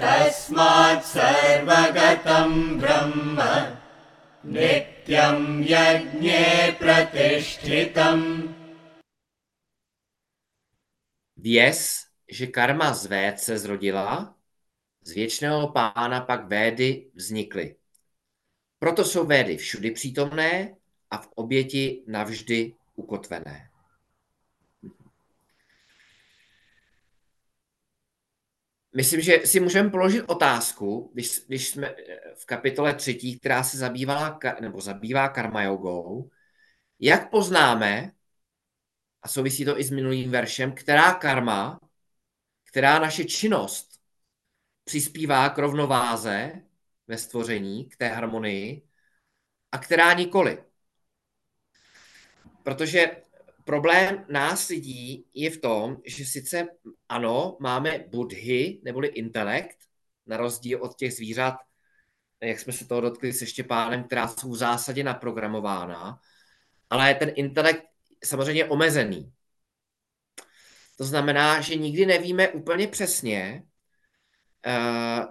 तस्मात् 0.00 1.08
सर्वगतं 1.12 2.50
ब्रह्म 2.80 3.38
नित्यं 4.54 5.38
यज्ञे 5.72 6.44
प्रतिष्ठितम् 6.80 8.26
Věz, 11.36 12.06
že 12.28 12.46
karma 12.46 12.94
z 12.94 13.06
véd 13.06 13.40
se 13.40 13.58
zrodila, 13.58 14.34
z 15.02 15.12
věčného 15.12 15.68
pána 15.68 16.20
pak 16.20 16.48
védy 16.48 17.10
vznikly. 17.14 17.76
Proto 18.78 19.04
jsou 19.04 19.26
védy 19.26 19.56
všudy 19.56 19.90
přítomné 19.90 20.76
a 21.10 21.18
v 21.18 21.28
oběti 21.34 22.04
navždy 22.06 22.74
ukotvené. 22.94 23.69
Myslím, 28.95 29.21
že 29.21 29.41
si 29.45 29.59
můžeme 29.59 29.89
položit 29.89 30.21
otázku, 30.21 31.11
když, 31.13 31.39
když 31.47 31.69
jsme 31.69 31.95
v 32.35 32.45
kapitole 32.45 32.93
třetí, 32.93 33.39
která 33.39 33.63
se 33.63 33.77
zabývala, 33.77 34.39
nebo 34.61 34.81
zabývá 34.81 35.29
karma 35.29 35.63
jogou, 35.63 36.29
jak 36.99 37.29
poznáme, 37.29 38.11
a 39.21 39.27
souvisí 39.27 39.65
to 39.65 39.79
i 39.79 39.83
s 39.83 39.91
minulým 39.91 40.31
veršem, 40.31 40.71
která 40.71 41.13
karma, 41.13 41.79
která 42.63 42.99
naše 42.99 43.25
činnost 43.25 43.99
přispívá 44.83 45.49
k 45.49 45.57
rovnováze 45.57 46.61
ve 47.07 47.17
stvoření, 47.17 47.89
k 47.89 47.97
té 47.97 48.07
harmonii, 48.07 48.87
a 49.71 49.77
která 49.77 50.13
nikoli. 50.13 50.63
Protože 52.63 53.23
problém 53.63 54.25
nás 54.29 54.67
lidí 54.67 55.25
je 55.33 55.49
v 55.49 55.61
tom, 55.61 55.97
že 56.05 56.25
sice 56.25 56.67
ano, 57.09 57.57
máme 57.59 58.05
budhy, 58.11 58.81
neboli 58.83 59.07
intelekt, 59.07 59.77
na 60.25 60.37
rozdíl 60.37 60.83
od 60.83 60.95
těch 60.95 61.13
zvířat, 61.13 61.55
jak 62.41 62.59
jsme 62.59 62.73
se 62.73 62.87
toho 62.87 63.01
dotkli 63.01 63.33
se 63.33 63.45
Štěpánem, 63.45 64.03
která 64.03 64.27
jsou 64.27 64.51
v 64.51 64.57
zásadě 64.57 65.03
naprogramována, 65.03 66.19
ale 66.89 67.13
ten 67.13 67.31
intelekt 67.35 67.83
samozřejmě 68.23 68.65
omezený. 68.65 69.33
To 70.97 71.03
znamená, 71.03 71.61
že 71.61 71.75
nikdy 71.75 72.05
nevíme 72.05 72.49
úplně 72.49 72.87
přesně, 72.87 73.63
eh, 74.65 75.21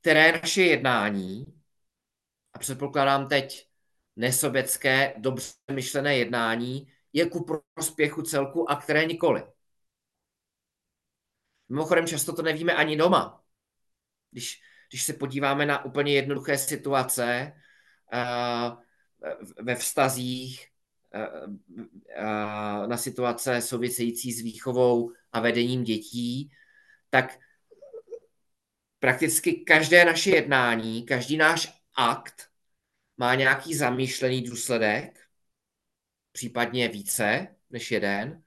které 0.00 0.32
naše 0.32 0.62
jednání, 0.62 1.46
a 2.52 2.58
předpokládám 2.58 3.28
teď 3.28 3.68
nesobecké, 4.16 5.14
dobře 5.16 5.52
myšlené 5.72 6.16
jednání, 6.16 6.91
je 7.12 7.26
ku 7.26 7.46
prospěchu 7.74 8.22
celku 8.22 8.70
a 8.70 8.76
které 8.76 9.04
nikoli. 9.04 9.42
Mimochodem 11.68 12.06
často 12.06 12.32
to 12.32 12.42
nevíme 12.42 12.74
ani 12.74 12.96
doma. 12.96 13.44
Když, 14.30 14.60
když 14.90 15.02
se 15.02 15.12
podíváme 15.12 15.66
na 15.66 15.84
úplně 15.84 16.14
jednoduché 16.14 16.58
situace 16.58 17.52
uh, 18.12 18.82
ve 19.64 19.74
vztazích, 19.74 20.68
uh, 21.14 22.86
na 22.86 22.96
situace 22.96 23.60
související 23.60 24.32
s 24.32 24.40
výchovou 24.40 25.12
a 25.32 25.40
vedením 25.40 25.84
dětí, 25.84 26.50
tak 27.10 27.38
prakticky 28.98 29.52
každé 29.52 30.04
naše 30.04 30.30
jednání, 30.30 31.06
každý 31.06 31.36
náš 31.36 31.82
akt 31.94 32.50
má 33.16 33.34
nějaký 33.34 33.74
zamýšlený 33.74 34.42
důsledek, 34.42 35.21
případně 36.32 36.88
více 36.88 37.48
než 37.70 37.90
jeden, 37.90 38.42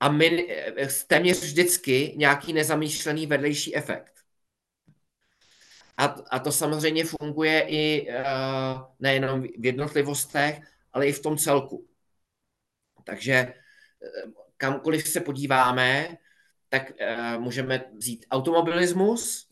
a 0.00 0.08
my, 0.08 0.46
téměř 1.06 1.42
vždycky 1.42 2.14
nějaký 2.16 2.52
nezamýšlený 2.52 3.26
vedlejší 3.26 3.76
efekt. 3.76 4.14
A, 5.96 6.04
a 6.04 6.38
to 6.38 6.52
samozřejmě 6.52 7.04
funguje 7.04 7.60
i 7.68 8.08
uh, 8.08 8.16
nejenom 9.00 9.42
v 9.42 9.64
jednotlivostech, 9.64 10.60
ale 10.92 11.06
i 11.06 11.12
v 11.12 11.22
tom 11.22 11.36
celku. 11.36 11.88
Takže 13.04 13.54
kamkoliv 14.56 15.08
se 15.08 15.20
podíváme, 15.20 16.18
tak 16.68 16.90
uh, 16.90 17.42
můžeme 17.42 17.84
vzít 17.96 18.26
automobilismus, 18.30 19.48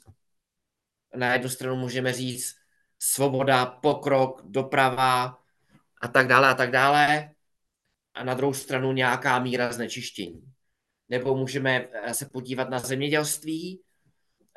na 1.15 1.33
jednu 1.33 1.49
stranu 1.49 1.77
můžeme 1.77 2.13
říct 2.13 2.57
svoboda, 2.99 3.67
pokrok, 3.67 4.43
doprava 4.45 5.39
a 6.01 6.09
tak 6.09 6.29
dále 6.29 6.49
a 6.49 6.55
tak 6.55 6.71
dále 6.71 7.32
a 8.15 8.25
na 8.25 8.35
druhou 8.35 8.55
stranu 8.55 8.93
nějaká 8.93 9.39
míra 9.39 9.73
znečištění. 9.73 10.43
Nebo 11.09 11.37
můžeme 11.37 11.89
eh, 11.93 12.15
se 12.15 12.27
podívat 12.27 12.71
na 12.71 12.79
zemědělství, 12.79 13.83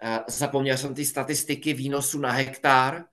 eh, 0.03 0.19
zapomněl 0.27 0.77
jsem 0.77 0.95
ty 0.95 1.05
statistiky 1.05 1.73
výnosu 1.73 2.19
na 2.19 2.31
hektar, 2.31 3.05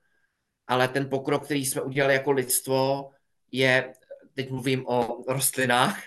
ale 0.67 0.89
ten 0.89 1.09
pokrok, 1.09 1.45
který 1.45 1.67
jsme 1.67 1.83
udělali 1.83 2.15
jako 2.15 2.31
lidstvo, 2.31 3.11
je, 3.53 3.93
teď 4.35 4.51
mluvím 4.51 4.87
o 4.87 5.25
rostlinách, 5.29 6.03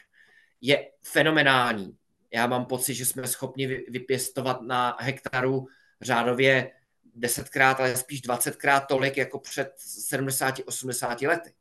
je 0.62 0.92
fenomenální. 1.04 1.98
Já 2.34 2.48
mám 2.48 2.66
pocit, 2.66 2.94
že 2.94 3.06
jsme 3.06 3.28
schopni 3.28 3.68
vypěstovat 3.68 4.62
na 4.62 4.98
hektaru 5.00 5.68
řádově 6.02 6.72
desetkrát, 7.16 7.80
ale 7.80 7.98
spíš 7.98 8.22
dvacetkrát 8.22 8.88
tolik 8.88 9.18
jako 9.18 9.40
před 9.40 9.74
70-80 10.12 11.28
lety. 11.28 11.54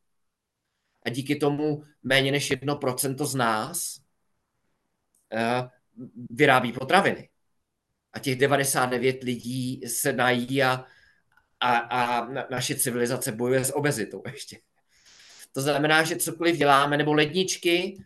A 1.04 1.10
díky 1.10 1.36
tomu 1.36 1.84
méně 2.02 2.32
než 2.32 2.50
1% 2.50 3.24
z 3.24 3.34
nás 3.34 4.00
uh, 5.32 5.68
vyrábí 6.30 6.72
potraviny. 6.72 7.28
A 8.12 8.18
těch 8.18 8.38
99 8.38 9.22
lidí 9.22 9.80
se 9.86 10.12
nají 10.12 10.62
a, 10.62 10.84
a, 11.60 11.76
a 11.76 12.28
naše 12.50 12.74
civilizace 12.74 13.32
bojuje 13.32 13.64
s 13.64 13.76
obezitou 13.76 14.22
ještě. 14.32 14.58
To 15.52 15.60
znamená, 15.60 16.02
že 16.02 16.16
cokoliv 16.16 16.56
děláme, 16.56 16.96
nebo 16.96 17.12
ledničky, 17.12 18.04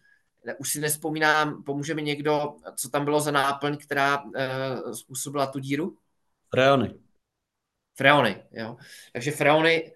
už 0.59 0.72
si 0.72 0.80
nespomínám, 0.80 1.62
pomůže 1.62 1.94
mi 1.94 2.03
někdo, 2.03 2.57
co 2.76 2.88
tam 2.90 3.05
bylo 3.05 3.20
za 3.20 3.30
náplň, 3.30 3.76
která 3.76 4.22
uh, 4.24 4.32
způsobila 4.92 5.46
tu 5.46 5.59
díru? 5.59 5.96
Freony. 6.51 6.94
Freony, 7.96 8.42
jo. 8.53 8.76
Takže 9.12 9.30
freony, 9.30 9.92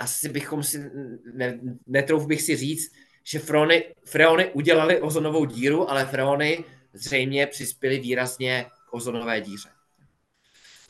asi 0.00 0.28
bychom 0.28 0.62
si, 0.62 0.90
ne, 1.32 1.60
netrouf 1.86 2.26
bych 2.26 2.42
si 2.42 2.56
říct, 2.56 2.92
že 3.24 3.38
freony, 3.38 3.94
freony 4.04 4.52
udělali 4.52 5.00
ozonovou 5.00 5.44
díru, 5.44 5.90
ale 5.90 6.06
freony 6.06 6.64
zřejmě 6.92 7.46
přispěly 7.46 7.98
výrazně 7.98 8.66
k 8.88 8.94
ozonové 8.94 9.40
díře. 9.40 9.68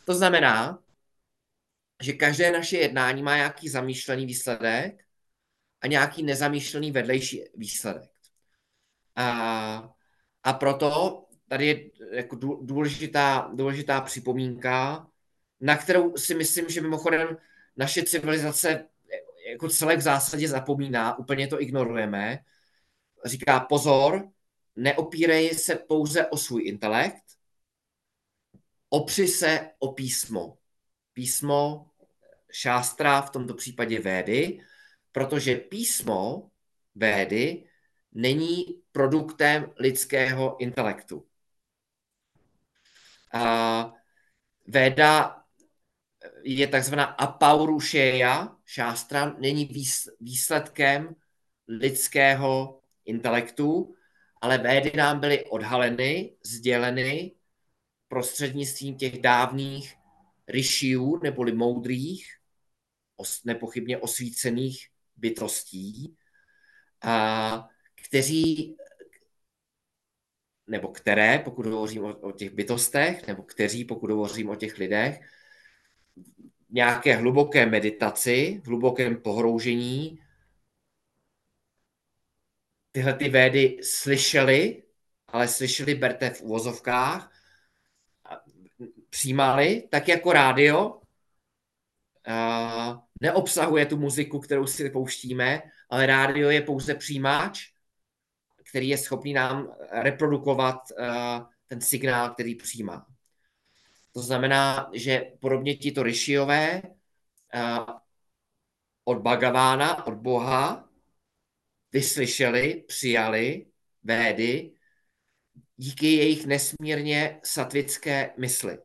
To 0.04 0.14
znamená, 0.14 0.78
že 2.02 2.12
každé 2.12 2.52
naše 2.52 2.78
jednání 2.78 3.22
má 3.22 3.36
nějaký 3.36 3.68
zamýšlený 3.68 4.26
výsledek 4.26 5.04
a 5.80 5.86
nějaký 5.86 6.22
nezamýšlený 6.22 6.92
vedlejší 6.92 7.44
výsledek. 7.54 8.10
A, 9.16 9.94
a 10.42 10.52
proto 10.52 11.22
tady 11.48 11.66
je 11.66 11.90
jako 12.12 12.36
důležitá, 12.62 13.50
důležitá 13.54 14.00
připomínka, 14.00 15.06
na 15.60 15.76
kterou 15.76 16.16
si 16.16 16.34
myslím, 16.34 16.68
že 16.68 16.80
mimochodem 16.80 17.36
naše 17.76 18.02
civilizace 18.02 18.86
jako 19.50 19.68
celek 19.68 19.98
v 19.98 20.02
zásadě 20.02 20.48
zapomíná, 20.48 21.18
úplně 21.18 21.48
to 21.48 21.62
ignorujeme. 21.62 22.38
Říká 23.24 23.60
pozor, 23.60 24.28
neopírej 24.76 25.54
se 25.54 25.76
pouze 25.76 26.26
o 26.26 26.36
svůj 26.36 26.68
intelekt, 26.68 27.24
opři 28.88 29.28
se 29.28 29.70
o 29.78 29.92
písmo. 29.92 30.58
Písmo 31.12 31.90
šástra, 32.52 33.22
v 33.22 33.30
tomto 33.30 33.54
případě 33.54 34.00
védy, 34.00 34.60
protože 35.12 35.56
písmo 35.56 36.50
védy 36.94 37.68
není 38.12 38.64
produktem 38.92 39.72
lidského 39.78 40.56
intelektu. 40.62 41.26
A 43.32 43.92
Véda 44.70 45.39
je 46.42 46.66
takzvaná 46.66 47.04
apaurušeja, 47.04 48.56
šástra, 48.64 49.36
není 49.38 49.70
výsledkem 50.20 51.16
lidského 51.68 52.80
intelektu, 53.04 53.94
ale 54.40 54.58
védy 54.58 54.92
nám 54.96 55.20
byly 55.20 55.44
odhaleny, 55.44 56.36
sděleny 56.44 57.32
prostřednictvím 58.08 58.96
těch 58.96 59.20
dávných 59.20 59.94
ryšiů, 60.48 61.20
neboli 61.22 61.52
moudrých, 61.52 62.36
nepochybně 63.44 63.98
osvícených 63.98 64.88
bytostí, 65.16 66.16
a 67.02 67.68
kteří, 67.94 68.76
nebo 70.66 70.88
které, 70.88 71.38
pokud 71.38 71.66
hovořím 71.66 72.04
o, 72.04 72.18
o 72.18 72.32
těch 72.32 72.50
bytostech, 72.50 73.26
nebo 73.26 73.42
kteří, 73.42 73.84
pokud 73.84 74.10
hovořím 74.10 74.50
o 74.50 74.56
těch 74.56 74.78
lidech, 74.78 75.20
nějaké 76.70 77.16
hluboké 77.16 77.66
meditaci, 77.66 78.60
v 78.64 78.66
hlubokém 78.66 79.16
pohroužení 79.16 80.18
tyhle 82.92 83.14
ty 83.14 83.28
védy 83.28 83.78
slyšeli, 83.82 84.82
ale 85.28 85.48
slyšeli, 85.48 85.94
berte 85.94 86.30
v 86.30 86.42
úvozovkách, 86.42 87.32
přijímali, 89.10 89.88
tak 89.90 90.08
jako 90.08 90.32
rádio, 90.32 91.00
neobsahuje 93.20 93.86
tu 93.86 93.96
muziku, 93.96 94.38
kterou 94.38 94.66
si 94.66 94.90
pouštíme, 94.90 95.62
ale 95.90 96.06
rádio 96.06 96.50
je 96.50 96.62
pouze 96.62 96.94
přijímač, 96.94 97.72
který 98.70 98.88
je 98.88 98.98
schopný 98.98 99.32
nám 99.32 99.76
reprodukovat 99.90 100.76
ten 101.66 101.80
signál, 101.80 102.30
který 102.30 102.54
přijímá. 102.54 103.09
To 104.12 104.20
znamená, 104.22 104.90
že 104.92 105.32
podobně 105.40 105.74
ti 105.74 105.92
to 105.92 106.02
Rishiové 106.02 106.82
od 109.04 109.18
Bhagavána, 109.18 110.06
od 110.06 110.14
Boha, 110.14 110.88
vyslyšeli, 111.92 112.84
přijali 112.88 113.66
védy 114.02 114.72
díky 115.76 116.06
jejich 116.06 116.46
nesmírně 116.46 117.40
satvické 117.44 118.34
mysli. 118.38 118.78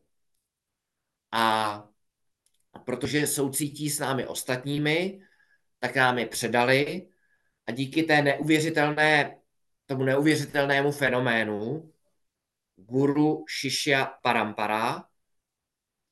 A 1.32 1.88
protože 2.84 3.26
soucítí 3.26 3.90
s 3.90 3.98
námi 3.98 4.26
ostatními, 4.26 5.20
tak 5.78 5.96
nám 5.96 6.18
je 6.18 6.26
předali 6.26 7.08
a 7.66 7.72
díky 7.72 8.02
té 8.02 8.22
neuvěřitelné, 8.22 9.38
tomu 9.86 10.04
neuvěřitelnému 10.04 10.92
fenoménu 10.92 11.92
guru 12.76 13.44
shishya 13.60 14.04
parampara, 14.22 15.04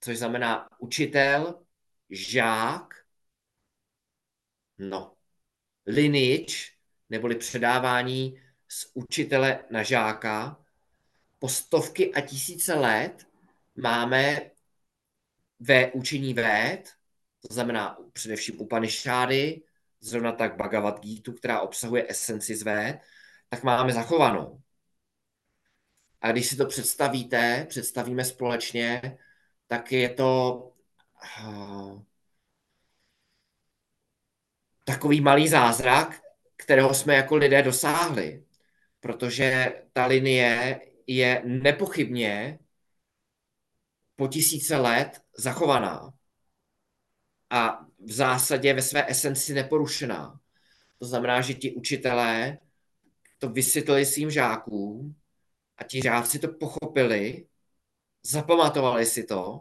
což 0.04 0.18
znamená 0.18 0.68
učitel, 0.78 1.64
žák, 2.10 2.94
no, 4.78 5.16
lineage, 5.86 6.54
neboli 7.10 7.36
předávání 7.36 8.40
z 8.68 8.90
učitele 8.94 9.64
na 9.70 9.82
žáka, 9.82 10.64
po 11.38 11.48
stovky 11.48 12.14
a 12.14 12.20
tisíce 12.20 12.74
let 12.74 13.26
máme 13.76 14.50
ve 15.60 15.92
učení 15.92 16.34
véd, 16.34 16.92
to 17.40 17.54
znamená 17.54 17.98
především 18.12 18.60
Upanishady, 18.60 19.62
zrovna 20.00 20.32
tak 20.32 20.56
Bhagavad 20.56 21.00
Gita, 21.00 21.32
která 21.32 21.60
obsahuje 21.60 22.06
esenci 22.08 22.56
z 22.56 22.62
véd, 22.62 23.00
tak 23.48 23.62
máme 23.62 23.92
zachovanou. 23.92 24.60
A 26.20 26.32
když 26.32 26.46
si 26.46 26.56
to 26.56 26.66
představíte, 26.66 27.66
představíme 27.68 28.24
společně, 28.24 29.18
tak 29.66 29.92
je 29.92 30.08
to 30.08 30.62
uh, 31.44 32.02
takový 34.84 35.20
malý 35.20 35.48
zázrak, 35.48 36.20
kterého 36.56 36.94
jsme 36.94 37.14
jako 37.14 37.36
lidé 37.36 37.62
dosáhli. 37.62 38.44
Protože 39.00 39.72
ta 39.92 40.06
linie 40.06 40.80
je 41.06 41.42
nepochybně 41.44 42.58
po 44.16 44.28
tisíce 44.28 44.76
let 44.76 45.20
zachovaná 45.38 46.12
a 47.50 47.86
v 47.98 48.12
zásadě 48.12 48.74
ve 48.74 48.82
své 48.82 49.10
esenci 49.10 49.54
neporušená. 49.54 50.40
To 50.98 51.06
znamená, 51.06 51.40
že 51.40 51.54
ti 51.54 51.74
učitelé 51.74 52.58
to 53.38 53.48
vysvětlili 53.48 54.06
svým 54.06 54.30
žákům 54.30 55.16
a 55.76 55.84
ti 55.84 56.00
žáci 56.02 56.38
to 56.38 56.48
pochopili, 56.48 57.46
zapamatovali 58.26 59.06
si 59.06 59.24
to 59.24 59.60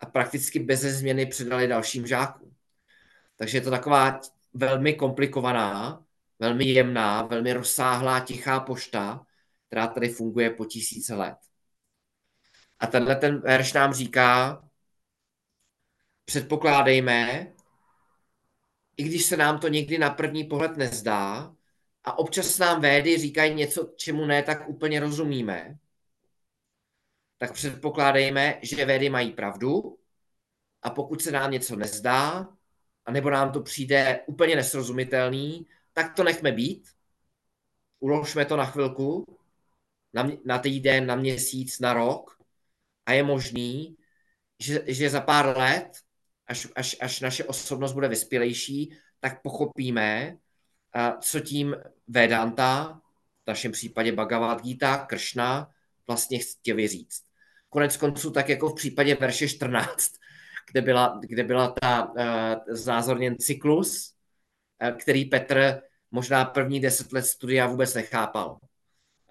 a 0.00 0.06
prakticky 0.06 0.58
bez 0.58 0.80
změny 0.80 1.26
předali 1.26 1.68
dalším 1.68 2.06
žákům. 2.06 2.56
Takže 3.36 3.58
je 3.58 3.62
to 3.62 3.70
taková 3.70 4.20
velmi 4.54 4.94
komplikovaná, 4.94 6.04
velmi 6.38 6.64
jemná, 6.64 7.22
velmi 7.22 7.52
rozsáhlá, 7.52 8.20
tichá 8.20 8.60
pošta, 8.60 9.26
která 9.66 9.86
tady 9.86 10.08
funguje 10.08 10.50
po 10.50 10.64
tisíce 10.64 11.14
let. 11.14 11.36
A 12.78 12.86
tenhle 12.86 13.16
ten 13.16 13.40
verš 13.40 13.72
nám 13.72 13.92
říká, 13.92 14.62
předpokládejme, 16.24 17.52
i 18.96 19.02
když 19.02 19.24
se 19.24 19.36
nám 19.36 19.58
to 19.58 19.68
někdy 19.68 19.98
na 19.98 20.10
první 20.10 20.44
pohled 20.44 20.76
nezdá, 20.76 21.54
a 22.04 22.18
občas 22.18 22.58
nám 22.58 22.80
védy 22.80 23.18
říkají 23.18 23.54
něco, 23.54 23.92
čemu 23.96 24.26
ne 24.26 24.42
tak 24.42 24.68
úplně 24.68 25.00
rozumíme, 25.00 25.78
tak 27.38 27.52
předpokládejme, 27.52 28.58
že 28.62 28.84
védy 28.84 29.10
mají 29.10 29.32
pravdu 29.32 29.98
a 30.82 30.90
pokud 30.90 31.22
se 31.22 31.30
nám 31.30 31.50
něco 31.50 31.76
nezdá, 31.76 32.48
anebo 33.04 33.30
nám 33.30 33.52
to 33.52 33.62
přijde 33.62 34.20
úplně 34.26 34.56
nesrozumitelný, 34.56 35.66
tak 35.92 36.14
to 36.14 36.24
nechme 36.24 36.52
být, 36.52 36.88
uložme 38.00 38.44
to 38.44 38.56
na 38.56 38.64
chvilku, 38.64 39.38
na, 40.12 40.28
na 40.44 40.58
týden, 40.58 41.06
na 41.06 41.16
měsíc, 41.16 41.80
na 41.80 41.92
rok 41.92 42.38
a 43.06 43.12
je 43.12 43.22
možný, 43.22 43.96
že, 44.58 44.82
že 44.86 45.10
za 45.10 45.20
pár 45.20 45.58
let, 45.58 45.98
až, 46.46 46.68
až, 46.76 46.96
až 47.00 47.20
naše 47.20 47.44
osobnost 47.44 47.92
bude 47.92 48.08
vyspělejší, 48.08 48.96
tak 49.20 49.42
pochopíme, 49.42 50.38
co 51.20 51.40
tím 51.40 51.76
Vedanta, 52.08 53.00
v 53.44 53.48
našem 53.48 53.72
případě 53.72 54.12
Bhagavad 54.12 54.62
Gita, 54.62 54.96
Kršna, 54.98 55.70
vlastně 56.06 56.38
chtěli 56.38 56.88
říct. 56.88 57.27
Konec 57.68 57.96
konců, 57.96 58.30
tak 58.30 58.48
jako 58.48 58.68
v 58.68 58.74
případě 58.74 59.14
verše 59.14 59.48
14, 59.48 60.12
kde 60.70 60.82
byla, 60.82 61.20
kde 61.22 61.44
byla 61.44 61.74
ta 61.80 62.08
uh, 62.08 62.74
znázorněn 62.74 63.36
cyklus, 63.38 64.14
uh, 64.82 64.98
který 64.98 65.24
Petr 65.24 65.82
možná 66.10 66.44
první 66.44 66.80
deset 66.80 67.12
let 67.12 67.22
studia 67.22 67.66
vůbec 67.66 67.94
nechápal. 67.94 68.58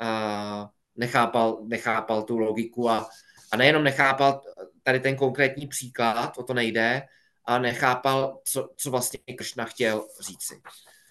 Uh, 0.02 0.68
nechápal, 0.96 1.60
nechápal 1.64 2.24
tu 2.24 2.38
logiku 2.38 2.90
a, 2.90 3.10
a 3.52 3.58
nejenom 3.58 3.84
nechápal 3.84 4.42
tady 4.84 5.00
ten 5.00 5.16
konkrétní 5.16 5.68
příklad, 5.68 6.38
o 6.38 6.44
to 6.44 6.54
nejde, 6.54 7.08
a 7.46 7.60
nechápal, 7.60 8.42
co, 8.44 8.70
co 8.76 8.92
vlastně 8.92 9.20
Kršna 9.38 9.66
chtěl 9.66 10.08
říci. 10.22 10.62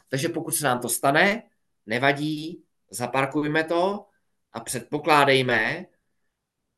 Takže 0.09 0.29
pokud 0.29 0.51
se 0.51 0.64
nám 0.64 0.81
to 0.81 0.89
stane, 0.89 1.43
nevadí, 1.87 2.64
zaparkujme 2.91 3.64
to 3.64 4.07
a 4.53 4.61
předpokládejme, 4.61 5.87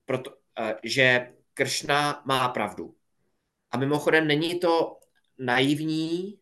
proto, 0.05 0.38
že 0.83 1.33
Kršna 1.55 2.23
má 2.27 2.49
pravdu. 2.49 2.95
A 3.71 3.77
mimochodem 3.77 4.27
není 4.27 4.61
to 4.61 5.01
naivní 5.39 6.39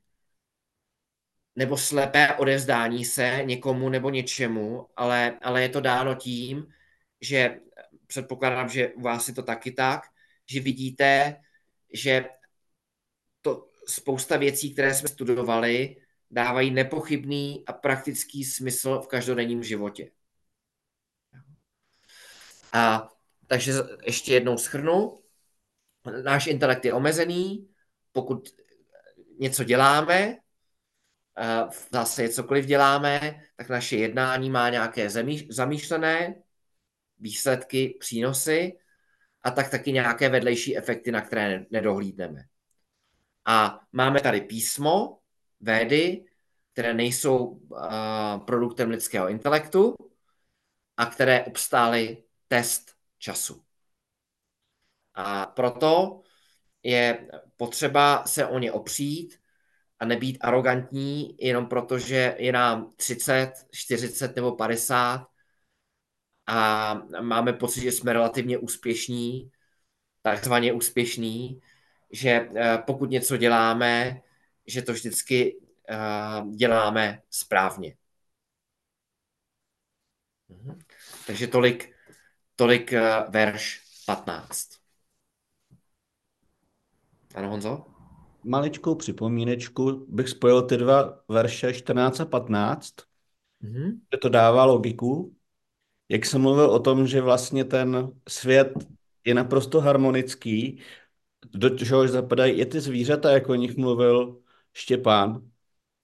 nebo 1.56 1.76
slepé 1.76 2.34
odevzdání 2.34 3.04
se 3.04 3.40
někomu 3.44 3.88
nebo 3.88 4.10
něčemu, 4.10 4.88
ale, 4.96 5.38
ale 5.42 5.62
je 5.62 5.68
to 5.68 5.80
dáno 5.80 6.14
tím, 6.14 6.72
že 7.20 7.60
předpokládám, 8.06 8.68
že 8.68 8.88
u 8.88 9.00
vás 9.00 9.28
je 9.28 9.34
to 9.34 9.42
taky 9.42 9.72
tak, 9.72 10.02
že 10.50 10.60
vidíte, 10.60 11.40
že 11.92 12.28
to 13.42 13.68
spousta 13.88 14.36
věcí, 14.36 14.72
které 14.72 14.94
jsme 14.94 15.08
studovali, 15.08 15.96
dávají 16.30 16.70
nepochybný 16.70 17.64
a 17.66 17.72
praktický 17.72 18.44
smysl 18.44 19.00
v 19.00 19.06
každodenním 19.06 19.62
životě. 19.62 20.10
A 22.72 23.15
takže 23.46 23.72
ještě 24.06 24.34
jednou 24.34 24.58
schrnu. 24.58 25.18
Náš 26.22 26.46
intelekt 26.46 26.84
je 26.84 26.92
omezený, 26.92 27.68
pokud 28.12 28.48
něco 29.38 29.64
děláme, 29.64 30.36
zase 31.92 32.28
cokoliv 32.28 32.66
děláme, 32.66 33.40
tak 33.56 33.68
naše 33.68 33.96
jednání 33.96 34.50
má 34.50 34.70
nějaké 34.70 35.10
zamýšlené 35.48 36.34
výsledky, 37.18 37.96
přínosy 38.00 38.78
a 39.42 39.50
tak 39.50 39.70
taky 39.70 39.92
nějaké 39.92 40.28
vedlejší 40.28 40.76
efekty, 40.76 41.12
na 41.12 41.20
které 41.20 41.66
nedohlídneme. 41.70 42.42
A 43.44 43.80
máme 43.92 44.20
tady 44.20 44.40
písmo, 44.40 45.18
védy, 45.60 46.24
které 46.72 46.94
nejsou 46.94 47.46
uh, 47.46 47.78
produktem 48.46 48.90
lidského 48.90 49.28
intelektu 49.28 49.94
a 50.96 51.06
které 51.06 51.44
obstály 51.44 52.24
test 52.48 52.95
času. 53.18 53.64
A 55.14 55.46
proto 55.46 56.22
je 56.82 57.28
potřeba 57.56 58.24
se 58.26 58.46
o 58.46 58.58
ně 58.58 58.72
opřít 58.72 59.40
a 59.98 60.04
nebýt 60.04 60.38
arrogantní 60.40 61.36
jenom 61.38 61.66
proto, 61.66 61.98
že 61.98 62.36
je 62.38 62.52
nám 62.52 62.90
30, 62.96 63.52
40 63.70 64.36
nebo 64.36 64.56
50 64.56 65.26
a 66.46 66.94
máme 67.20 67.52
pocit, 67.52 67.80
že 67.80 67.92
jsme 67.92 68.12
relativně 68.12 68.58
úspěšní, 68.58 69.50
takzvaně 70.22 70.72
úspěšní, 70.72 71.60
že 72.10 72.30
eh, 72.30 72.78
pokud 72.86 73.10
něco 73.10 73.36
děláme, 73.36 74.22
že 74.66 74.82
to 74.82 74.92
vždycky 74.92 75.56
uh, 75.90 76.50
děláme 76.56 77.22
správně. 77.30 77.96
Mhm. 80.48 80.78
Takže 81.26 81.46
tolik, 81.46 81.95
tolik 82.56 82.92
uh, 82.92 83.32
verš 83.32 83.80
15. 84.06 84.68
Ano, 87.34 87.50
Honzo? 87.50 87.84
Maličkou 88.44 88.94
připomínečku 88.94 90.06
bych 90.08 90.28
spojil 90.28 90.62
ty 90.62 90.76
dva 90.76 91.20
verše 91.28 91.74
14 91.74 92.20
a 92.20 92.24
15, 92.24 92.94
mm-hmm. 93.62 94.00
že 94.12 94.18
to 94.22 94.28
dává 94.28 94.64
logiku. 94.64 95.36
Jak 96.08 96.26
jsem 96.26 96.40
mluvil 96.40 96.70
o 96.70 96.78
tom, 96.78 97.06
že 97.06 97.20
vlastně 97.20 97.64
ten 97.64 98.12
svět 98.28 98.72
je 99.24 99.34
naprosto 99.34 99.80
harmonický, 99.80 100.80
do 101.54 101.70
čehož 101.70 102.10
zapadají 102.10 102.52
i 102.52 102.66
ty 102.66 102.80
zvířata, 102.80 103.30
jako 103.30 103.52
o 103.52 103.54
nich 103.54 103.76
mluvil 103.76 104.40
Štěpán, 104.72 105.50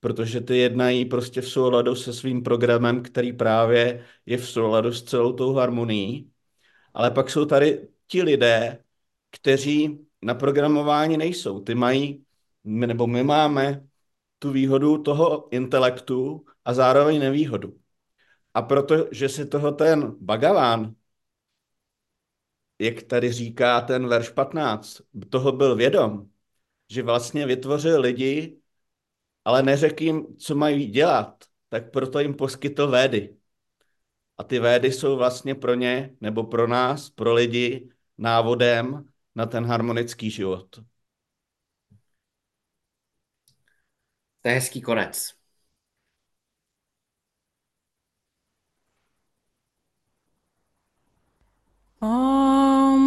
protože 0.00 0.40
ty 0.40 0.56
jednají 0.56 1.04
prostě 1.04 1.40
v 1.40 1.48
souladu 1.48 1.94
se 1.94 2.12
svým 2.12 2.42
programem, 2.42 3.02
který 3.02 3.32
právě 3.32 4.04
je 4.26 4.36
v 4.38 4.48
souladu 4.48 4.92
s 4.92 5.02
celou 5.02 5.32
tou 5.32 5.54
harmonií. 5.54 6.31
Ale 6.94 7.10
pak 7.10 7.30
jsou 7.30 7.44
tady 7.44 7.88
ti 8.06 8.22
lidé, 8.22 8.84
kteří 9.30 10.06
na 10.22 10.34
programování 10.34 11.16
nejsou. 11.16 11.60
Ty 11.60 11.74
mají, 11.74 12.24
nebo 12.64 13.06
my 13.06 13.22
máme 13.22 13.86
tu 14.38 14.50
výhodu 14.50 15.02
toho 15.02 15.54
intelektu 15.54 16.44
a 16.64 16.74
zároveň 16.74 17.20
nevýhodu. 17.20 17.78
A 18.54 18.62
protože 18.62 19.28
si 19.28 19.46
toho 19.46 19.72
ten 19.72 20.16
Bagaván 20.20 20.94
jak 22.82 23.02
tady 23.02 23.32
říká 23.32 23.80
ten 23.80 24.08
verš 24.08 24.28
15, 24.28 25.02
toho 25.30 25.52
byl 25.52 25.76
vědom, 25.76 26.30
že 26.90 27.02
vlastně 27.02 27.46
vytvořil 27.46 28.00
lidi, 28.00 28.60
ale 29.44 29.62
neřekl 29.62 30.02
jim, 30.02 30.36
co 30.36 30.54
mají 30.54 30.86
dělat, 30.86 31.44
tak 31.68 31.90
proto 31.90 32.20
jim 32.20 32.34
poskytl 32.34 32.86
védy. 32.88 33.36
A 34.38 34.44
ty 34.44 34.58
védy 34.58 34.92
jsou 34.92 35.16
vlastně 35.16 35.54
pro 35.54 35.74
ně, 35.74 36.16
nebo 36.20 36.44
pro 36.44 36.66
nás, 36.66 37.10
pro 37.10 37.34
lidi, 37.34 37.88
návodem 38.18 39.08
na 39.34 39.46
ten 39.46 39.66
harmonický 39.66 40.30
život. 40.30 40.80
To 44.42 44.48
je 44.48 44.54
hezký 44.54 44.80
konec. 44.80 45.34
Om 52.02 53.02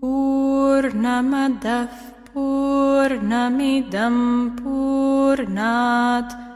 Purnamadav 0.00 1.90
Purnamidam 2.32 4.16
Purnat 4.56 6.26
Purnamidam 6.26 6.55